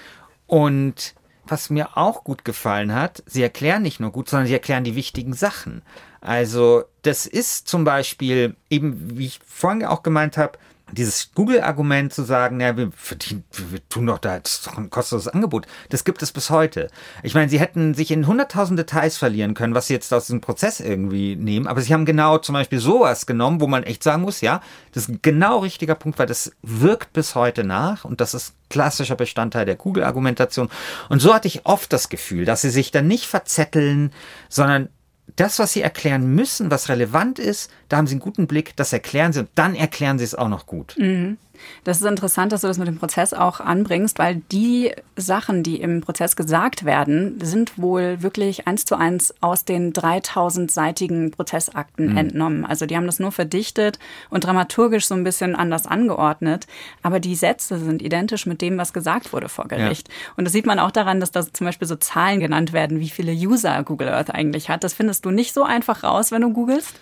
Und 0.47 1.13
was 1.45 1.69
mir 1.69 1.95
auch 1.97 2.23
gut 2.23 2.43
gefallen 2.43 2.93
hat, 2.93 3.23
sie 3.25 3.43
erklären 3.43 3.83
nicht 3.83 3.99
nur 3.99 4.11
gut, 4.11 4.29
sondern 4.29 4.47
sie 4.47 4.53
erklären 4.53 4.83
die 4.83 4.95
wichtigen 4.95 5.33
Sachen. 5.33 5.83
Also 6.21 6.83
das 7.03 7.25
ist 7.25 7.67
zum 7.67 7.83
Beispiel 7.83 8.55
eben, 8.69 9.17
wie 9.17 9.27
ich 9.27 9.39
vorhin 9.45 9.85
auch 9.85 10.03
gemeint 10.03 10.37
habe, 10.37 10.57
dieses 10.91 11.31
Google-Argument 11.33 12.13
zu 12.13 12.23
sagen, 12.23 12.61
ja, 12.61 12.77
wir 12.77 12.91
verdienen, 12.91 13.43
wir 13.51 13.87
tun 13.89 14.07
doch 14.07 14.19
da, 14.19 14.37
ist 14.37 14.67
doch 14.67 14.77
ein 14.77 14.89
kostenloses 14.89 15.31
Angebot, 15.31 15.67
das 15.89 16.03
gibt 16.03 16.21
es 16.21 16.31
bis 16.31 16.49
heute. 16.49 16.89
Ich 17.23 17.33
meine, 17.33 17.49
sie 17.49 17.59
hätten 17.59 17.93
sich 17.93 18.11
in 18.11 18.25
hunderttausend 18.25 18.79
Details 18.79 19.17
verlieren 19.17 19.53
können, 19.53 19.75
was 19.75 19.87
sie 19.87 19.93
jetzt 19.93 20.13
aus 20.13 20.27
diesem 20.27 20.41
Prozess 20.41 20.79
irgendwie 20.79 21.35
nehmen, 21.35 21.67
aber 21.67 21.81
sie 21.81 21.93
haben 21.93 22.05
genau 22.05 22.37
zum 22.37 22.53
Beispiel 22.53 22.79
sowas 22.79 23.25
genommen, 23.25 23.59
wo 23.59 23.67
man 23.67 23.83
echt 23.83 24.03
sagen 24.03 24.21
muss, 24.21 24.41
ja, 24.41 24.61
das 24.93 25.09
ist 25.09 25.23
genau 25.23 25.59
richtiger 25.59 25.95
Punkt, 25.95 26.19
weil 26.19 26.27
das 26.27 26.51
wirkt 26.61 27.13
bis 27.13 27.35
heute 27.35 27.63
nach 27.63 28.05
und 28.05 28.21
das 28.21 28.33
ist 28.33 28.53
klassischer 28.69 29.15
Bestandteil 29.15 29.65
der 29.65 29.75
Google-Argumentation. 29.75 30.69
Und 31.09 31.19
so 31.21 31.33
hatte 31.33 31.47
ich 31.47 31.65
oft 31.65 31.91
das 31.91 32.09
Gefühl, 32.09 32.45
dass 32.45 32.61
sie 32.61 32.69
sich 32.69 32.91
dann 32.91 33.07
nicht 33.07 33.25
verzetteln, 33.25 34.11
sondern 34.49 34.89
das, 35.37 35.59
was 35.59 35.73
sie 35.73 35.81
erklären 35.81 36.35
müssen, 36.35 36.69
was 36.71 36.89
relevant 36.89 37.39
ist, 37.39 37.71
da 37.89 37.97
haben 37.97 38.07
sie 38.07 38.15
einen 38.15 38.21
guten 38.21 38.47
Blick, 38.47 38.75
das 38.75 38.91
erklären 38.91 39.31
sie 39.31 39.39
und 39.39 39.49
dann 39.55 39.75
erklären 39.75 40.17
sie 40.17 40.25
es 40.25 40.35
auch 40.35 40.49
noch 40.49 40.65
gut. 40.65 40.95
Mhm. 40.97 41.37
Das 41.83 41.99
ist 41.99 42.05
interessant, 42.05 42.51
dass 42.51 42.61
du 42.61 42.67
das 42.67 42.77
mit 42.77 42.87
dem 42.87 42.97
Prozess 42.97 43.33
auch 43.33 43.59
anbringst, 43.59 44.19
weil 44.19 44.41
die 44.51 44.91
Sachen, 45.15 45.63
die 45.63 45.81
im 45.81 46.01
Prozess 46.01 46.35
gesagt 46.35 46.85
werden, 46.85 47.39
sind 47.41 47.77
wohl 47.77 48.21
wirklich 48.21 48.67
eins 48.67 48.85
zu 48.85 48.95
eins 48.95 49.33
aus 49.41 49.65
den 49.65 49.93
3000-seitigen 49.93 51.31
Prozessakten 51.31 52.11
mhm. 52.11 52.17
entnommen. 52.17 52.65
Also 52.65 52.85
die 52.85 52.95
haben 52.95 53.05
das 53.05 53.19
nur 53.19 53.31
verdichtet 53.31 53.99
und 54.29 54.43
dramaturgisch 54.43 55.07
so 55.07 55.15
ein 55.15 55.23
bisschen 55.23 55.55
anders 55.55 55.87
angeordnet. 55.87 56.67
Aber 57.01 57.19
die 57.19 57.35
Sätze 57.35 57.79
sind 57.79 58.01
identisch 58.01 58.45
mit 58.45 58.61
dem, 58.61 58.77
was 58.77 58.93
gesagt 58.93 59.33
wurde 59.33 59.49
vor 59.49 59.67
Gericht. 59.67 60.07
Ja. 60.07 60.13
Und 60.37 60.45
das 60.45 60.53
sieht 60.53 60.65
man 60.65 60.79
auch 60.79 60.91
daran, 60.91 61.19
dass 61.19 61.31
da 61.31 61.41
zum 61.41 61.65
Beispiel 61.65 61.87
so 61.87 61.95
Zahlen 61.95 62.39
genannt 62.39 62.73
werden, 62.73 62.99
wie 62.99 63.09
viele 63.09 63.31
User 63.31 63.83
Google 63.83 64.09
Earth 64.09 64.31
eigentlich 64.31 64.69
hat. 64.69 64.83
Das 64.83 64.93
findest 64.93 65.25
du 65.25 65.31
nicht 65.31 65.53
so 65.53 65.63
einfach 65.63 66.03
raus, 66.03 66.31
wenn 66.31 66.41
du 66.41 66.53
googelst. 66.53 66.95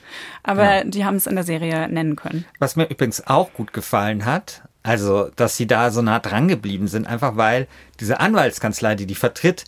Aber 0.43 0.77
ja. 0.77 0.83
die 0.83 1.05
haben 1.05 1.15
es 1.15 1.27
in 1.27 1.35
der 1.35 1.43
Serie 1.43 1.87
nennen 1.89 2.15
können. 2.15 2.45
Was 2.59 2.75
mir 2.75 2.85
übrigens 2.89 3.25
auch 3.27 3.51
gut 3.53 3.73
gefallen 3.73 4.25
hat, 4.25 4.44
also, 4.85 5.31
dass 5.35 5.57
sie 5.57 5.65
da 5.65 5.89
so 5.89 6.03
nah 6.03 6.19
dran 6.19 6.47
geblieben 6.47 6.87
sind, 6.87 7.07
einfach 7.07 7.37
weil 7.37 7.67
diese 7.99 8.19
Anwaltskanzlei, 8.19 8.93
die 8.93 9.07
die 9.07 9.15
vertritt, 9.15 9.63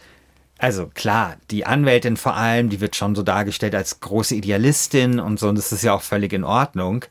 also 0.60 0.92
klar, 0.94 1.38
die 1.50 1.66
Anwältin 1.66 2.18
vor 2.18 2.36
allem, 2.36 2.70
die 2.70 2.82
wird 2.82 2.96
schon 2.96 3.16
so 3.16 3.24
dargestellt 3.24 3.74
als 3.74 4.00
große 4.00 4.36
Idealistin 4.36 5.20
und 5.20 5.40
so, 5.40 5.50
und 5.50 5.58
das 5.58 5.72
ist 5.72 5.84
ja 5.84 5.94
auch 5.94 6.04
völlig 6.04 6.34
in 6.34 6.44
Ordnung. 6.44 7.04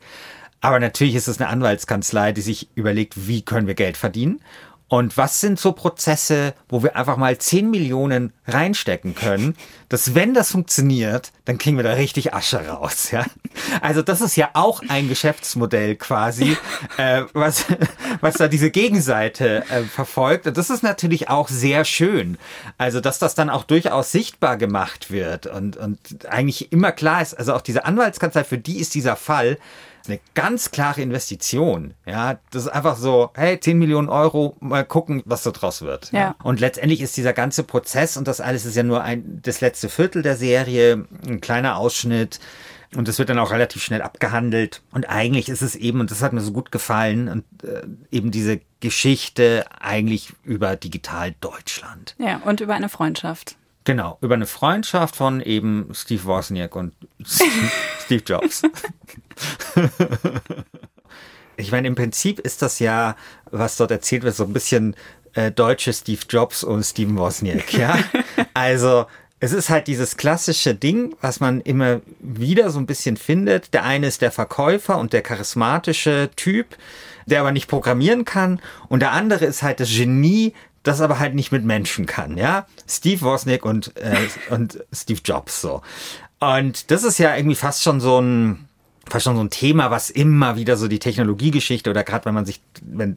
Aber 0.60 0.78
natürlich 0.78 1.16
ist 1.16 1.26
es 1.26 1.40
eine 1.40 1.48
Anwaltskanzlei, 1.48 2.30
die 2.30 2.42
sich 2.42 2.68
überlegt, 2.76 3.26
wie 3.26 3.42
können 3.42 3.66
wir 3.66 3.74
Geld 3.74 3.96
verdienen. 3.96 4.40
Und 4.88 5.16
was 5.16 5.40
sind 5.40 5.58
so 5.58 5.72
Prozesse, 5.72 6.54
wo 6.68 6.84
wir 6.84 6.94
einfach 6.94 7.16
mal 7.16 7.36
10 7.36 7.70
Millionen 7.70 8.32
reinstecken 8.46 9.16
können, 9.16 9.56
dass 9.88 10.14
wenn 10.14 10.32
das 10.32 10.52
funktioniert, 10.52 11.32
dann 11.44 11.58
kriegen 11.58 11.76
wir 11.76 11.82
da 11.82 11.94
richtig 11.94 12.32
Asche 12.34 12.68
raus, 12.68 13.10
ja? 13.10 13.24
Also 13.80 14.02
das 14.02 14.20
ist 14.20 14.36
ja 14.36 14.50
auch 14.52 14.82
ein 14.88 15.08
Geschäftsmodell 15.08 15.96
quasi, 15.96 16.56
äh, 16.98 17.22
was, 17.32 17.64
was 18.20 18.34
da 18.34 18.46
diese 18.46 18.70
Gegenseite 18.70 19.64
äh, 19.70 19.82
verfolgt. 19.82 20.46
Und 20.46 20.56
das 20.56 20.70
ist 20.70 20.84
natürlich 20.84 21.28
auch 21.28 21.48
sehr 21.48 21.84
schön. 21.84 22.38
Also, 22.78 23.00
dass 23.00 23.18
das 23.18 23.34
dann 23.34 23.50
auch 23.50 23.64
durchaus 23.64 24.12
sichtbar 24.12 24.56
gemacht 24.56 25.10
wird 25.10 25.48
und, 25.48 25.76
und 25.76 25.98
eigentlich 26.28 26.70
immer 26.70 26.92
klar 26.92 27.22
ist, 27.22 27.34
also 27.34 27.54
auch 27.54 27.62
diese 27.62 27.84
Anwaltskanzlei, 27.84 28.44
für 28.44 28.58
die 28.58 28.78
ist 28.78 28.94
dieser 28.94 29.16
Fall 29.16 29.58
eine 30.08 30.20
ganz 30.34 30.70
klare 30.70 31.02
Investition. 31.02 31.94
Ja, 32.06 32.38
das 32.50 32.64
ist 32.64 32.68
einfach 32.68 32.96
so, 32.96 33.30
hey, 33.34 33.58
10 33.58 33.78
Millionen 33.78 34.08
Euro, 34.08 34.56
mal 34.60 34.84
gucken, 34.84 35.22
was 35.24 35.42
so 35.42 35.50
draus 35.50 35.82
wird. 35.82 36.12
Ja. 36.12 36.34
Und 36.42 36.60
letztendlich 36.60 37.00
ist 37.00 37.16
dieser 37.16 37.32
ganze 37.32 37.62
Prozess 37.62 38.16
und 38.16 38.28
das 38.28 38.40
alles 38.40 38.64
ist 38.64 38.76
ja 38.76 38.82
nur 38.82 39.02
ein, 39.02 39.40
das 39.42 39.60
letzte 39.60 39.88
Viertel 39.88 40.22
der 40.22 40.36
Serie, 40.36 41.06
ein 41.26 41.40
kleiner 41.40 41.76
Ausschnitt. 41.76 42.40
Und 42.94 43.08
das 43.08 43.18
wird 43.18 43.28
dann 43.28 43.38
auch 43.38 43.50
relativ 43.50 43.82
schnell 43.82 44.00
abgehandelt. 44.00 44.82
Und 44.92 45.08
eigentlich 45.08 45.48
ist 45.48 45.60
es 45.60 45.74
eben, 45.74 46.00
und 46.00 46.10
das 46.10 46.22
hat 46.22 46.32
mir 46.32 46.40
so 46.40 46.52
gut 46.52 46.70
gefallen, 46.70 47.28
und 47.28 47.44
äh, 47.64 47.82
eben 48.10 48.30
diese 48.30 48.60
Geschichte 48.80 49.64
eigentlich 49.80 50.32
über 50.44 50.76
digital 50.76 51.34
Deutschland. 51.40 52.14
Ja, 52.18 52.38
und 52.44 52.60
über 52.60 52.74
eine 52.74 52.88
Freundschaft. 52.88 53.56
Genau, 53.86 54.18
über 54.20 54.34
eine 54.34 54.46
Freundschaft 54.46 55.14
von 55.14 55.40
eben 55.40 55.90
Steve 55.92 56.24
Wozniak 56.24 56.74
und 56.74 56.92
Steve 58.04 58.22
Jobs. 58.26 58.62
ich 61.56 61.72
meine, 61.72 61.88
im 61.88 61.94
Prinzip 61.94 62.40
ist 62.40 62.62
das 62.62 62.78
ja, 62.78 63.16
was 63.50 63.76
dort 63.76 63.90
erzählt 63.90 64.22
wird, 64.22 64.34
so 64.34 64.44
ein 64.44 64.52
bisschen 64.52 64.96
äh, 65.34 65.50
deutsche 65.50 65.92
Steve 65.92 66.20
Jobs 66.28 66.64
und 66.64 66.82
Steven 66.82 67.16
Wozniak, 67.16 67.72
ja? 67.74 67.98
Also, 68.54 69.06
es 69.38 69.52
ist 69.52 69.68
halt 69.68 69.86
dieses 69.86 70.16
klassische 70.16 70.74
Ding, 70.74 71.14
was 71.20 71.40
man 71.40 71.60
immer 71.60 72.00
wieder 72.20 72.70
so 72.70 72.78
ein 72.78 72.86
bisschen 72.86 73.18
findet. 73.18 73.74
Der 73.74 73.84
eine 73.84 74.06
ist 74.06 74.22
der 74.22 74.32
Verkäufer 74.32 74.98
und 74.98 75.12
der 75.12 75.20
charismatische 75.20 76.30
Typ, 76.36 76.76
der 77.26 77.40
aber 77.40 77.52
nicht 77.52 77.68
programmieren 77.68 78.24
kann. 78.24 78.60
Und 78.88 79.00
der 79.00 79.12
andere 79.12 79.44
ist 79.44 79.62
halt 79.62 79.80
das 79.80 79.90
Genie, 79.90 80.54
das 80.82 81.00
aber 81.00 81.18
halt 81.18 81.34
nicht 81.34 81.52
mit 81.52 81.64
Menschen 81.64 82.06
kann, 82.06 82.38
ja. 82.38 82.66
Steve 82.88 83.20
Wozniak 83.22 83.64
und, 83.64 83.94
äh, 83.96 84.16
und 84.50 84.84
Steve 84.92 85.20
Jobs 85.22 85.60
so. 85.60 85.82
Und 86.38 86.90
das 86.90 87.02
ist 87.02 87.18
ja 87.18 87.36
irgendwie 87.36 87.56
fast 87.56 87.82
schon 87.82 88.00
so 88.00 88.20
ein, 88.20 88.68
fast 89.08 89.24
schon 89.24 89.36
so 89.36 89.42
ein 89.42 89.50
Thema, 89.50 89.90
was 89.90 90.10
immer 90.10 90.56
wieder 90.56 90.76
so 90.76 90.88
die 90.88 90.98
Technologiegeschichte 90.98 91.90
oder 91.90 92.04
gerade 92.04 92.24
wenn 92.24 92.34
man 92.34 92.44
sich, 92.44 92.60
wenn 92.82 93.16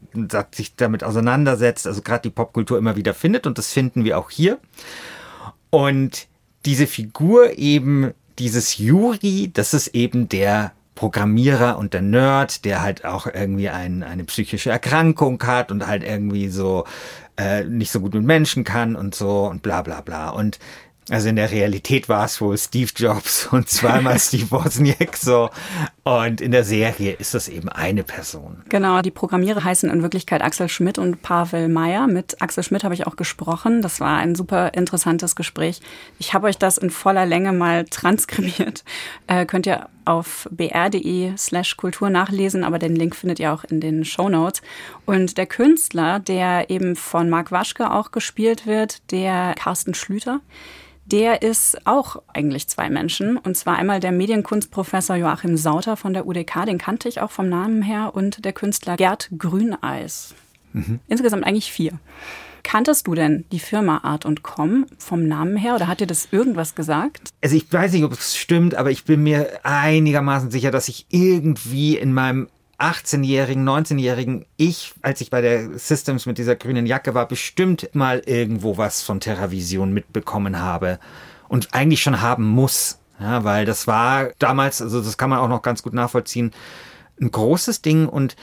sich 0.52 0.76
damit 0.76 1.04
auseinandersetzt, 1.04 1.88
also 1.88 2.02
gerade 2.02 2.24
die 2.24 2.30
Popkultur 2.30 2.78
immer 2.78 2.96
wieder 2.96 3.14
findet 3.14 3.48
und 3.48 3.58
das 3.58 3.74
finden 3.74 4.04
wir 4.04 4.18
auch 4.18 4.30
hier. 4.30 4.60
Und 5.70 6.28
diese 6.66 6.88
Figur 6.88 7.58
eben, 7.58 8.14
dieses 8.38 8.78
Yuri, 8.78 9.52
das 9.54 9.74
ist 9.74 9.88
eben 9.90 10.30
der 10.30 10.74
Programmierer 10.96 11.78
und 11.78 11.94
der 11.94 12.02
Nerd, 12.02 12.66
der 12.66 12.82
halt 12.82 13.06
auch 13.06 13.26
irgendwie 13.26 13.70
ein, 13.70 14.04
eine 14.04 14.26
psychische 14.26 14.70
Erkrankung 14.70 15.42
hat 15.44 15.72
und 15.72 15.88
halt 15.88 16.04
irgendwie 16.04 16.50
so 16.50 16.84
äh, 17.38 17.64
nicht 17.64 17.90
so 17.92 18.02
gut 18.02 18.14
mit 18.14 18.24
Menschen 18.24 18.66
kann 18.66 18.98
und 18.98 19.16
so 19.16 19.46
und 19.46 19.62
bla 19.62 19.82
bla 19.82 20.02
bla. 20.02 20.30
Und 20.30 20.60
also 21.10 21.30
in 21.30 21.36
der 21.36 21.52
Realität 21.52 22.10
war 22.10 22.26
es 22.26 22.40
wohl 22.42 22.58
Steve 22.58 22.92
Jobs 22.96 23.48
und 23.52 23.70
zweimal 23.70 24.20
Steve 24.20 24.52
Wozniak 24.52 25.18
so. 25.18 25.50
Und 26.04 26.42
in 26.42 26.52
der 26.52 26.64
Serie 26.64 27.14
ist 27.14 27.34
das 27.34 27.48
eben 27.48 27.70
eine 27.70 28.04
Person. 28.04 28.64
Genau, 28.70 29.02
die 29.02 29.12
Programmierer 29.12 29.64
heißen 29.64 29.90
in 29.90 30.02
Wirklichkeit 30.02 30.42
Axel 30.42 30.70
Schmidt 30.70 30.98
und 30.98 31.22
Pavel 31.22 31.70
Meyer. 31.70 32.08
Mit 32.08 32.42
Axel 32.42 32.64
Schmidt 32.64 32.84
habe 32.84 32.94
ich 32.94 33.06
auch 33.06 33.16
gesprochen. 33.16 33.82
Das 33.82 34.00
war 34.00 34.18
ein 34.18 34.36
super 34.36 34.74
interessantes 34.74 35.36
Gespräch. 35.36 35.82
Ich 36.18 36.34
habe 36.34 36.48
euch 36.48 36.58
das 36.58 36.78
in 36.78 36.90
voller 36.90 37.26
Länge 37.26 37.54
mal 37.54 37.86
transkribiert. 37.90 38.84
Äh, 39.28 39.46
könnt 39.46 39.68
ihr 39.68 39.88
auf 40.06 40.48
br.de 40.52 41.34
slash 41.38 41.78
Kultur 41.78 42.10
nachlesen, 42.10 42.64
aber 42.64 42.80
den 42.80 42.96
Link 42.96 43.16
findet 43.16 43.40
ihr 43.40 43.54
auch 43.54 43.64
in 43.64 43.80
den 43.80 44.06
Show 44.06 44.30
Notes. 44.30 44.62
Und 45.06 45.38
der 45.38 45.46
Künstler, 45.46 46.20
der 46.20 46.70
eben 46.72 46.96
von 46.96 47.30
Marc 47.30 47.52
Waschke 47.52 47.92
auch 47.92 48.12
gespielt 48.12 48.66
wird, 48.66 49.12
der 49.12 49.54
Carsten 49.56 49.94
Schlüter, 49.94 50.42
der 51.12 51.42
ist 51.42 51.86
auch 51.86 52.22
eigentlich 52.34 52.68
zwei 52.68 52.90
Menschen. 52.90 53.38
Und 53.38 53.58
zwar 53.58 53.78
einmal 53.78 54.00
der 54.00 54.12
Medienkunstprofessor 54.12 55.16
Joachim 55.16 55.58
Sauter 55.58 55.98
von 55.98 56.14
der 56.14 56.28
UDK, 56.28 56.66
den 56.66 56.78
kannte 56.78 57.10
ich 57.10 57.22
auch 57.22 57.32
vom 57.32 57.50
Namen 57.50 57.82
her, 57.82 58.12
und 58.14 58.46
der 58.46 58.54
Künstler 58.54 58.96
Gerd 58.98 59.30
Grüneis. 59.38 60.34
Mhm. 60.74 61.00
Insgesamt 61.08 61.46
eigentlich 61.46 61.72
vier. 61.72 62.00
Kanntest 62.64 63.08
du 63.08 63.16
denn 63.16 63.46
die 63.52 63.60
Firma 63.60 64.00
Art 64.04 64.26
und 64.26 64.44
Com 64.44 64.86
vom 64.98 65.28
Namen 65.28 65.58
her 65.58 65.76
oder 65.76 65.88
hat 65.88 66.02
dir 66.02 66.08
das 66.08 66.28
irgendwas 66.32 66.76
gesagt? 66.76 67.30
Also 67.42 67.56
ich 67.56 67.72
weiß 67.72 67.94
nicht, 67.94 68.04
ob 68.04 68.12
es 68.12 68.38
stimmt, 68.38 68.76
aber 68.76 68.92
ich 68.92 69.06
bin 69.06 69.24
mir 69.24 69.62
einigermaßen 69.64 70.52
sicher, 70.52 70.70
dass 70.70 70.90
ich 70.90 71.06
irgendwie 71.10 71.98
in 71.98 72.14
meinem 72.14 72.48
18-jährigen, 72.80 73.68
19-jährigen 73.68 74.46
ich, 74.58 74.94
als 75.02 75.22
ich 75.22 75.30
bei 75.30 75.42
der 75.42 75.78
Systems 75.78 76.26
mit 76.26 76.38
dieser 76.38 76.56
grünen 76.56 76.86
Jacke 76.86 77.14
war, 77.14 77.28
bestimmt 77.28 77.90
mal 77.94 78.22
irgendwo 78.26 78.78
was 78.78 79.02
von 79.02 79.20
TerraVision 79.20 79.94
mitbekommen 79.94 80.60
habe 80.60 81.00
und 81.48 81.74
eigentlich 81.74 82.02
schon 82.02 82.22
haben 82.22 82.46
muss. 82.46 83.00
Ja, 83.20 83.44
weil 83.44 83.66
das 83.66 83.86
war 83.86 84.30
damals, 84.40 84.82
also 84.82 85.02
das 85.02 85.18
kann 85.18 85.30
man 85.30 85.40
auch 85.40 85.50
noch 85.50 85.62
ganz 85.62 85.84
gut 85.84 85.94
nachvollziehen, 85.94 86.52
ein 87.20 87.32
großes 87.32 87.82
Ding 87.82 88.08
und 88.08 88.38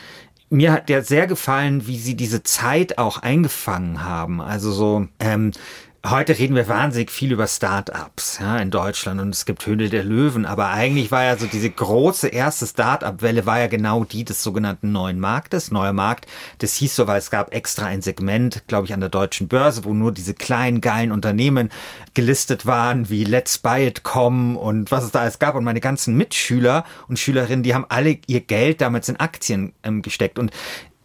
mir 0.50 0.72
hat 0.72 0.88
der 0.88 1.02
sehr 1.02 1.26
gefallen, 1.26 1.86
wie 1.86 1.98
sie 1.98 2.14
diese 2.14 2.42
Zeit 2.42 2.98
auch 2.98 3.18
eingefangen 3.18 4.04
haben. 4.04 4.40
Also 4.40 4.70
so, 4.70 5.08
ähm, 5.18 5.52
Heute 6.08 6.38
reden 6.38 6.54
wir 6.54 6.68
wahnsinnig 6.68 7.10
viel 7.10 7.32
über 7.32 7.48
Start-ups 7.48 8.38
ja, 8.40 8.58
in 8.58 8.70
Deutschland 8.70 9.20
und 9.20 9.30
es 9.30 9.44
gibt 9.44 9.66
Höhle 9.66 9.88
der 9.88 10.04
Löwen, 10.04 10.46
aber 10.46 10.68
eigentlich 10.68 11.10
war 11.10 11.24
ja 11.24 11.36
so 11.36 11.46
diese 11.46 11.68
große 11.68 12.28
erste 12.28 12.64
Start-up-Welle 12.64 13.44
war 13.44 13.58
ja 13.58 13.66
genau 13.66 14.04
die 14.04 14.24
des 14.24 14.40
sogenannten 14.40 14.92
neuen 14.92 15.18
Marktes. 15.18 15.72
Neuer 15.72 15.92
Markt, 15.92 16.26
das 16.58 16.74
hieß 16.74 16.94
so, 16.94 17.08
weil 17.08 17.18
es 17.18 17.32
gab 17.32 17.52
extra 17.52 17.86
ein 17.86 18.02
Segment, 18.02 18.62
glaube 18.68 18.86
ich, 18.86 18.94
an 18.94 19.00
der 19.00 19.08
deutschen 19.08 19.48
Börse, 19.48 19.84
wo 19.84 19.94
nur 19.94 20.12
diese 20.12 20.34
kleinen, 20.34 20.80
geilen 20.80 21.10
Unternehmen 21.10 21.70
gelistet 22.14 22.66
waren, 22.66 23.10
wie 23.10 23.24
Let's 23.24 23.58
Buy 23.58 23.88
It 23.88 24.04
Com 24.04 24.56
und 24.56 24.92
was 24.92 25.02
es 25.02 25.10
da 25.10 25.22
alles 25.22 25.40
gab. 25.40 25.56
Und 25.56 25.64
meine 25.64 25.80
ganzen 25.80 26.16
Mitschüler 26.16 26.84
und 27.08 27.18
Schülerinnen, 27.18 27.64
die 27.64 27.74
haben 27.74 27.86
alle 27.88 28.18
ihr 28.28 28.42
Geld 28.42 28.80
damals 28.80 29.08
in 29.08 29.16
Aktien 29.16 29.72
ähm, 29.82 30.02
gesteckt. 30.02 30.38
Und 30.38 30.52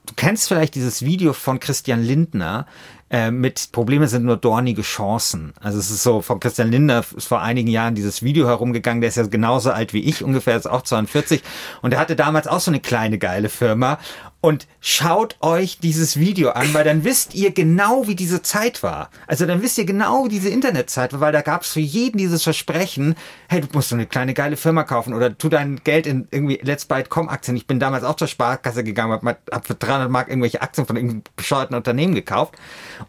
du 0.06 0.14
kennst 0.16 0.48
vielleicht 0.48 0.76
dieses 0.76 1.04
Video 1.04 1.34
von 1.34 1.60
Christian 1.60 2.04
Lindner, 2.04 2.68
äh, 3.12 3.30
mit 3.30 3.74
Probleme 3.74 4.08
sind 4.08 4.24
nur 4.24 4.38
dornige 4.38 4.84
Chancen. 4.84 5.54
Also 5.60 5.78
es 5.78 5.92
ist 5.92 6.02
so, 6.02 6.22
von 6.22 6.40
Christian 6.40 6.72
Lindner 6.72 7.04
ist 7.16 7.28
vor 7.28 7.42
einigen 7.42 7.68
Jahren 7.68 7.94
dieses 7.94 8.24
Video 8.24 8.48
herumgegangen, 8.48 9.02
der 9.02 9.10
ist 9.10 9.18
ja 9.18 9.24
genauso 9.24 9.72
alt 9.72 9.94
wie 9.94 10.00
ich, 10.00 10.24
ungefähr 10.24 10.56
ist 10.56 10.66
auch 10.66 10.82
42 10.82 11.44
und 11.82 11.94
er 11.94 12.00
hatte 12.00 12.16
damals 12.16 12.48
auch 12.48 12.62
so 12.62 12.72
eine 12.72 12.80
kleine 12.80 13.18
geile 13.18 13.50
Firma 13.50 14.00
und 14.42 14.68
schaut 14.80 15.38
euch 15.42 15.78
dieses 15.80 16.20
Video 16.20 16.50
an, 16.50 16.74
weil 16.74 16.84
dann 16.84 17.04
wisst 17.04 17.36
ihr 17.36 17.52
genau, 17.52 18.08
wie 18.08 18.16
diese 18.16 18.42
Zeit 18.42 18.82
war. 18.82 19.12
Also 19.28 19.46
dann 19.46 19.62
wisst 19.62 19.78
ihr 19.78 19.86
genau, 19.86 20.26
wie 20.26 20.30
diese 20.30 20.50
Internetzeit 20.50 21.14
war, 21.14 21.22
weil 21.22 21.32
da 21.32 21.42
gab 21.42 21.62
es 21.62 21.74
für 21.74 21.80
jeden 21.80 22.18
dieses 22.18 22.42
Versprechen, 22.42 23.16
hey, 23.50 23.62
du 23.62 23.68
musst 23.74 23.90
so 23.90 23.96
eine 23.96 24.08
kleine 24.08 24.34
geile 24.34 24.58
Firma 24.58 24.84
kaufen 24.84 25.14
oder 25.14 25.38
tu 25.38 25.48
dein 25.48 25.82
Geld 25.84 26.08
in 26.08 26.28
irgendwie 26.32 26.60
Let's 26.64 26.86
Buy 26.86 27.04
Com 27.04 27.30
Aktien. 27.30 27.56
Ich 27.56 27.68
bin 27.68 27.80
damals 27.80 28.04
auch 28.04 28.16
zur 28.16 28.28
Sparkasse 28.28 28.84
gegangen, 28.84 29.12
hab, 29.12 29.24
hab 29.52 29.68
für 29.68 29.76
300 29.76 30.10
Mark 30.10 30.28
irgendwelche 30.28 30.62
Aktien 30.62 30.88
von 30.88 30.96
irgendeinem 30.96 31.24
bescheuerten 31.36 31.76
Unternehmen 31.76 32.16
gekauft. 32.16 32.56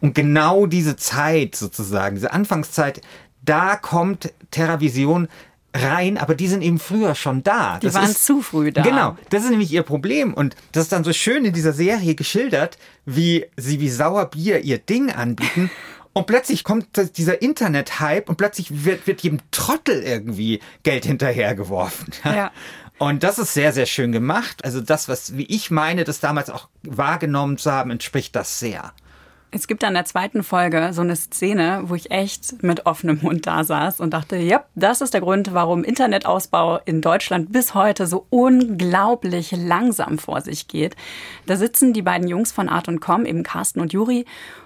Und 0.01 0.13
genau 0.13 0.67
diese 0.67 0.95
Zeit 0.95 1.55
sozusagen, 1.55 2.15
diese 2.15 2.31
Anfangszeit, 2.31 3.01
da 3.41 3.75
kommt 3.75 4.31
TerraVision 4.51 5.27
rein, 5.73 6.17
aber 6.17 6.35
die 6.35 6.47
sind 6.47 6.61
eben 6.61 6.79
früher 6.79 7.15
schon 7.15 7.43
da. 7.43 7.79
Die 7.79 7.87
das 7.87 7.95
waren 7.95 8.09
ist, 8.09 8.25
zu 8.25 8.41
früh 8.41 8.71
da. 8.71 8.83
Genau, 8.83 9.17
das 9.29 9.43
ist 9.43 9.49
nämlich 9.49 9.71
ihr 9.71 9.83
Problem. 9.83 10.33
Und 10.33 10.55
das 10.71 10.83
ist 10.83 10.91
dann 10.91 11.03
so 11.03 11.13
schön 11.13 11.45
in 11.45 11.53
dieser 11.53 11.73
Serie 11.73 12.15
geschildert, 12.15 12.77
wie 13.05 13.45
sie 13.57 13.79
wie 13.79 13.89
Sauerbier 13.89 14.61
ihr 14.61 14.77
Ding 14.77 15.11
anbieten. 15.11 15.71
Und 16.15 16.27
plötzlich 16.27 16.63
kommt 16.63 17.17
dieser 17.17 17.41
Internet-Hype 17.41 18.29
und 18.29 18.37
plötzlich 18.37 18.85
wird, 18.85 19.07
wird 19.07 19.21
jedem 19.21 19.39
Trottel 19.49 20.03
irgendwie 20.03 20.59
Geld 20.83 21.05
hinterhergeworfen. 21.05 22.13
Ja. 22.23 22.51
Und 22.99 23.23
das 23.23 23.39
ist 23.39 23.55
sehr, 23.55 23.73
sehr 23.73 23.87
schön 23.87 24.11
gemacht. 24.11 24.63
Also 24.63 24.79
das, 24.79 25.09
was, 25.09 25.35
wie 25.35 25.45
ich 25.45 25.71
meine, 25.71 26.03
das 26.03 26.19
damals 26.19 26.51
auch 26.51 26.69
wahrgenommen 26.83 27.57
zu 27.57 27.71
haben, 27.71 27.89
entspricht 27.89 28.35
das 28.35 28.59
sehr. 28.59 28.93
Es 29.55 29.67
gibt 29.67 29.83
an 29.83 29.93
der 29.93 30.05
zweiten 30.05 30.41
Folge 30.41 30.89
so 30.93 31.01
eine 31.01 31.15
Szene, 31.15 31.83
wo 31.85 31.93
ich 31.93 32.09
echt 32.09 32.63
mit 32.63 32.87
offenem 32.87 33.19
Mund 33.21 33.45
da 33.45 33.63
saß 33.63 33.99
und 33.99 34.11
dachte, 34.11 34.35
ja, 34.35 34.65
das 34.73 34.99
ist 34.99 35.13
der 35.13 35.21
Grund, 35.21 35.53
warum 35.53 35.83
Internetausbau 35.83 36.79
in 36.85 37.01
Deutschland 37.01 37.51
bis 37.51 37.75
heute 37.75 38.07
so 38.07 38.25
unglaublich 38.31 39.51
langsam 39.51 40.17
vor 40.17 40.41
sich 40.41 40.67
geht. 40.67 40.95
Da 41.45 41.55
sitzen 41.55 41.93
die 41.93 42.01
beiden 42.01 42.27
Jungs 42.27 42.51
von 42.51 42.67
Art 42.67 42.87
und 42.87 42.99
Com, 42.99 43.27
eben 43.27 43.43
Carsten 43.43 43.79
und 43.79 43.93
Juri, 43.93 44.25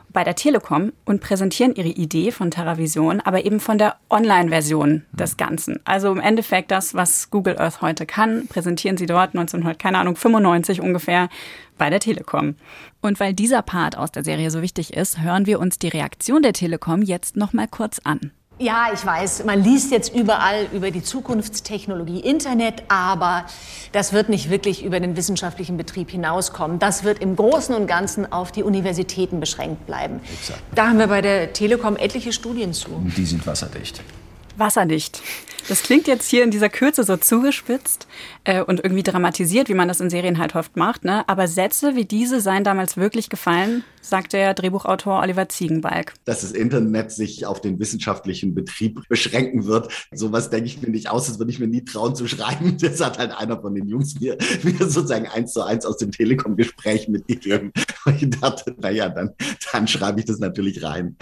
bei 0.09 0.23
der 0.23 0.35
Telekom 0.35 0.93
und 1.05 1.21
präsentieren 1.21 1.75
ihre 1.75 1.89
Idee 1.89 2.31
von 2.31 2.51
TerraVision, 2.51 3.21
aber 3.21 3.45
eben 3.45 3.59
von 3.59 3.77
der 3.77 3.97
Online-Version 4.09 5.05
des 5.11 5.37
Ganzen. 5.37 5.79
Also 5.85 6.11
im 6.11 6.19
Endeffekt 6.19 6.71
das, 6.71 6.93
was 6.93 7.29
Google 7.29 7.57
Earth 7.59 7.81
heute 7.81 8.05
kann, 8.05 8.47
präsentieren 8.47 8.97
sie 8.97 9.05
dort 9.05 9.35
1900, 9.35 9.77
keine 9.77 9.99
Ahnung, 9.99 10.15
95 10.15 10.81
ungefähr 10.81 11.29
bei 11.77 11.89
der 11.89 11.99
Telekom. 11.99 12.55
Und 13.01 13.19
weil 13.19 13.33
dieser 13.33 13.61
Part 13.61 13.97
aus 13.97 14.11
der 14.11 14.23
Serie 14.23 14.51
so 14.51 14.61
wichtig 14.61 14.93
ist, 14.93 15.21
hören 15.21 15.45
wir 15.45 15.59
uns 15.59 15.77
die 15.77 15.89
Reaktion 15.89 16.41
der 16.41 16.53
Telekom 16.53 17.01
jetzt 17.01 17.37
noch 17.37 17.53
mal 17.53 17.67
kurz 17.67 17.99
an. 18.03 18.31
Ja, 18.59 18.87
ich 18.91 19.05
weiß, 19.05 19.45
man 19.45 19.63
liest 19.63 19.91
jetzt 19.91 20.15
überall 20.15 20.65
über 20.73 20.89
die 20.89 21.03
Zukunftstechnologie 21.03 22.19
Internet, 22.19 22.83
aber 22.87 23.45
das 23.91 24.13
wird 24.13 24.29
nicht 24.29 24.49
wirklich 24.49 24.83
über 24.83 24.99
den 24.99 25.15
wissenschaftlichen 25.15 25.77
Betrieb 25.77 26.09
hinauskommen. 26.09 26.79
Das 26.79 27.03
wird 27.03 27.19
im 27.19 27.35
Großen 27.35 27.75
und 27.75 27.85
Ganzen 27.85 28.31
auf 28.31 28.51
die 28.51 28.63
Universitäten 28.63 29.39
beschränkt 29.39 29.85
bleiben. 29.85 30.21
Exakt. 30.33 30.61
Da 30.73 30.87
haben 30.87 30.97
wir 30.97 31.07
bei 31.07 31.21
der 31.21 31.53
Telekom 31.53 31.97
etliche 31.97 32.33
Studien 32.33 32.73
zu. 32.73 32.89
Und 32.89 33.15
die 33.15 33.25
sind 33.25 33.45
wasserdicht 33.45 34.01
wasserdicht. 34.59 35.21
Das 35.67 35.83
klingt 35.83 36.07
jetzt 36.07 36.29
hier 36.29 36.45
in 36.45 36.51
dieser 36.51 36.69
Kürze 36.69 37.03
so 37.03 37.17
zugespitzt 37.17 38.07
äh, 38.45 38.63
und 38.63 38.81
irgendwie 38.81 39.03
dramatisiert, 39.03 39.67
wie 39.67 39.73
man 39.73 39.89
das 39.89 39.99
in 39.99 40.09
Serien 40.09 40.37
halt 40.37 40.55
oft 40.55 40.77
macht. 40.77 41.03
Ne? 41.03 41.27
Aber 41.27 41.49
Sätze 41.49 41.95
wie 41.95 42.05
diese 42.05 42.39
seien 42.39 42.63
damals 42.63 42.95
wirklich 42.95 43.29
gefallen, 43.29 43.83
sagt 44.01 44.31
der 44.31 44.53
Drehbuchautor 44.53 45.19
Oliver 45.19 45.49
Ziegenbalg. 45.49 46.13
Dass 46.23 46.39
das 46.39 46.53
Internet 46.53 47.11
sich 47.11 47.45
auf 47.45 47.59
den 47.59 47.79
wissenschaftlichen 47.79 48.55
Betrieb 48.55 49.01
beschränken 49.09 49.65
wird, 49.65 49.91
sowas 50.13 50.49
denke 50.49 50.67
ich 50.67 50.81
mir 50.81 50.89
nicht 50.89 51.09
aus. 51.09 51.27
Das 51.27 51.37
würde 51.37 51.51
ich 51.51 51.59
mir 51.59 51.67
nie 51.67 51.83
trauen 51.83 52.15
zu 52.15 52.27
schreiben. 52.27 52.77
Das 52.87 53.01
hat 53.01 53.17
halt 53.17 53.31
einer 53.31 53.59
von 53.59 53.75
den 53.75 53.87
Jungs 53.87 54.19
mir, 54.19 54.37
mir 54.63 54.77
sozusagen 54.79 55.27
eins 55.27 55.51
zu 55.51 55.63
eins 55.63 55.85
aus 55.85 55.97
dem 55.97 56.11
Telekom-Gespräch 56.11 57.09
mitgegeben. 57.09 57.73
Und 58.05 58.21
ich 58.21 58.29
dachte, 58.29 58.73
naja, 58.79 59.09
dann, 59.09 59.31
dann 59.71 59.87
schreibe 59.87 60.19
ich 60.19 60.25
das 60.25 60.39
natürlich 60.39 60.83
rein. 60.83 61.17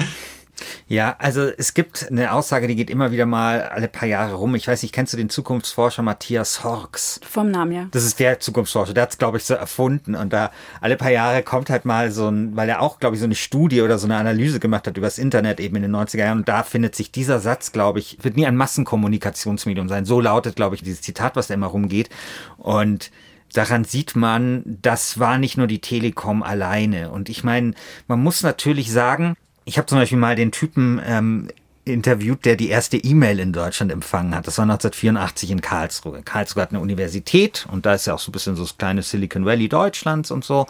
Ja, 0.88 1.16
also 1.18 1.50
es 1.58 1.74
gibt 1.74 2.12
eine 2.12 2.32
Aussage, 2.32 2.68
die 2.68 2.76
geht 2.76 2.92
immer 2.92 3.12
wieder 3.12 3.26
mal 3.26 3.64
alle 3.64 3.88
paar 3.88 4.08
Jahre 4.08 4.36
rum. 4.36 4.54
Ich 4.54 4.68
weiß 4.68 4.84
nicht, 4.84 4.94
kennst 4.94 5.14
du 5.14 5.18
den 5.18 5.30
Zukunftsforscher 5.30 6.04
Matthias 6.04 6.64
Horks? 6.64 7.20
Vom 7.28 7.50
Namen, 7.50 7.72
ja. 7.72 7.88
Das 7.90 8.04
ist 8.04 8.20
der 8.20 8.40
Zukunftsforscher, 8.40 8.94
der 8.94 9.04
hat 9.04 9.12
es, 9.12 9.18
glaube 9.18 9.38
ich, 9.38 9.46
so 9.46 9.56
erfunden. 9.56 10.14
Und 10.14 10.32
da 10.32 10.52
alle 10.82 10.96
paar 10.96 11.10
Jahre 11.10 11.42
kommt 11.42 11.72
halt 11.72 11.86
mal 11.86 12.12
so 12.12 12.30
ein, 12.30 12.56
weil 12.56 12.70
er 12.70 12.84
auch, 12.84 13.00
glaube 13.00 13.16
ich, 13.16 13.20
so 13.20 13.26
eine 13.26 13.34
Studie 13.34 13.82
oder 13.82 13.98
so 13.98 14.06
eine 14.06 14.18
Analyse 14.18 14.60
gemacht 14.60 14.86
hat 14.86 14.96
über 14.96 15.08
das 15.08 15.18
Internet 15.18 15.60
eben 15.60 15.76
in 15.76 15.82
den 15.82 15.96
90er 15.96 16.20
Jahren. 16.20 16.40
Und 16.40 16.50
da 16.50 16.62
findet 16.62 16.96
sich 16.96 17.12
dieser 17.12 17.40
Satz, 17.40 17.72
glaube 17.72 17.98
ich, 17.98 18.20
wird 18.22 18.38
nie 18.38 18.46
ein 18.46 18.56
Massenkommunikationsmedium 18.56 19.90
sein. 19.90 20.06
So 20.06 20.22
lautet, 20.22 20.56
glaube 20.56 20.76
ich, 20.76 20.84
dieses 20.84 21.02
Zitat, 21.02 21.36
was 21.36 21.48
da 21.48 21.56
immer 21.56 21.68
rumgeht. 21.68 22.10
Und 22.58 23.10
daran 23.54 23.86
sieht 23.86 24.16
man, 24.16 24.62
das 24.84 25.18
war 25.18 25.40
nicht 25.40 25.58
nur 25.58 25.66
die 25.66 25.82
Telekom 25.82 26.44
alleine. 26.44 27.10
Und 27.10 27.28
ich 27.28 27.44
meine, 27.44 27.74
man 28.08 28.22
muss 28.22 28.44
natürlich 28.44 28.92
sagen, 28.92 29.36
ich 29.66 29.78
habe 29.78 29.88
zum 29.88 29.98
Beispiel 29.98 30.18
mal 30.18 30.36
den 30.36 30.52
Typen 30.52 31.02
ähm, 31.06 31.50
interviewt, 31.86 32.46
der 32.46 32.56
die 32.56 32.70
erste 32.70 32.98
E-Mail 32.98 33.40
in 33.40 33.54
Deutschland 33.54 33.92
empfangen 33.92 34.34
hat. 34.36 34.48
Das 34.48 34.58
war 34.58 34.64
1984 34.64 35.52
in 35.52 35.62
Karlsruhe. 35.62 36.24
Karlsruhe 36.24 36.64
hat 36.64 36.72
eine 36.72 36.80
Universität 36.80 37.68
und 37.72 37.86
da 37.86 37.94
ist 37.94 38.08
ja 38.08 38.16
auch 38.16 38.20
so 38.20 38.30
ein 38.30 38.34
bisschen 38.34 38.56
so 38.56 38.64
das 38.64 38.78
kleine 38.78 39.04
Silicon 39.04 39.46
Valley 39.46 39.70
Deutschlands 39.70 40.32
und 40.32 40.44
so. 40.44 40.66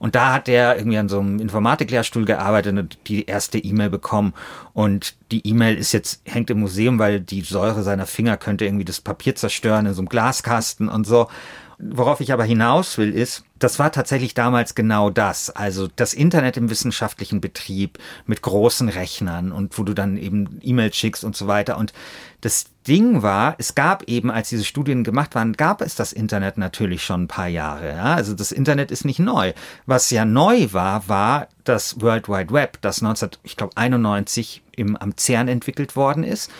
Und 0.00 0.16
da 0.16 0.32
hat 0.32 0.48
er 0.48 0.76
irgendwie 0.76 0.98
an 0.98 1.08
so 1.08 1.20
einem 1.20 1.38
Informatiklehrstuhl 1.38 2.24
gearbeitet 2.24 2.76
und 2.76 2.98
die 3.06 3.26
erste 3.26 3.58
E-Mail 3.58 3.90
bekommen. 3.90 4.34
Und 4.74 5.14
die 5.30 5.46
E-Mail 5.46 5.76
ist 5.76 5.92
jetzt, 5.92 6.20
hängt 6.24 6.50
im 6.50 6.60
Museum, 6.60 6.98
weil 6.98 7.20
die 7.20 7.42
Säure 7.42 7.82
seiner 7.84 8.06
Finger 8.06 8.36
könnte 8.36 8.64
irgendwie 8.64 8.84
das 8.84 9.00
Papier 9.00 9.36
zerstören 9.36 9.86
in 9.86 9.94
so 9.94 10.00
einem 10.00 10.08
Glaskasten 10.08 10.88
und 10.88 11.06
so. 11.06 11.28
Worauf 11.78 12.20
ich 12.20 12.32
aber 12.32 12.44
hinaus 12.44 12.96
will, 12.96 13.12
ist, 13.12 13.44
das 13.58 13.78
war 13.78 13.92
tatsächlich 13.92 14.32
damals 14.32 14.74
genau 14.74 15.10
das. 15.10 15.50
Also 15.50 15.88
das 15.94 16.14
Internet 16.14 16.56
im 16.56 16.70
wissenschaftlichen 16.70 17.42
Betrieb 17.42 17.98
mit 18.24 18.40
großen 18.40 18.88
Rechnern 18.88 19.52
und 19.52 19.76
wo 19.78 19.82
du 19.82 19.92
dann 19.92 20.16
eben 20.16 20.58
E-Mails 20.62 20.96
schickst 20.96 21.22
und 21.22 21.36
so 21.36 21.46
weiter. 21.46 21.76
Und 21.76 21.92
das 22.40 22.66
Ding 22.88 23.20
war, 23.22 23.56
es 23.58 23.74
gab 23.74 24.04
eben, 24.04 24.30
als 24.30 24.48
diese 24.48 24.64
Studien 24.64 25.04
gemacht 25.04 25.34
waren, 25.34 25.52
gab 25.52 25.82
es 25.82 25.94
das 25.96 26.14
Internet 26.14 26.56
natürlich 26.56 27.04
schon 27.04 27.24
ein 27.24 27.28
paar 27.28 27.48
Jahre. 27.48 27.90
Ja? 27.90 28.14
Also 28.14 28.32
das 28.32 28.52
Internet 28.52 28.90
ist 28.90 29.04
nicht 29.04 29.18
neu. 29.18 29.52
Was 29.84 30.08
ja 30.10 30.24
neu 30.24 30.68
war, 30.72 31.06
war 31.08 31.48
das 31.64 32.00
World 32.00 32.28
Wide 32.28 32.52
Web, 32.54 32.78
das 32.80 33.02
1991 33.02 34.62
im, 34.76 34.96
am 34.96 35.14
CERN 35.16 35.48
entwickelt 35.48 35.94
worden 35.94 36.24
ist. 36.24 36.50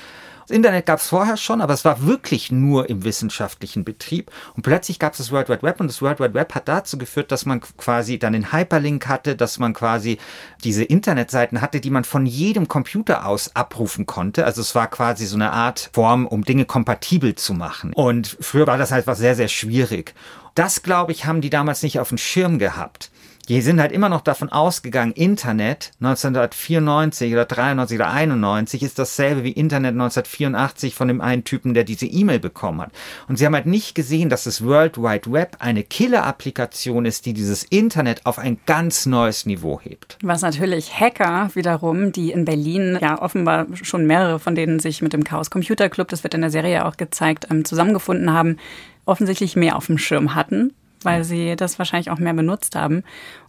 Das 0.47 0.55
Internet 0.55 0.87
gab 0.87 1.01
es 1.01 1.09
vorher 1.09 1.37
schon, 1.37 1.61
aber 1.61 1.75
es 1.75 1.85
war 1.85 2.07
wirklich 2.07 2.53
nur 2.53 2.89
im 2.89 3.03
wissenschaftlichen 3.03 3.85
Betrieb. 3.85 4.31
Und 4.55 4.63
plötzlich 4.63 5.01
gab 5.01 5.13
es 5.13 5.19
das 5.19 5.33
World 5.33 5.49
Wide 5.49 5.63
Web 5.63 5.81
und 5.81 5.89
das 5.89 6.01
World 6.01 6.21
Wide 6.21 6.35
Web 6.35 6.55
hat 6.55 6.69
dazu 6.69 6.99
geführt, 6.99 7.33
dass 7.33 7.47
man 7.47 7.61
quasi 7.61 8.21
dann 8.21 8.33
den 8.33 8.53
Hyperlink 8.53 9.09
hatte, 9.09 9.35
dass 9.35 9.59
man 9.59 9.75
quasi 9.75 10.19
diese 10.63 10.85
Internetseiten 10.85 11.61
hatte, 11.61 11.81
die 11.81 11.91
man 11.91 12.05
von 12.05 12.27
jedem 12.27 12.69
Computer 12.69 13.27
aus 13.27 13.57
abrufen 13.57 14.07
konnte. 14.07 14.45
Also 14.45 14.61
es 14.61 14.77
war 14.77 14.87
quasi 14.89 15.27
so 15.27 15.35
eine 15.35 15.53
Art 15.53 15.91
Form, 15.93 16.29
um 16.29 16.45
Dinge 16.45 16.65
kompatibel 16.65 17.35
zu 17.35 17.53
machen. 17.53 17.93
Und 17.95 18.37
früher 18.41 18.69
war 18.69 18.79
das 18.79 18.93
halt 18.93 19.09
was 19.09 19.19
sehr, 19.19 19.35
sehr 19.35 19.49
schwierig. 19.49 20.15
Das, 20.55 20.85
glaube 20.85 21.11
ich, 21.11 21.27
haben 21.27 21.41
die 21.41 21.51
damals 21.51 21.83
nicht 21.83 21.99
auf 21.99 22.11
dem 22.11 22.19
Schirm 22.19 22.61
gehabt 22.61 23.11
die 23.49 23.61
sind 23.61 23.81
halt 23.81 23.93
immer 23.93 24.09
noch 24.09 24.23
davon 24.23 24.51
ausgegangen, 24.51 25.13
Internet 25.13 25.93
1994 26.01 27.33
oder 27.33 27.45
93 27.45 27.97
oder 27.97 28.11
91 28.11 28.83
ist 28.83 28.99
dasselbe 28.99 29.45
wie 29.45 29.53
Internet 29.53 29.93
1984 29.93 30.95
von 30.95 31.09
dem 31.09 31.21
einen 31.21 31.45
Typen, 31.45 31.75
der 31.75 31.85
diese 31.85 32.07
E-Mail 32.07 32.41
bekommen 32.41 32.81
hat. 32.81 32.91
Und 33.29 33.37
sie 33.37 33.47
haben 33.47 33.55
halt 33.55 33.67
nicht 33.67 33.95
gesehen, 33.95 34.29
dass 34.29 34.45
das 34.45 34.65
World 34.65 34.99
Wide 34.99 35.31
Web 35.31 35.57
eine 35.61 35.85
Killer-Applikation 35.85 37.05
ist, 37.05 37.27
die 37.27 37.35
dieses 37.35 37.65
Internet 37.65 38.27
auf 38.27 38.39
ein 38.39 38.59
ganz 38.67 39.07
neues 39.07 39.47
Niveau 39.47 39.81
hebt. 39.81 40.19
Was 40.23 40.43
natürlich 40.43 40.99
Hacker 40.99 41.51
wiederum, 41.55 42.13
die 42.13 42.33
in 42.33 42.45
Berlin 42.45 42.99
ja 43.01 43.21
offenbar 43.21 43.67
schon 43.83 44.07
mehrere 44.07 44.39
von 44.39 44.55
denen 44.55 44.81
sich 44.81 45.03
mit 45.03 45.13
dem 45.13 45.25
Chaos 45.25 45.51
Computer 45.51 45.89
Club, 45.89 46.09
das 46.09 46.25
wird 46.25 46.35
in 46.35 46.41
der 46.41 46.51
Serie 46.51 46.85
auch 46.85 46.97
gezeigt, 46.97 47.47
ähm, 47.51 47.65
zusammengefunden 47.65 48.33
haben, 48.33 48.59
offensichtlich 49.05 49.57
mehr 49.57 49.77
auf 49.77 49.87
dem 49.87 49.99
Schirm 49.99 50.35
hatten 50.35 50.73
weil 51.07 51.25
sie 51.25 51.57
das 51.57 51.79
wahrscheinlich 51.79 52.11
auch 52.11 52.19
mehr 52.19 52.35
benutzt 52.35 52.77
haben. 52.77 52.97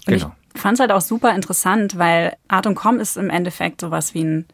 Und 0.07 0.13
genau. 0.13 0.31
ich 0.53 0.61
fand 0.61 0.75
es 0.75 0.79
halt 0.79 0.91
auch 0.91 1.01
super 1.01 1.35
interessant, 1.35 1.97
weil 1.97 2.37
Art.com 2.47 2.99
ist 2.99 3.17
im 3.17 3.29
Endeffekt 3.29 3.81
sowas 3.81 4.13
wie 4.13 4.23
ein 4.23 4.45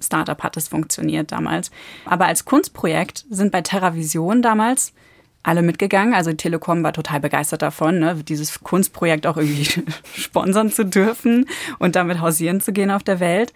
Startup 0.00 0.42
hat 0.42 0.56
es 0.56 0.68
funktioniert 0.68 1.30
damals. 1.30 1.70
Aber 2.06 2.26
als 2.26 2.44
Kunstprojekt 2.44 3.24
sind 3.30 3.52
bei 3.52 3.60
TerraVision 3.60 4.42
damals 4.42 4.92
alle 5.42 5.62
mitgegangen. 5.62 6.14
Also 6.14 6.32
Telekom 6.32 6.82
war 6.82 6.92
total 6.92 7.20
begeistert 7.20 7.62
davon, 7.62 7.98
ne, 7.98 8.16
dieses 8.16 8.60
Kunstprojekt 8.60 9.26
auch 9.26 9.36
irgendwie 9.36 9.82
sponsern 10.16 10.70
zu 10.70 10.84
dürfen 10.84 11.46
und 11.78 11.96
damit 11.96 12.20
hausieren 12.20 12.60
zu 12.60 12.72
gehen 12.72 12.90
auf 12.90 13.02
der 13.02 13.20
Welt. 13.20 13.52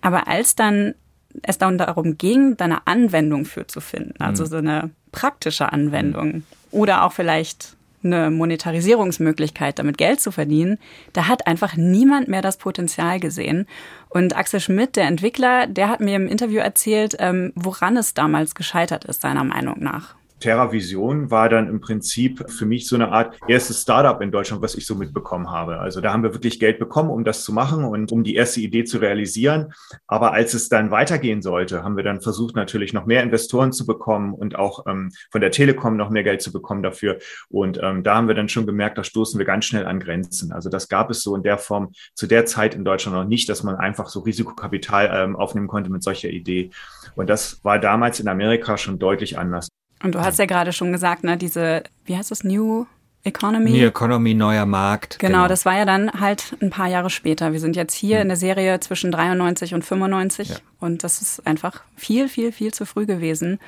Aber 0.00 0.28
als 0.28 0.54
dann 0.54 0.94
es 1.42 1.56
dann 1.56 1.78
darum 1.78 2.18
ging, 2.18 2.56
da 2.58 2.66
eine 2.66 2.86
Anwendung 2.86 3.46
für 3.46 3.66
zu 3.66 3.80
finden, 3.80 4.14
also 4.18 4.44
mhm. 4.44 4.48
so 4.48 4.56
eine 4.56 4.90
praktische 5.12 5.72
Anwendung 5.72 6.42
oder 6.70 7.04
auch 7.04 7.12
vielleicht 7.12 7.76
eine 8.04 8.30
Monetarisierungsmöglichkeit, 8.30 9.78
damit 9.78 9.98
Geld 9.98 10.20
zu 10.20 10.32
verdienen, 10.32 10.78
da 11.12 11.28
hat 11.28 11.46
einfach 11.46 11.76
niemand 11.76 12.28
mehr 12.28 12.42
das 12.42 12.56
Potenzial 12.56 13.20
gesehen. 13.20 13.66
Und 14.08 14.36
Axel 14.36 14.60
Schmidt, 14.60 14.96
der 14.96 15.06
Entwickler, 15.06 15.66
der 15.66 15.88
hat 15.88 16.00
mir 16.00 16.16
im 16.16 16.28
Interview 16.28 16.60
erzählt, 16.60 17.16
ähm, 17.18 17.52
woran 17.54 17.96
es 17.96 18.14
damals 18.14 18.54
gescheitert 18.54 19.04
ist, 19.04 19.22
seiner 19.22 19.44
Meinung 19.44 19.76
nach. 19.80 20.14
TerraVision 20.42 21.30
war 21.30 21.48
dann 21.48 21.68
im 21.68 21.80
Prinzip 21.80 22.50
für 22.50 22.66
mich 22.66 22.86
so 22.86 22.96
eine 22.96 23.12
Art 23.12 23.38
erstes 23.48 23.82
Startup 23.82 24.20
in 24.20 24.30
Deutschland, 24.30 24.62
was 24.62 24.74
ich 24.74 24.84
so 24.86 24.94
mitbekommen 24.94 25.50
habe. 25.50 25.78
Also 25.78 26.00
da 26.00 26.12
haben 26.12 26.22
wir 26.22 26.34
wirklich 26.34 26.58
Geld 26.58 26.78
bekommen, 26.78 27.10
um 27.10 27.24
das 27.24 27.44
zu 27.44 27.52
machen 27.52 27.84
und 27.84 28.12
um 28.12 28.24
die 28.24 28.34
erste 28.34 28.60
Idee 28.60 28.84
zu 28.84 28.98
realisieren. 28.98 29.72
Aber 30.06 30.32
als 30.32 30.52
es 30.54 30.68
dann 30.68 30.90
weitergehen 30.90 31.42
sollte, 31.42 31.84
haben 31.84 31.96
wir 31.96 32.04
dann 32.04 32.20
versucht, 32.20 32.56
natürlich 32.56 32.92
noch 32.92 33.06
mehr 33.06 33.22
Investoren 33.22 33.72
zu 33.72 33.86
bekommen 33.86 34.34
und 34.34 34.56
auch 34.56 34.84
ähm, 34.86 35.12
von 35.30 35.40
der 35.40 35.52
Telekom 35.52 35.96
noch 35.96 36.10
mehr 36.10 36.24
Geld 36.24 36.42
zu 36.42 36.52
bekommen 36.52 36.82
dafür. 36.82 37.18
Und 37.48 37.78
ähm, 37.82 38.02
da 38.02 38.16
haben 38.16 38.28
wir 38.28 38.34
dann 38.34 38.48
schon 38.48 38.66
gemerkt, 38.66 38.98
da 38.98 39.04
stoßen 39.04 39.38
wir 39.38 39.46
ganz 39.46 39.64
schnell 39.64 39.86
an 39.86 40.00
Grenzen. 40.00 40.52
Also 40.52 40.68
das 40.68 40.88
gab 40.88 41.10
es 41.10 41.22
so 41.22 41.36
in 41.36 41.42
der 41.42 41.58
Form 41.58 41.92
zu 42.14 42.26
der 42.26 42.46
Zeit 42.46 42.74
in 42.74 42.84
Deutschland 42.84 43.16
noch 43.16 43.24
nicht, 43.24 43.48
dass 43.48 43.62
man 43.62 43.76
einfach 43.76 44.08
so 44.08 44.20
Risikokapital 44.20 45.10
ähm, 45.14 45.36
aufnehmen 45.36 45.68
konnte 45.68 45.90
mit 45.90 46.02
solcher 46.02 46.30
Idee. 46.30 46.70
Und 47.14 47.30
das 47.30 47.64
war 47.64 47.78
damals 47.78 48.18
in 48.18 48.28
Amerika 48.28 48.76
schon 48.76 48.98
deutlich 48.98 49.38
anders. 49.38 49.68
Und 50.02 50.14
du 50.14 50.20
hast 50.20 50.38
ja 50.38 50.46
gerade 50.46 50.72
schon 50.72 50.92
gesagt, 50.92 51.24
ne, 51.24 51.36
diese, 51.36 51.84
wie 52.04 52.16
heißt 52.16 52.30
das, 52.30 52.44
New 52.44 52.86
Economy? 53.24 53.70
New 53.70 53.86
Economy, 53.86 54.34
neuer 54.34 54.66
Markt. 54.66 55.18
Genau, 55.18 55.38
genau, 55.38 55.48
das 55.48 55.64
war 55.64 55.76
ja 55.76 55.84
dann 55.84 56.10
halt 56.12 56.56
ein 56.60 56.70
paar 56.70 56.88
Jahre 56.88 57.08
später. 57.08 57.52
Wir 57.52 57.60
sind 57.60 57.76
jetzt 57.76 57.94
hier 57.94 58.16
hm. 58.16 58.22
in 58.22 58.28
der 58.28 58.36
Serie 58.36 58.80
zwischen 58.80 59.12
93 59.12 59.74
und 59.74 59.84
95 59.84 60.48
ja. 60.48 60.56
und 60.80 61.04
das 61.04 61.22
ist 61.22 61.46
einfach 61.46 61.82
viel, 61.96 62.28
viel, 62.28 62.52
viel 62.52 62.74
zu 62.74 62.84
früh 62.84 63.06
gewesen. 63.06 63.58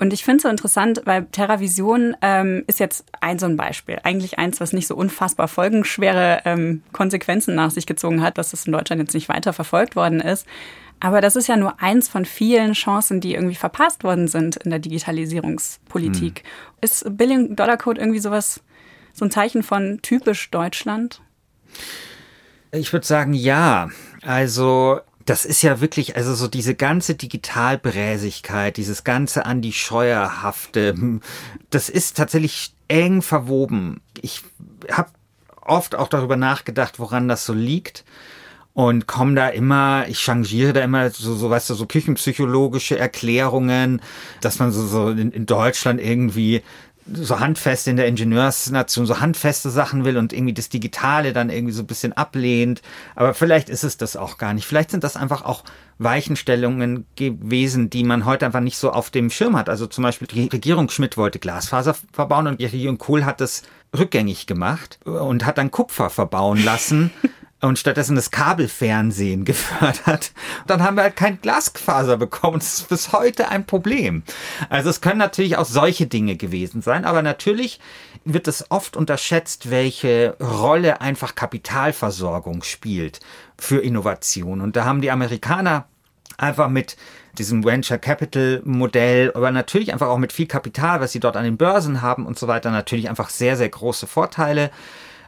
Und 0.00 0.12
ich 0.12 0.24
finde 0.24 0.36
es 0.36 0.42
so 0.44 0.48
interessant, 0.48 1.02
weil 1.06 1.26
TerraVision 1.26 2.16
ähm, 2.22 2.62
ist 2.68 2.78
jetzt 2.78 3.04
ein 3.20 3.38
so 3.40 3.46
ein 3.46 3.56
Beispiel. 3.56 3.98
Eigentlich 4.04 4.38
eins, 4.38 4.60
was 4.60 4.72
nicht 4.72 4.86
so 4.86 4.94
unfassbar 4.94 5.48
folgenschwere 5.48 6.42
ähm, 6.44 6.82
Konsequenzen 6.92 7.56
nach 7.56 7.72
sich 7.72 7.84
gezogen 7.84 8.22
hat, 8.22 8.38
dass 8.38 8.52
es 8.52 8.66
in 8.66 8.72
Deutschland 8.72 9.02
jetzt 9.02 9.14
nicht 9.14 9.28
weiter 9.28 9.52
verfolgt 9.52 9.96
worden 9.96 10.20
ist. 10.20 10.46
Aber 11.00 11.20
das 11.20 11.36
ist 11.36 11.46
ja 11.46 11.56
nur 11.56 11.80
eins 11.80 12.08
von 12.08 12.24
vielen 12.24 12.72
Chancen, 12.72 13.20
die 13.20 13.34
irgendwie 13.34 13.54
verpasst 13.54 14.04
worden 14.04 14.28
sind 14.28 14.56
in 14.56 14.70
der 14.70 14.78
Digitalisierungspolitik. 14.78 16.40
Hm. 16.40 16.78
Ist 16.80 17.16
Billion-Dollar-Code 17.16 18.00
irgendwie 18.00 18.18
sowas, 18.18 18.60
so 19.12 19.24
ein 19.24 19.30
Zeichen 19.30 19.62
von 19.62 20.00
typisch 20.02 20.50
Deutschland? 20.50 21.20
Ich 22.72 22.92
würde 22.92 23.06
sagen, 23.06 23.32
ja. 23.32 23.90
Also, 24.22 25.00
das 25.24 25.44
ist 25.44 25.62
ja 25.62 25.80
wirklich, 25.80 26.16
also 26.16 26.34
so 26.34 26.48
diese 26.48 26.74
ganze 26.74 27.14
Digitalbräsigkeit, 27.14 28.76
dieses 28.76 29.04
ganze 29.04 29.46
an 29.46 29.60
die 29.60 29.72
Scheuerhafte, 29.72 31.20
das 31.70 31.88
ist 31.88 32.16
tatsächlich 32.16 32.74
eng 32.88 33.22
verwoben. 33.22 34.00
Ich 34.20 34.42
habe 34.90 35.10
oft 35.60 35.94
auch 35.94 36.08
darüber 36.08 36.36
nachgedacht, 36.36 36.98
woran 36.98 37.28
das 37.28 37.44
so 37.44 37.52
liegt 37.52 38.04
und 38.74 39.06
komme 39.06 39.34
da 39.34 39.48
immer, 39.48 40.06
ich 40.08 40.20
changiere 40.20 40.72
da 40.72 40.80
immer 40.82 41.10
so, 41.10 41.34
so 41.34 41.50
weißt 41.50 41.70
du, 41.70 41.74
so 41.74 41.86
küchenpsychologische 41.86 42.98
Erklärungen, 42.98 44.00
dass 44.40 44.58
man 44.60 44.70
so, 44.70 44.86
so 44.86 45.10
in, 45.10 45.32
in 45.32 45.46
Deutschland 45.46 46.00
irgendwie 46.00 46.62
so 47.12 47.40
handfest 47.40 47.88
in 47.88 47.96
der 47.96 48.06
Ingenieursnation 48.06 49.06
so 49.06 49.20
handfeste 49.20 49.70
Sachen 49.70 50.04
will 50.04 50.16
und 50.16 50.32
irgendwie 50.32 50.52
das 50.52 50.68
Digitale 50.68 51.32
dann 51.32 51.50
irgendwie 51.50 51.72
so 51.72 51.82
ein 51.82 51.86
bisschen 51.86 52.12
ablehnt. 52.12 52.82
Aber 53.14 53.34
vielleicht 53.34 53.68
ist 53.68 53.84
es 53.84 53.96
das 53.96 54.16
auch 54.16 54.38
gar 54.38 54.52
nicht. 54.54 54.66
Vielleicht 54.66 54.90
sind 54.90 55.04
das 55.04 55.16
einfach 55.16 55.44
auch 55.44 55.64
Weichenstellungen 55.98 57.06
gewesen, 57.16 57.90
die 57.90 58.04
man 58.04 58.24
heute 58.24 58.46
einfach 58.46 58.60
nicht 58.60 58.78
so 58.78 58.90
auf 58.90 59.10
dem 59.10 59.30
Schirm 59.30 59.56
hat. 59.56 59.68
Also 59.68 59.86
zum 59.86 60.04
Beispiel 60.04 60.28
die 60.28 60.48
Regierung 60.48 60.90
Schmidt 60.90 61.16
wollte 61.16 61.38
Glasfaser 61.38 61.96
verbauen 62.12 62.46
und 62.46 62.60
die 62.60 62.66
Regierung 62.66 62.98
Kohl 62.98 63.24
hat 63.24 63.40
das 63.40 63.62
rückgängig 63.96 64.46
gemacht 64.46 64.98
und 65.04 65.46
hat 65.46 65.58
dann 65.58 65.70
Kupfer 65.70 66.10
verbauen 66.10 66.62
lassen 66.64 67.10
und 67.60 67.78
stattdessen 67.78 68.16
das 68.16 68.30
Kabelfernsehen 68.30 69.44
gefördert. 69.46 70.32
Dann 70.66 70.82
haben 70.82 70.96
wir 70.96 71.02
halt 71.02 71.16
kein 71.16 71.40
Glasfaser 71.40 72.16
bekommen. 72.16 72.58
Das 72.58 72.80
ist 72.80 72.88
bis 72.88 73.12
heute 73.12 73.48
ein 73.48 73.66
Problem. 73.66 74.22
Also 74.68 74.90
es 74.90 75.00
können 75.00 75.18
natürlich 75.18 75.56
auch 75.56 75.64
solche 75.64 76.06
Dinge 76.06 76.36
gewesen 76.36 76.82
sein, 76.82 77.04
aber 77.04 77.22
natürlich 77.22 77.80
wird 78.24 78.48
es 78.48 78.70
oft 78.70 78.96
unterschätzt, 78.96 79.70
welche 79.70 80.36
Rolle 80.40 81.00
einfach 81.00 81.34
Kapitalversorgung 81.34 82.62
spielt 82.62 83.20
für 83.58 83.80
Innovation. 83.80 84.60
Und 84.60 84.76
da 84.76 84.84
haben 84.84 85.00
die 85.00 85.10
Amerikaner 85.10 85.86
einfach 86.36 86.68
mit 86.68 86.96
diesem 87.38 87.64
Venture 87.64 87.98
Capital 87.98 88.60
Modell, 88.64 89.32
aber 89.34 89.50
natürlich 89.50 89.92
einfach 89.92 90.08
auch 90.08 90.18
mit 90.18 90.32
viel 90.32 90.46
Kapital, 90.46 91.00
was 91.00 91.12
sie 91.12 91.20
dort 91.20 91.36
an 91.36 91.44
den 91.44 91.56
Börsen 91.56 92.02
haben 92.02 92.26
und 92.26 92.38
so 92.38 92.48
weiter, 92.48 92.70
natürlich 92.70 93.08
einfach 93.08 93.30
sehr, 93.30 93.56
sehr 93.56 93.68
große 93.68 94.06
Vorteile. 94.06 94.70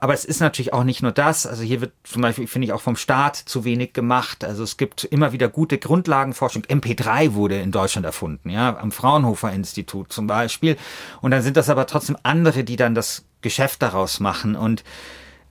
Aber 0.00 0.14
es 0.14 0.24
ist 0.24 0.40
natürlich 0.40 0.72
auch 0.72 0.84
nicht 0.84 1.02
nur 1.02 1.12
das. 1.12 1.46
Also 1.46 1.62
hier 1.62 1.82
wird 1.82 1.92
zum 2.04 2.22
Beispiel, 2.22 2.46
finde 2.46 2.66
ich, 2.66 2.72
auch 2.72 2.80
vom 2.80 2.96
Staat 2.96 3.36
zu 3.36 3.64
wenig 3.64 3.92
gemacht. 3.92 4.44
Also 4.44 4.64
es 4.64 4.78
gibt 4.78 5.04
immer 5.04 5.32
wieder 5.32 5.48
gute 5.48 5.76
Grundlagenforschung. 5.76 6.62
MP3 6.62 7.34
wurde 7.34 7.60
in 7.60 7.70
Deutschland 7.70 8.06
erfunden, 8.06 8.48
ja, 8.48 8.78
am 8.78 8.92
Fraunhofer 8.92 9.52
Institut 9.52 10.10
zum 10.10 10.26
Beispiel. 10.26 10.78
Und 11.20 11.32
dann 11.32 11.42
sind 11.42 11.58
das 11.58 11.68
aber 11.68 11.86
trotzdem 11.86 12.16
andere, 12.22 12.64
die 12.64 12.76
dann 12.76 12.94
das 12.94 13.26
Geschäft 13.42 13.82
daraus 13.82 14.20
machen. 14.20 14.56
Und 14.56 14.84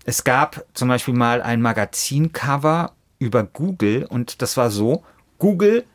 es 0.04 0.24
gab 0.24 0.66
zum 0.74 0.88
Beispiel 0.88 1.14
mal 1.14 1.44
ein 1.44 1.62
Magazincover 1.62 2.94
über 3.20 3.44
Google 3.44 4.06
und 4.10 4.42
das 4.42 4.58
war 4.58 4.72
so, 4.72 5.04
Google 5.38 5.86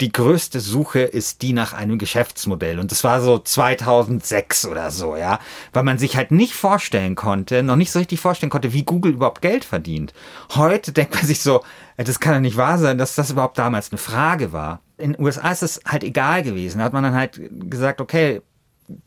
die 0.00 0.12
größte 0.12 0.60
Suche 0.60 1.00
ist 1.00 1.42
die 1.42 1.52
nach 1.52 1.72
einem 1.72 1.98
Geschäftsmodell. 1.98 2.78
Und 2.78 2.92
das 2.92 3.02
war 3.02 3.20
so 3.20 3.38
2006 3.38 4.66
oder 4.66 4.90
so, 4.90 5.16
ja. 5.16 5.40
Weil 5.72 5.82
man 5.82 5.98
sich 5.98 6.16
halt 6.16 6.30
nicht 6.30 6.54
vorstellen 6.54 7.16
konnte, 7.16 7.62
noch 7.62 7.76
nicht 7.76 7.90
so 7.90 7.98
richtig 7.98 8.20
vorstellen 8.20 8.50
konnte, 8.50 8.72
wie 8.72 8.84
Google 8.84 9.12
überhaupt 9.12 9.42
Geld 9.42 9.64
verdient. 9.64 10.12
Heute 10.54 10.92
denkt 10.92 11.14
man 11.14 11.24
sich 11.24 11.40
so, 11.40 11.62
das 11.96 12.20
kann 12.20 12.34
ja 12.34 12.40
nicht 12.40 12.56
wahr 12.56 12.78
sein, 12.78 12.98
dass 12.98 13.16
das 13.16 13.30
überhaupt 13.30 13.58
damals 13.58 13.90
eine 13.90 13.98
Frage 13.98 14.52
war. 14.52 14.80
In 14.98 15.12
den 15.12 15.22
USA 15.22 15.50
ist 15.50 15.62
es 15.62 15.80
halt 15.84 16.04
egal 16.04 16.42
gewesen. 16.44 16.78
Da 16.78 16.84
hat 16.84 16.92
man 16.92 17.02
dann 17.02 17.14
halt 17.14 17.40
gesagt, 17.68 18.00
okay, 18.00 18.42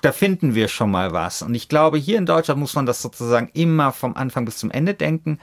da 0.01 0.11
finden 0.11 0.55
wir 0.55 0.67
schon 0.67 0.91
mal 0.91 1.11
was. 1.13 1.41
Und 1.41 1.55
ich 1.55 1.69
glaube, 1.69 1.97
hier 1.97 2.17
in 2.17 2.25
Deutschland 2.25 2.59
muss 2.59 2.75
man 2.75 2.85
das 2.85 3.01
sozusagen 3.01 3.49
immer 3.53 3.91
vom 3.91 4.15
Anfang 4.15 4.45
bis 4.45 4.57
zum 4.57 4.71
Ende 4.71 4.93
denken. 4.93 5.39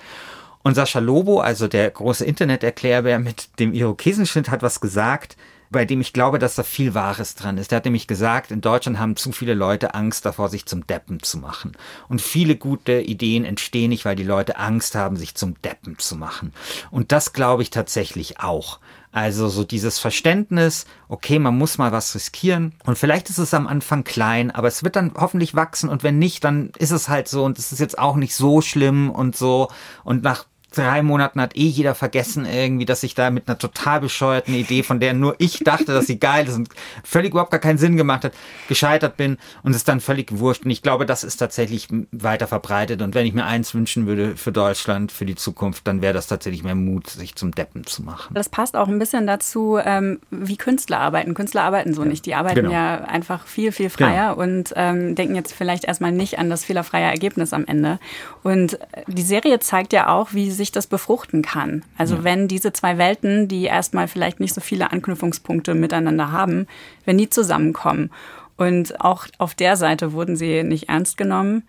Und 0.68 0.74
Sascha 0.74 0.98
Lobo, 0.98 1.40
also 1.40 1.66
der 1.66 1.90
große 1.90 2.26
Internet-Erklärbär 2.26 3.18
mit 3.18 3.58
dem 3.58 3.72
Irokesenschnitt, 3.72 4.50
hat 4.50 4.60
was 4.60 4.82
gesagt, 4.82 5.38
bei 5.70 5.86
dem 5.86 6.02
ich 6.02 6.12
glaube, 6.12 6.38
dass 6.38 6.56
da 6.56 6.62
viel 6.62 6.92
Wahres 6.92 7.34
dran 7.34 7.56
ist. 7.56 7.70
Der 7.70 7.76
hat 7.76 7.86
nämlich 7.86 8.06
gesagt, 8.06 8.50
in 8.50 8.60
Deutschland 8.60 8.98
haben 8.98 9.16
zu 9.16 9.32
viele 9.32 9.54
Leute 9.54 9.94
Angst 9.94 10.26
davor, 10.26 10.50
sich 10.50 10.66
zum 10.66 10.86
Deppen 10.86 11.22
zu 11.22 11.38
machen. 11.38 11.72
Und 12.10 12.20
viele 12.20 12.54
gute 12.56 13.00
Ideen 13.00 13.46
entstehen 13.46 13.88
nicht, 13.88 14.04
weil 14.04 14.14
die 14.14 14.24
Leute 14.24 14.58
Angst 14.58 14.94
haben, 14.94 15.16
sich 15.16 15.34
zum 15.34 15.54
Deppen 15.62 15.98
zu 15.98 16.16
machen. 16.16 16.52
Und 16.90 17.12
das 17.12 17.32
glaube 17.32 17.62
ich 17.62 17.70
tatsächlich 17.70 18.40
auch. 18.40 18.78
Also 19.10 19.48
so 19.48 19.64
dieses 19.64 19.98
Verständnis, 19.98 20.84
okay, 21.08 21.38
man 21.38 21.56
muss 21.56 21.78
mal 21.78 21.92
was 21.92 22.14
riskieren 22.14 22.74
und 22.84 22.98
vielleicht 22.98 23.30
ist 23.30 23.38
es 23.38 23.54
am 23.54 23.66
Anfang 23.66 24.04
klein, 24.04 24.50
aber 24.50 24.68
es 24.68 24.84
wird 24.84 24.96
dann 24.96 25.12
hoffentlich 25.16 25.54
wachsen 25.54 25.88
und 25.88 26.02
wenn 26.02 26.18
nicht, 26.18 26.44
dann 26.44 26.72
ist 26.78 26.90
es 26.90 27.08
halt 27.08 27.26
so 27.26 27.42
und 27.44 27.58
es 27.58 27.72
ist 27.72 27.78
jetzt 27.78 27.98
auch 27.98 28.16
nicht 28.16 28.34
so 28.34 28.60
schlimm 28.60 29.10
und 29.10 29.34
so 29.34 29.68
und 30.04 30.22
nach 30.22 30.44
drei 30.74 31.02
Monaten 31.02 31.40
hat 31.40 31.56
eh 31.56 31.66
jeder 31.66 31.94
vergessen 31.94 32.44
irgendwie, 32.44 32.84
dass 32.84 33.02
ich 33.02 33.14
da 33.14 33.30
mit 33.30 33.48
einer 33.48 33.58
total 33.58 34.00
bescheuerten 34.00 34.54
Idee, 34.54 34.82
von 34.82 35.00
der 35.00 35.14
nur 35.14 35.34
ich 35.38 35.60
dachte, 35.60 35.86
dass 35.86 36.06
sie 36.06 36.18
geil 36.18 36.46
ist 36.46 36.56
und 36.56 36.68
völlig 37.02 37.30
überhaupt 37.30 37.50
gar 37.50 37.60
keinen 37.60 37.78
Sinn 37.78 37.96
gemacht 37.96 38.24
hat, 38.24 38.32
gescheitert 38.68 39.16
bin 39.16 39.38
und 39.62 39.74
es 39.74 39.84
dann 39.84 40.00
völlig 40.00 40.38
wurscht. 40.38 40.64
Und 40.64 40.70
ich 40.70 40.82
glaube, 40.82 41.06
das 41.06 41.24
ist 41.24 41.38
tatsächlich 41.38 41.88
weiter 42.12 42.46
verbreitet. 42.46 43.00
Und 43.00 43.14
wenn 43.14 43.26
ich 43.26 43.32
mir 43.32 43.46
eins 43.46 43.74
wünschen 43.74 44.06
würde 44.06 44.36
für 44.36 44.52
Deutschland, 44.52 45.10
für 45.10 45.24
die 45.24 45.36
Zukunft, 45.36 45.86
dann 45.86 46.02
wäre 46.02 46.12
das 46.12 46.26
tatsächlich 46.26 46.62
mehr 46.62 46.74
Mut, 46.74 47.08
sich 47.08 47.34
zum 47.34 47.52
Deppen 47.52 47.86
zu 47.86 48.02
machen. 48.02 48.34
Das 48.34 48.48
passt 48.48 48.76
auch 48.76 48.88
ein 48.88 48.98
bisschen 48.98 49.26
dazu, 49.26 49.78
ähm, 49.82 50.20
wie 50.30 50.56
Künstler 50.56 51.00
arbeiten. 51.00 51.32
Künstler 51.34 51.62
arbeiten 51.62 51.94
so 51.94 52.02
ja. 52.02 52.08
nicht. 52.08 52.26
Die 52.26 52.34
arbeiten 52.34 52.56
genau. 52.56 52.72
ja 52.72 53.04
einfach 53.04 53.46
viel, 53.46 53.72
viel 53.72 53.88
freier 53.88 54.34
genau. 54.34 54.42
und 54.42 54.74
ähm, 54.76 55.14
denken 55.14 55.34
jetzt 55.34 55.54
vielleicht 55.54 55.84
erstmal 55.84 56.12
nicht 56.12 56.38
an 56.38 56.50
das 56.50 56.64
fehlerfreie 56.64 57.04
Ergebnis 57.04 57.54
am 57.54 57.64
Ende. 57.64 57.98
Und 58.42 58.78
die 59.06 59.22
Serie 59.22 59.60
zeigt 59.60 59.94
ja 59.94 60.08
auch, 60.08 60.34
wie 60.34 60.50
sich 60.58 60.72
das 60.72 60.86
befruchten 60.86 61.40
kann. 61.40 61.82
Also 61.96 62.16
ja. 62.16 62.24
wenn 62.24 62.48
diese 62.48 62.74
zwei 62.74 62.98
Welten, 62.98 63.48
die 63.48 63.64
erstmal 63.64 64.08
vielleicht 64.08 64.40
nicht 64.40 64.52
so 64.52 64.60
viele 64.60 64.92
Anknüpfungspunkte 64.92 65.74
miteinander 65.74 66.30
haben, 66.30 66.66
wenn 67.06 67.16
die 67.16 67.30
zusammenkommen. 67.30 68.10
Und 68.58 69.00
auch 69.00 69.26
auf 69.38 69.54
der 69.54 69.76
Seite 69.76 70.12
wurden 70.12 70.36
sie 70.36 70.64
nicht 70.64 70.88
ernst 70.88 71.16
genommen. 71.16 71.62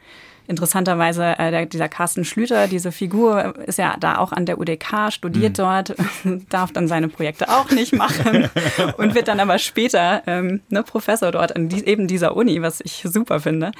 Interessanterweise, 0.49 1.37
äh, 1.37 1.51
der, 1.51 1.65
dieser 1.67 1.87
Carsten 1.87 2.25
Schlüter, 2.25 2.67
diese 2.67 2.91
Figur, 2.91 3.53
ist 3.67 3.77
ja 3.77 3.95
da 3.99 4.17
auch 4.17 4.31
an 4.31 4.47
der 4.47 4.59
UDK, 4.59 5.13
studiert 5.13 5.51
mhm. 5.51 5.61
dort, 5.61 5.95
darf 6.49 6.71
dann 6.71 6.87
seine 6.87 7.07
Projekte 7.07 7.49
auch 7.49 7.69
nicht 7.69 7.93
machen 7.93 8.49
und 8.97 9.13
wird 9.13 9.27
dann 9.27 9.39
aber 9.39 9.59
später 9.59 10.23
ähm, 10.25 10.61
ne, 10.69 10.81
Professor 10.81 11.31
dort 11.31 11.55
an 11.55 11.69
die, 11.69 11.85
eben 11.85 12.07
dieser 12.07 12.35
Uni, 12.35 12.63
was 12.63 12.81
ich 12.81 13.03
super 13.05 13.39
finde. 13.39 13.71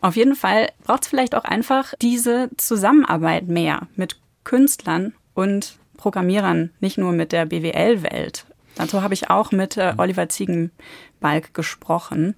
Auf 0.00 0.14
jeden 0.14 0.36
Fall 0.36 0.70
braucht 0.84 1.02
es 1.02 1.08
vielleicht 1.08 1.34
auch 1.34 1.44
einfach 1.44 1.94
diese 2.00 2.50
Zusammenarbeit 2.56 3.48
mehr 3.48 3.88
mit 3.96 4.21
Künstlern 4.44 5.14
und 5.34 5.78
Programmierern, 5.96 6.70
nicht 6.80 6.98
nur 6.98 7.12
mit 7.12 7.32
der 7.32 7.46
BWL-Welt. 7.46 8.46
Dazu 8.74 9.02
habe 9.02 9.14
ich 9.14 9.30
auch 9.30 9.52
mit 9.52 9.76
äh, 9.76 9.94
Oliver 9.98 10.28
Ziegenbalg 10.28 11.54
gesprochen. 11.54 12.34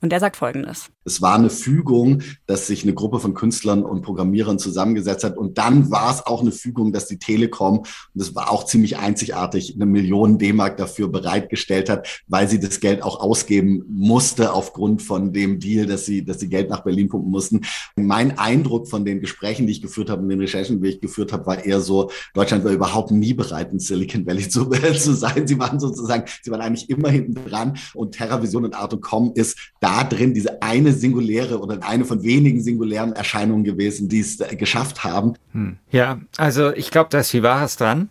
Und 0.00 0.10
der 0.10 0.20
sagt 0.20 0.36
Folgendes. 0.36 0.90
Es 1.08 1.22
war 1.22 1.34
eine 1.34 1.48
Fügung, 1.48 2.22
dass 2.46 2.66
sich 2.66 2.82
eine 2.82 2.92
Gruppe 2.92 3.18
von 3.18 3.32
Künstlern 3.32 3.82
und 3.82 4.02
Programmierern 4.02 4.58
zusammengesetzt 4.58 5.24
hat. 5.24 5.38
Und 5.38 5.56
dann 5.56 5.90
war 5.90 6.12
es 6.12 6.26
auch 6.26 6.42
eine 6.42 6.52
Fügung, 6.52 6.92
dass 6.92 7.06
die 7.06 7.18
Telekom, 7.18 7.78
und 7.78 7.88
das 8.14 8.34
war 8.34 8.52
auch 8.52 8.64
ziemlich 8.64 8.98
einzigartig, 8.98 9.74
eine 9.74 9.86
Million 9.86 10.38
D-Mark 10.38 10.76
dafür 10.76 11.08
bereitgestellt 11.08 11.88
hat, 11.88 12.22
weil 12.26 12.46
sie 12.48 12.60
das 12.60 12.80
Geld 12.80 13.02
auch 13.02 13.20
ausgeben 13.20 13.84
musste 13.88 14.52
aufgrund 14.52 15.00
von 15.00 15.32
dem 15.32 15.58
Deal, 15.60 15.86
dass 15.86 16.04
sie, 16.04 16.24
dass 16.24 16.40
sie 16.40 16.48
Geld 16.48 16.68
nach 16.68 16.84
Berlin 16.84 17.08
pumpen 17.08 17.30
mussten. 17.30 17.62
Mein 17.96 18.38
Eindruck 18.38 18.88
von 18.88 19.04
den 19.06 19.20
Gesprächen, 19.20 19.66
die 19.66 19.72
ich 19.72 19.82
geführt 19.82 20.10
habe, 20.10 20.22
und 20.22 20.28
den 20.28 20.40
Recherchen, 20.40 20.82
die 20.82 20.90
ich 20.90 21.00
geführt 21.00 21.32
habe, 21.32 21.46
war 21.46 21.64
eher 21.64 21.80
so, 21.80 22.10
Deutschland 22.34 22.64
war 22.64 22.72
überhaupt 22.72 23.10
nie 23.10 23.32
bereit, 23.32 23.72
in 23.72 23.78
Silicon 23.78 24.26
Valley 24.26 24.48
zu, 24.48 24.66
zu 24.98 25.14
sein. 25.14 25.46
Sie 25.46 25.58
waren 25.58 25.80
sozusagen, 25.80 26.24
sie 26.42 26.50
waren 26.50 26.60
eigentlich 26.60 26.90
immer 26.90 27.08
hinten 27.08 27.34
dran. 27.48 27.78
Und 27.94 28.12
TerraVision 28.12 28.66
und 28.66 28.74
Art.com 28.74 29.32
ist 29.34 29.56
da 29.80 30.04
drin 30.04 30.34
diese 30.34 30.62
eine 30.62 30.92
singuläre 30.98 31.60
oder 31.60 31.82
eine 31.82 32.04
von 32.04 32.22
wenigen 32.22 32.60
singulären 32.60 33.12
Erscheinungen 33.12 33.64
gewesen, 33.64 34.08
die 34.08 34.20
es 34.20 34.38
geschafft 34.58 35.04
haben. 35.04 35.34
Hm. 35.52 35.78
Ja, 35.90 36.20
also 36.36 36.72
ich 36.72 36.90
glaube, 36.90 37.08
da 37.10 37.20
ist 37.20 37.30
viel 37.30 37.42
Wahres 37.42 37.76
dran. 37.76 38.10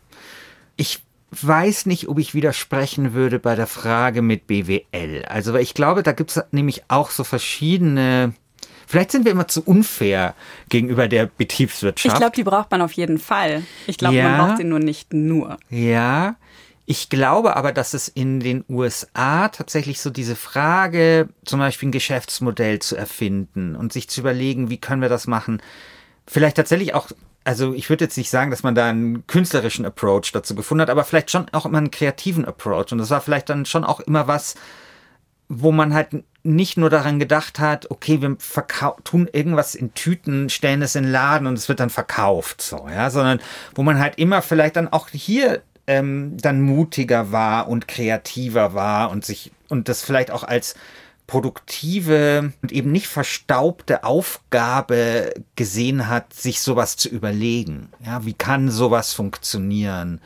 Ich 0.75 1.01
weiß 1.31 1.85
nicht, 1.85 2.07
ob 2.07 2.19
ich 2.19 2.33
widersprechen 2.33 3.13
würde 3.13 3.39
bei 3.39 3.55
der 3.55 3.67
Frage 3.67 4.21
mit 4.21 4.47
BWL. 4.47 5.25
Also 5.27 5.55
ich 5.55 5.73
glaube, 5.73 6.03
da 6.03 6.13
gibt 6.13 6.31
es 6.31 6.43
nämlich 6.51 6.83
auch 6.87 7.11
so 7.11 7.23
verschiedene 7.23 8.33
Vielleicht 8.89 9.11
sind 9.11 9.25
wir 9.25 9.33
immer 9.33 9.49
zu 9.49 9.61
unfair 9.63 10.33
gegenüber 10.69 11.09
der 11.09 11.25
Betriebswirtschaft. 11.25 12.13
Ich 12.13 12.17
glaube, 12.17 12.35
die 12.37 12.45
braucht 12.45 12.71
man 12.71 12.81
auf 12.81 12.93
jeden 12.93 13.17
Fall. 13.17 13.63
Ich 13.85 13.97
glaube, 13.97 14.15
ja, 14.15 14.29
man 14.29 14.47
braucht 14.47 14.57
sie 14.59 14.63
nur 14.63 14.79
nicht 14.79 15.13
nur. 15.13 15.57
Ja, 15.69 16.37
ich 16.89 17.09
glaube 17.09 17.57
aber, 17.57 17.73
dass 17.73 17.93
es 17.93 18.07
in 18.07 18.39
den 18.39 18.63
USA 18.69 19.49
tatsächlich 19.49 19.99
so 19.99 20.09
diese 20.09 20.37
Frage, 20.37 21.27
zum 21.43 21.59
Beispiel 21.59 21.89
ein 21.89 21.91
Geschäftsmodell 21.91 22.79
zu 22.79 22.95
erfinden 22.95 23.75
und 23.75 23.91
sich 23.91 24.09
zu 24.09 24.21
überlegen, 24.21 24.69
wie 24.69 24.79
können 24.79 25.01
wir 25.01 25.09
das 25.09 25.27
machen, 25.27 25.61
vielleicht 26.25 26.55
tatsächlich 26.55 26.95
auch 26.95 27.11
also 27.43 27.73
ich 27.73 27.89
würde 27.89 28.03
jetzt 28.03 28.17
nicht 28.17 28.29
sagen, 28.29 28.51
dass 28.51 28.63
man 28.63 28.75
da 28.75 28.89
einen 28.89 29.25
künstlerischen 29.25 29.85
Approach 29.85 30.31
dazu 30.33 30.53
gefunden 30.53 30.81
hat, 30.81 30.89
aber 30.89 31.05
vielleicht 31.05 31.31
schon 31.31 31.47
auch 31.53 31.65
immer 31.65 31.77
einen 31.77 31.91
kreativen 31.91 32.43
Approach. 32.43 32.91
Und 32.91 32.97
das 32.97 33.09
war 33.09 33.21
vielleicht 33.21 33.49
dann 33.49 33.65
schon 33.65 33.85
auch 33.85 34.01
immer 34.01 34.27
was, 34.27 34.55
wo 35.47 35.71
man 35.71 35.93
halt 35.93 36.09
nicht 36.43 36.77
nur 36.77 36.89
daran 36.89 37.19
gedacht 37.19 37.59
hat, 37.59 37.89
okay, 37.91 38.21
wir 38.21 38.37
tun 39.03 39.29
irgendwas 39.31 39.75
in 39.75 39.93
Tüten, 39.93 40.49
stellen 40.49 40.81
es 40.81 40.95
in 40.95 41.03
den 41.03 41.11
Laden 41.11 41.47
und 41.47 41.57
es 41.57 41.69
wird 41.69 41.79
dann 41.79 41.89
verkauft, 41.89 42.61
so, 42.61 42.87
ja, 42.89 43.09
sondern 43.09 43.39
wo 43.75 43.83
man 43.83 43.99
halt 43.99 44.17
immer 44.17 44.41
vielleicht 44.41 44.75
dann 44.75 44.87
auch 44.87 45.09
hier 45.09 45.61
ähm, 45.87 46.37
dann 46.37 46.61
mutiger 46.61 47.31
war 47.31 47.67
und 47.67 47.87
kreativer 47.87 48.73
war 48.73 49.09
und 49.09 49.25
sich 49.25 49.51
und 49.69 49.89
das 49.89 50.03
vielleicht 50.03 50.31
auch 50.31 50.43
als 50.43 50.75
produktive 51.27 52.53
und 52.61 52.71
eben 52.71 52.93
nicht 52.93 53.07
verstaubte 53.07 54.05
Aufgabe 54.05 55.33
gesehen 55.57 56.07
hat, 56.07 56.33
sich 56.33 56.61
sowas 56.61 56.95
zu 56.95 57.09
überlegen. 57.09 57.89
Ja, 58.03 58.25
wie 58.25 58.33
kann 58.33 58.71
sowas 58.71 59.13
funktionieren? 59.13 60.21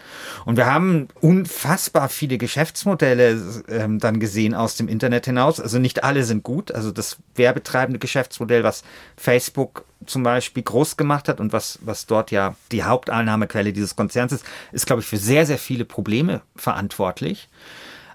Und 0.45 0.57
wir 0.57 0.67
haben 0.67 1.07
unfassbar 1.19 2.07
viele 2.07 2.37
Geschäftsmodelle 2.37 3.63
ähm, 3.67 3.97
dann 3.97 4.19
gesehen 4.19 4.53
aus 4.53 4.75
dem 4.75 4.87
Internet 4.87 5.25
hinaus. 5.25 5.59
Also 5.59 5.79
nicht 5.79 6.03
alle 6.03 6.23
sind 6.23 6.43
gut. 6.43 6.71
Also 6.71 6.91
das 6.91 7.17
werbetreibende 7.33 7.99
Geschäftsmodell, 7.99 8.63
was 8.63 8.83
Facebook 9.17 9.85
zum 10.05 10.23
Beispiel 10.23 10.63
groß 10.63 10.97
gemacht 10.97 11.27
hat 11.27 11.39
und 11.39 11.53
was, 11.53 11.79
was 11.81 12.05
dort 12.05 12.31
ja 12.31 12.55
die 12.71 12.83
Haupteinnahmequelle 12.83 13.73
dieses 13.73 13.95
Konzerns 13.95 14.31
ist, 14.31 14.45
ist, 14.71 14.85
glaube 14.85 15.01
ich, 15.01 15.07
für 15.07 15.17
sehr, 15.17 15.45
sehr 15.45 15.57
viele 15.57 15.85
Probleme 15.85 16.41
verantwortlich. 16.55 17.49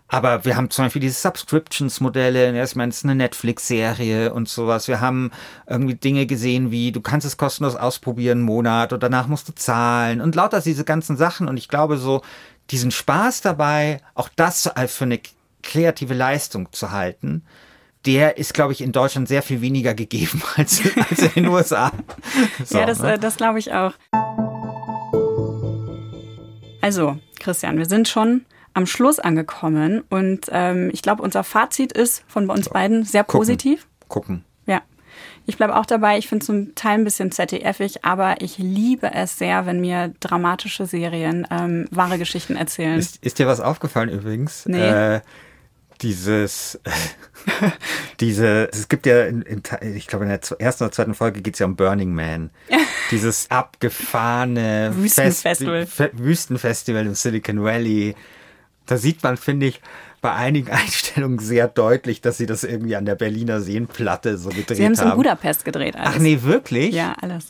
Aber 0.08 0.44
wir 0.44 0.56
haben 0.56 0.70
zum 0.70 0.84
Beispiel 0.84 1.02
diese 1.02 1.20
Subscriptions-Modelle, 1.20 2.62
ich 2.62 2.76
meine, 2.76 2.90
es 2.90 2.98
ist 2.98 3.04
eine 3.04 3.16
Netflix-Serie 3.16 4.32
und 4.32 4.48
sowas. 4.48 4.86
Wir 4.86 5.00
haben 5.00 5.32
irgendwie 5.66 5.96
Dinge 5.96 6.26
gesehen 6.26 6.70
wie, 6.70 6.92
du 6.92 7.00
kannst 7.00 7.26
es 7.26 7.36
kostenlos 7.36 7.74
ausprobieren, 7.74 8.38
einen 8.38 8.46
Monat 8.46 8.92
und 8.92 9.02
danach 9.02 9.26
musst 9.26 9.48
du 9.48 9.54
zahlen 9.54 10.20
und 10.20 10.36
lauter 10.36 10.60
diese 10.60 10.84
ganzen 10.84 11.16
Sachen. 11.16 11.48
Und 11.48 11.56
ich 11.56 11.68
glaube 11.68 11.98
so, 11.98 12.22
diesen 12.70 12.92
Spaß 12.92 13.40
dabei, 13.40 14.00
auch 14.14 14.28
das 14.36 14.70
für 14.86 15.04
eine 15.04 15.20
kreative 15.62 16.14
Leistung 16.14 16.72
zu 16.72 16.92
halten, 16.92 17.42
der 18.06 18.38
ist, 18.38 18.54
glaube 18.54 18.72
ich, 18.72 18.80
in 18.80 18.92
Deutschland 18.92 19.28
sehr 19.28 19.42
viel 19.42 19.60
weniger 19.60 19.94
gegeben 19.94 20.42
als, 20.56 20.80
als 21.10 21.22
in 21.22 21.44
den 21.44 21.48
USA. 21.48 21.92
So, 22.64 22.78
ja, 22.78 22.86
das, 22.86 23.00
ne? 23.00 23.14
Äh, 23.14 23.18
das 23.18 23.36
glaube 23.36 23.58
ich 23.58 23.72
auch. 23.72 23.92
Also, 26.80 27.18
Christian, 27.38 27.78
wir 27.78 27.86
sind 27.86 28.08
schon 28.08 28.44
am 28.74 28.86
Schluss 28.86 29.18
angekommen 29.18 30.04
und 30.10 30.46
ähm, 30.50 30.90
ich 30.92 31.02
glaube, 31.02 31.22
unser 31.22 31.44
Fazit 31.44 31.92
ist 31.92 32.24
von 32.28 32.48
uns 32.50 32.68
beiden 32.68 33.04
sehr 33.04 33.24
Gucken. 33.24 33.40
positiv. 33.40 33.86
Gucken. 34.08 34.44
Ja. 34.66 34.82
Ich 35.46 35.56
bleibe 35.56 35.76
auch 35.76 35.86
dabei. 35.86 36.18
Ich 36.18 36.28
finde 36.28 36.42
es 36.42 36.46
zum 36.46 36.74
Teil 36.74 36.98
ein 36.98 37.04
bisschen 37.04 37.32
ZDF-ig, 37.32 38.04
aber 38.04 38.40
ich 38.40 38.58
liebe 38.58 39.12
es 39.12 39.38
sehr, 39.38 39.66
wenn 39.66 39.80
mir 39.80 40.12
dramatische 40.20 40.86
Serien 40.86 41.46
ähm, 41.50 41.86
wahre 41.90 42.18
Geschichten 42.18 42.56
erzählen. 42.56 42.98
Ist, 42.98 43.24
ist, 43.24 43.38
dir 43.38 43.46
was 43.46 43.60
aufgefallen 43.60 44.08
übrigens? 44.08 44.66
Nee. 44.66 45.14
Äh, 45.14 45.20
dieses, 46.02 46.80
diese, 48.20 48.68
es 48.72 48.88
gibt 48.88 49.06
ja, 49.06 49.24
in, 49.24 49.42
in, 49.42 49.62
ich 49.94 50.06
glaube 50.06 50.24
in 50.24 50.30
der 50.30 50.40
ersten 50.58 50.84
oder 50.84 50.92
zweiten 50.92 51.14
Folge 51.14 51.42
geht 51.42 51.54
es 51.54 51.60
ja 51.60 51.66
um 51.66 51.76
Burning 51.76 52.14
Man. 52.14 52.50
dieses 53.10 53.50
abgefahrene 53.50 54.92
Wüstenfestival. 54.94 55.86
Fest, 55.86 56.18
Wüstenfestival 56.18 57.06
im 57.06 57.14
Silicon 57.14 57.62
Valley 57.62 58.14
Da 58.86 58.96
sieht 58.96 59.22
man, 59.22 59.36
finde 59.36 59.66
ich, 59.66 59.80
bei 60.20 60.32
einigen 60.32 60.70
Einstellungen 60.72 61.38
sehr 61.38 61.68
deutlich, 61.68 62.20
dass 62.20 62.38
sie 62.38 62.46
das 62.46 62.64
irgendwie 62.64 62.96
an 62.96 63.04
der 63.04 63.14
Berliner 63.14 63.60
Seenplatte 63.60 64.38
so 64.38 64.48
gedreht 64.48 64.70
haben. 64.70 64.76
Sie 64.76 64.84
haben 64.84 64.92
es 64.92 65.00
in 65.00 65.10
Budapest 65.10 65.64
gedreht, 65.64 65.96
alles. 65.96 66.14
Ach 66.14 66.18
nee, 66.18 66.42
wirklich? 66.42 66.94
Ja, 66.94 67.14
alles. 67.20 67.48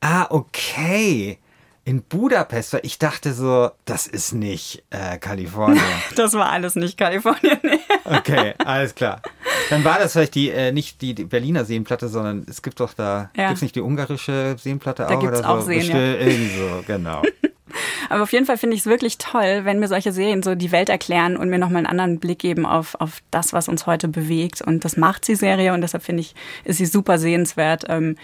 Ah, 0.00 0.26
okay. 0.30 1.38
In 1.84 2.02
Budapest, 2.02 2.74
weil 2.74 2.80
ich 2.84 2.98
dachte 2.98 3.32
so, 3.32 3.70
das 3.86 4.06
ist 4.06 4.32
nicht 4.32 4.84
äh, 4.90 5.18
Kalifornien. 5.18 5.82
das 6.16 6.32
war 6.34 6.50
alles 6.50 6.76
nicht 6.76 6.96
Kalifornien. 6.96 7.58
Nee. 7.64 7.80
okay, 8.04 8.54
alles 8.64 8.94
klar. 8.94 9.20
Dann 9.68 9.82
war 9.82 9.98
das 9.98 10.12
vielleicht 10.12 10.36
die, 10.36 10.50
äh, 10.50 10.70
nicht 10.70 11.00
die, 11.00 11.12
die 11.14 11.24
Berliner 11.24 11.64
Seenplatte, 11.64 12.08
sondern 12.08 12.46
es 12.48 12.62
gibt 12.62 12.78
doch 12.78 12.94
da, 12.94 13.30
ja. 13.36 13.48
gibt 13.48 13.56
es 13.56 13.62
nicht 13.62 13.74
die 13.74 13.80
ungarische 13.80 14.54
Seenplatte 14.60 15.06
da 15.08 15.16
auch? 15.16 15.20
Gibt's 15.20 15.40
oder 15.40 15.48
auch 15.48 15.60
so? 15.60 15.66
Seen, 15.66 15.90
ja. 15.90 15.96
Irgendwie 15.96 16.56
so, 16.56 16.84
genau. 16.86 17.22
Aber 18.10 18.22
auf 18.22 18.32
jeden 18.32 18.46
Fall 18.46 18.58
finde 18.58 18.76
ich 18.76 18.82
es 18.82 18.86
wirklich 18.86 19.18
toll, 19.18 19.64
wenn 19.64 19.80
mir 19.80 19.88
solche 19.88 20.12
Serien 20.12 20.42
so 20.42 20.54
die 20.54 20.70
Welt 20.70 20.88
erklären 20.88 21.36
und 21.36 21.48
mir 21.48 21.58
nochmal 21.58 21.78
einen 21.78 21.86
anderen 21.86 22.20
Blick 22.20 22.38
geben 22.38 22.66
auf, 22.66 22.94
auf 23.00 23.22
das, 23.30 23.52
was 23.52 23.68
uns 23.68 23.86
heute 23.86 24.06
bewegt. 24.06 24.60
Und 24.60 24.84
das 24.84 24.96
macht 24.96 25.26
die 25.26 25.34
Serie 25.34 25.72
und 25.72 25.80
deshalb 25.80 26.04
finde 26.04 26.20
ich, 26.20 26.34
ist 26.64 26.78
sie 26.78 26.86
super 26.86 27.18
sehenswert. 27.18 27.84
Ähm, 27.88 28.16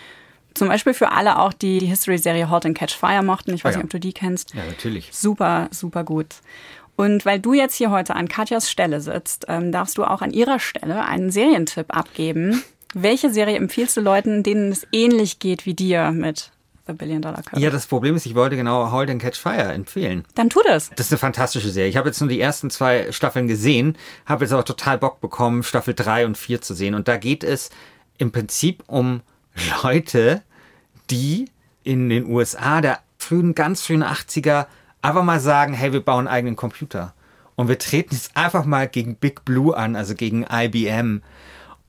zum 0.55 0.69
Beispiel 0.69 0.95
für 0.95 1.13
alle 1.13 1.39
auch, 1.39 1.53
die 1.53 1.79
die 1.79 1.87
History-Serie 1.87 2.51
Halt 2.51 2.67
and 2.67 2.77
Catch 2.77 2.95
Fire 2.97 3.23
mochten. 3.23 3.55
Ich 3.55 3.65
weiß 3.65 3.75
Ah, 3.75 3.79
ja. 3.79 3.83
nicht, 3.83 3.85
ob 3.85 3.91
du 3.91 4.01
die 4.01 4.13
kennst. 4.13 4.55
Ja, 4.55 4.65
natürlich. 4.67 5.11
Super, 5.13 5.69
super 5.71 6.05
gut. 6.05 6.37
Und 6.97 7.25
weil 7.25 7.39
du 7.39 7.53
jetzt 7.55 7.77
hier 7.77 7.91
heute 7.91 8.17
an 8.17 8.27
Katjas 8.29 8.69
Stelle 8.71 9.01
sitzt, 9.01 9.45
ähm, 9.49 9.71
darfst 9.71 9.97
du 9.99 10.05
auch 10.05 10.21
an 10.21 10.33
ihrer 10.33 10.59
Stelle 10.59 11.05
einen 11.05 11.31
Serientipp 11.31 11.95
abgeben. 11.97 12.63
Welche 12.95 13.31
Serie 13.31 13.57
empfiehlst 13.57 13.97
du 13.97 14.01
Leuten, 14.01 14.43
denen 14.43 14.73
es 14.73 14.87
ähnlich 14.93 15.39
geht 15.39 15.65
wie 15.67 15.75
dir 15.75 16.11
mit 16.11 16.51
The 16.89 16.95
Billion 16.95 17.21
Dollar 17.23 17.43
Code? 17.43 17.63
Ja, 17.63 17.71
das 17.71 17.87
Problem 17.87 18.17
ist, 18.17 18.27
ich 18.27 18.35
wollte 18.35 18.57
genau 18.57 18.91
Hold 18.91 19.11
and 19.11 19.23
Catch 19.23 19.37
Fire 19.39 19.73
empfehlen. 19.73 20.25
Dann 20.35 20.49
tu 20.51 20.61
das. 20.67 20.91
Das 20.97 21.07
ist 21.07 21.13
eine 21.13 21.19
fantastische 21.19 21.69
Serie. 21.71 21.91
Ich 21.91 21.97
habe 21.99 22.09
jetzt 22.09 22.19
nur 22.21 22.31
die 22.31 22.41
ersten 22.41 22.71
zwei 22.71 23.13
Staffeln 23.13 23.47
gesehen, 23.47 23.97
habe 24.27 24.45
jetzt 24.45 24.53
aber 24.53 24.65
total 24.65 24.99
Bock 24.99 25.21
bekommen, 25.21 25.63
Staffel 25.63 25.95
drei 25.95 26.25
und 26.27 26.37
vier 26.37 26.63
zu 26.63 26.75
sehen. 26.75 26.95
Und 26.95 27.07
da 27.07 27.17
geht 27.19 27.45
es 27.45 27.71
im 28.17 28.33
Prinzip 28.33 28.83
um 28.89 29.21
Leute, 29.83 30.43
die 31.11 31.51
in 31.85 32.09
den 32.09 32.27
USA 32.27 32.81
der 32.81 33.01
frühen, 33.19 33.55
ganz 33.55 33.83
frühen 33.83 34.05
80er 34.05 34.67
einfach 35.03 35.23
mal 35.23 35.41
sagen, 35.41 35.73
hey, 35.73 35.93
wir 35.93 36.01
bauen 36.01 36.27
einen 36.27 36.29
eigenen 36.29 36.57
Computer. 36.57 37.15
Und 37.57 37.69
wir 37.69 37.79
treten 37.79 38.15
jetzt 38.15 38.37
einfach 38.37 38.65
mal 38.65 38.87
gegen 38.87 39.17
Big 39.17 39.45
Blue 39.45 39.77
an, 39.77 39.97
also 39.97 40.15
gegen 40.15 40.47
IBM. 40.51 41.23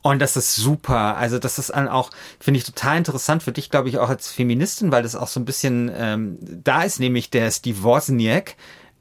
Und 0.01 0.19
das 0.19 0.37
ist 0.37 0.55
super. 0.55 1.17
Also 1.17 1.39
das 1.39 1.59
ist 1.59 1.69
dann 1.69 1.87
auch, 1.87 2.09
finde 2.39 2.59
ich, 2.59 2.63
total 2.63 2.97
interessant 2.97 3.43
für 3.43 3.51
dich, 3.51 3.69
glaube 3.69 3.89
ich, 3.89 3.97
auch 3.97 4.09
als 4.09 4.31
Feministin, 4.31 4.91
weil 4.91 5.03
das 5.03 5.15
auch 5.15 5.27
so 5.27 5.39
ein 5.39 5.45
bisschen, 5.45 5.91
ähm, 5.93 6.37
da 6.41 6.83
ist 6.83 6.99
nämlich 6.99 7.29
der 7.29 7.51
Steve 7.51 7.83
Wozniak, 7.83 8.55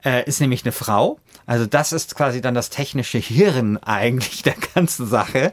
äh, 0.05 0.25
ist 0.29 0.41
nämlich 0.41 0.65
eine 0.65 0.73
Frau. 0.73 1.19
Also 1.47 1.67
das 1.67 1.93
ist 1.93 2.15
quasi 2.17 2.41
dann 2.41 2.55
das 2.55 2.71
technische 2.71 3.19
Hirn 3.19 3.79
eigentlich 3.79 4.43
der 4.43 4.57
ganzen 4.75 5.07
Sache. 5.07 5.53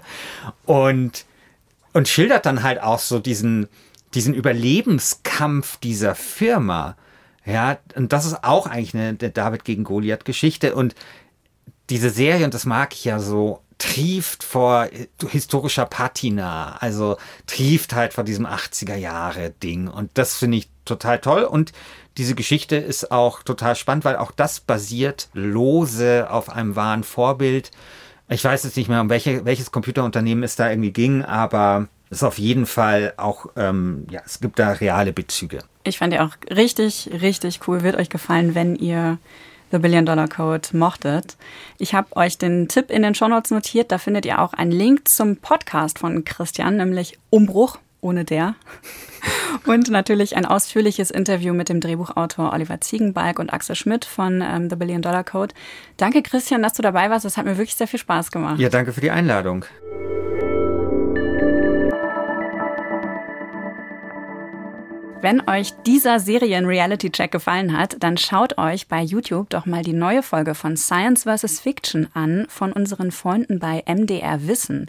Und, 0.66 1.26
und 1.96 2.10
schildert 2.10 2.46
dann 2.46 2.62
halt 2.62 2.82
auch 2.82 3.00
so 3.00 3.20
diesen, 3.20 3.70
diesen 4.14 4.34
Überlebenskampf 4.34 5.78
dieser 5.78 6.14
Firma. 6.14 6.98
Ja, 7.46 7.78
und 7.96 8.12
das 8.12 8.26
ist 8.26 8.44
auch 8.44 8.68
eigentlich 8.68 8.94
eine, 8.94 9.14
David 9.16 9.64
gegen 9.64 9.86
Goliath 9.86 10.26
Geschichte. 10.26 10.76
Und 10.76 10.94
diese 11.90 12.10
Serie, 12.10 12.44
und 12.44 12.54
das 12.54 12.66
mag 12.66 12.94
ich 12.94 13.06
ja 13.06 13.20
so, 13.20 13.62
trieft 13.78 14.44
vor 14.44 14.90
historischer 15.30 15.86
Patina, 15.86 16.76
also 16.82 17.16
trieft 17.48 17.96
halt 17.96 18.14
vor 18.14 18.26
diesem 18.26 18.46
80er 18.46 18.96
Jahre 18.96 19.52
Ding. 19.52 19.88
Und 19.88 20.12
das 20.16 20.36
finde 20.36 20.58
ich 20.58 20.70
total 20.84 21.20
toll. 21.20 21.44
Und 21.44 21.72
diese 22.18 22.36
Geschichte 22.36 22.76
ist 22.76 23.10
auch 23.10 23.42
total 23.42 23.78
spannend, 23.78 24.04
weil 24.04 24.18
auch 24.18 24.32
das 24.32 24.60
basiert 24.60 25.30
lose 25.32 26.30
auf 26.30 26.50
einem 26.50 26.76
wahren 26.76 27.06
Vorbild. 27.06 27.72
Ich 28.28 28.44
weiß 28.44 28.64
jetzt 28.64 28.78
nicht 28.78 28.90
mehr, 28.90 29.02
um 29.02 29.10
welche, 29.10 29.46
welches 29.46 29.72
Computerunternehmen 29.72 30.44
es 30.44 30.56
da 30.56 30.70
irgendwie 30.70 30.92
ging, 30.92 31.24
aber 31.24 31.88
es 32.10 32.18
ist 32.18 32.24
auf 32.24 32.40
jeden 32.40 32.66
Fall 32.66 33.14
auch, 33.18 33.48
ähm, 33.56 34.08
ja, 34.10 34.22
es 34.26 34.40
gibt 34.40 34.60
da 34.60 34.72
reale 34.72 35.14
Bezüge. 35.14 35.60
Ich 35.84 36.00
fand 36.00 36.14
die 36.14 36.20
auch 36.20 36.32
richtig, 36.50 37.10
richtig 37.22 37.68
cool. 37.68 37.84
Wird 37.84 37.96
euch 37.96 38.10
gefallen, 38.10 38.56
wenn 38.56 38.76
ihr 38.76 39.20
The 39.72 39.80
Billion 39.80 40.06
Dollar 40.06 40.28
Code 40.28 40.70
mochtet. 40.74 41.36
Ich 41.78 41.94
habe 41.94 42.16
euch 42.16 42.38
den 42.38 42.68
Tipp 42.68 42.90
in 42.90 43.04
den 43.04 43.16
Shownotes 43.16 43.52
notiert. 43.52 43.92
Da 43.92 43.98
findet 43.98 44.26
ihr 44.26 44.42
auch 44.42 44.54
einen 44.54 44.72
Link 44.72 45.08
zum 45.08 45.38
Podcast 45.38 46.00
von 46.00 46.24
Christian, 46.24 46.78
nämlich 46.78 47.20
Umbruch 47.30 47.78
ohne 48.02 48.24
der. 48.24 48.56
Und 49.66 49.90
natürlich 49.90 50.36
ein 50.36 50.46
ausführliches 50.46 51.12
Interview 51.12 51.54
mit 51.54 51.70
dem 51.70 51.82
Drehbuchautor 51.82 52.54
Oliver 52.54 52.82
Ziegenbalg 52.82 53.40
und 53.40 53.52
Axel 53.52 53.76
Schmidt 53.76 54.06
von 54.06 54.42
ähm, 54.42 54.70
The 54.70 54.76
Billion 54.76 55.02
Dollar 55.02 55.24
Code. 55.24 55.54
Danke, 55.98 56.22
Christian, 56.22 56.62
dass 56.62 56.74
du 56.74 56.82
dabei 56.82 57.10
warst. 57.10 57.26
Das 57.26 57.38
hat 57.38 57.46
mir 57.46 57.58
wirklich 57.58 57.76
sehr 57.76 57.88
viel 57.88 58.00
Spaß 58.00 58.32
gemacht. 58.32 58.60
Ja, 58.60 58.70
danke 58.70 58.94
für 58.94 59.02
die 59.02 59.12
Einladung. 59.12 59.66
Wenn 65.26 65.50
euch 65.50 65.72
dieser 65.88 66.20
Serien-Reality-Check 66.20 67.32
gefallen 67.32 67.76
hat, 67.76 67.96
dann 68.00 68.16
schaut 68.16 68.60
euch 68.60 68.88
bei 68.88 69.02
YouTube 69.02 69.50
doch 69.50 69.66
mal 69.66 69.82
die 69.82 69.92
neue 69.92 70.22
Folge 70.22 70.54
von 70.54 70.78
Science 70.78 71.24
vs. 71.24 71.62
Fiction 71.62 72.08
an 72.14 72.46
von 72.48 72.72
unseren 72.72 73.10
Freunden 73.10 73.58
bei 73.58 73.84
MDR 73.88 74.48
Wissen. 74.48 74.86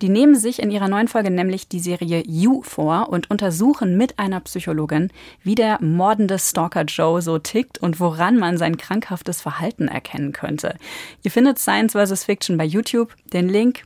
Die 0.00 0.08
nehmen 0.08 0.36
sich 0.36 0.62
in 0.62 0.70
ihrer 0.70 0.86
neuen 0.86 1.08
Folge 1.08 1.32
nämlich 1.32 1.66
die 1.66 1.80
Serie 1.80 2.22
You 2.24 2.62
vor 2.62 3.08
und 3.08 3.32
untersuchen 3.32 3.96
mit 3.96 4.16
einer 4.20 4.38
Psychologin, 4.38 5.10
wie 5.42 5.56
der 5.56 5.82
mordende 5.82 6.38
Stalker 6.38 6.84
Joe 6.84 7.20
so 7.20 7.40
tickt 7.40 7.78
und 7.78 7.98
woran 7.98 8.36
man 8.36 8.58
sein 8.58 8.76
krankhaftes 8.76 9.40
Verhalten 9.40 9.88
erkennen 9.88 10.30
könnte. 10.30 10.76
Ihr 11.24 11.32
findet 11.32 11.58
Science 11.58 11.94
vs. 11.94 12.22
Fiction 12.22 12.56
bei 12.56 12.64
YouTube. 12.64 13.16
Den 13.32 13.48
Link 13.48 13.82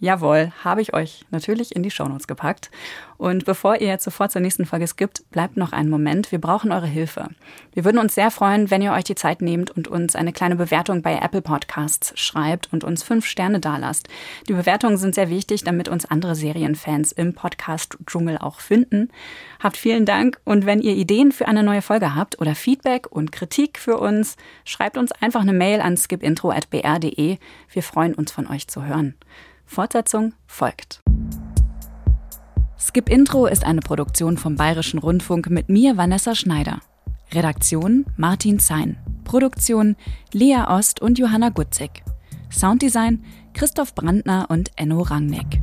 Jawohl, 0.00 0.52
habe 0.62 0.80
ich 0.80 0.94
euch 0.94 1.24
natürlich 1.32 1.74
in 1.74 1.82
die 1.82 1.90
Shownotes 1.90 2.28
gepackt. 2.28 2.70
Und 3.16 3.44
bevor 3.44 3.80
ihr 3.80 3.88
jetzt 3.88 4.04
sofort 4.04 4.30
zur 4.30 4.40
nächsten 4.40 4.64
Folge 4.64 4.86
skippt, 4.86 5.28
bleibt 5.32 5.56
noch 5.56 5.72
einen 5.72 5.90
Moment. 5.90 6.30
Wir 6.30 6.40
brauchen 6.40 6.70
eure 6.70 6.86
Hilfe. 6.86 7.30
Wir 7.72 7.84
würden 7.84 7.98
uns 7.98 8.14
sehr 8.14 8.30
freuen, 8.30 8.70
wenn 8.70 8.80
ihr 8.80 8.92
euch 8.92 9.02
die 9.02 9.16
Zeit 9.16 9.42
nehmt 9.42 9.72
und 9.72 9.88
uns 9.88 10.14
eine 10.14 10.32
kleine 10.32 10.54
Bewertung 10.54 11.02
bei 11.02 11.18
Apple 11.18 11.42
Podcasts 11.42 12.12
schreibt 12.16 12.72
und 12.72 12.84
uns 12.84 13.02
fünf 13.02 13.26
Sterne 13.26 13.58
dalasst. 13.58 14.06
Die 14.48 14.52
Bewertungen 14.52 14.98
sind 14.98 15.16
sehr 15.16 15.30
wichtig, 15.30 15.64
damit 15.64 15.88
uns 15.88 16.06
andere 16.06 16.36
Serienfans 16.36 17.10
im 17.10 17.34
Podcast-Dschungel 17.34 18.38
auch 18.38 18.60
finden. 18.60 19.08
Habt 19.58 19.76
vielen 19.76 20.06
Dank 20.06 20.40
und 20.44 20.64
wenn 20.64 20.80
ihr 20.80 20.94
Ideen 20.94 21.32
für 21.32 21.48
eine 21.48 21.64
neue 21.64 21.82
Folge 21.82 22.14
habt 22.14 22.40
oder 22.40 22.54
Feedback 22.54 23.10
und 23.10 23.32
Kritik 23.32 23.80
für 23.80 23.98
uns, 23.98 24.36
schreibt 24.64 24.96
uns 24.96 25.10
einfach 25.10 25.40
eine 25.40 25.52
Mail 25.52 25.80
an 25.80 25.96
skipintro.br.de. 25.96 27.38
Wir 27.72 27.82
freuen 27.82 28.14
uns 28.14 28.30
von 28.30 28.46
euch 28.46 28.68
zu 28.68 28.84
hören. 28.84 29.14
Fortsetzung 29.68 30.32
folgt. 30.46 31.02
Skip 32.78 33.10
Intro 33.10 33.46
ist 33.46 33.64
eine 33.64 33.82
Produktion 33.82 34.38
vom 34.38 34.56
Bayerischen 34.56 34.98
Rundfunk 34.98 35.50
mit 35.50 35.68
mir, 35.68 35.96
Vanessa 35.96 36.34
Schneider. 36.34 36.80
Redaktion 37.32 38.06
Martin 38.16 38.58
Zein. 38.58 38.96
Produktion 39.24 39.94
Lea 40.32 40.64
Ost 40.66 41.00
und 41.02 41.18
Johanna 41.18 41.50
Gutzig. 41.50 42.02
Sounddesign 42.50 43.22
Christoph 43.52 43.94
Brandner 43.94 44.46
und 44.48 44.70
Enno 44.76 45.02
Rangnick. 45.02 45.60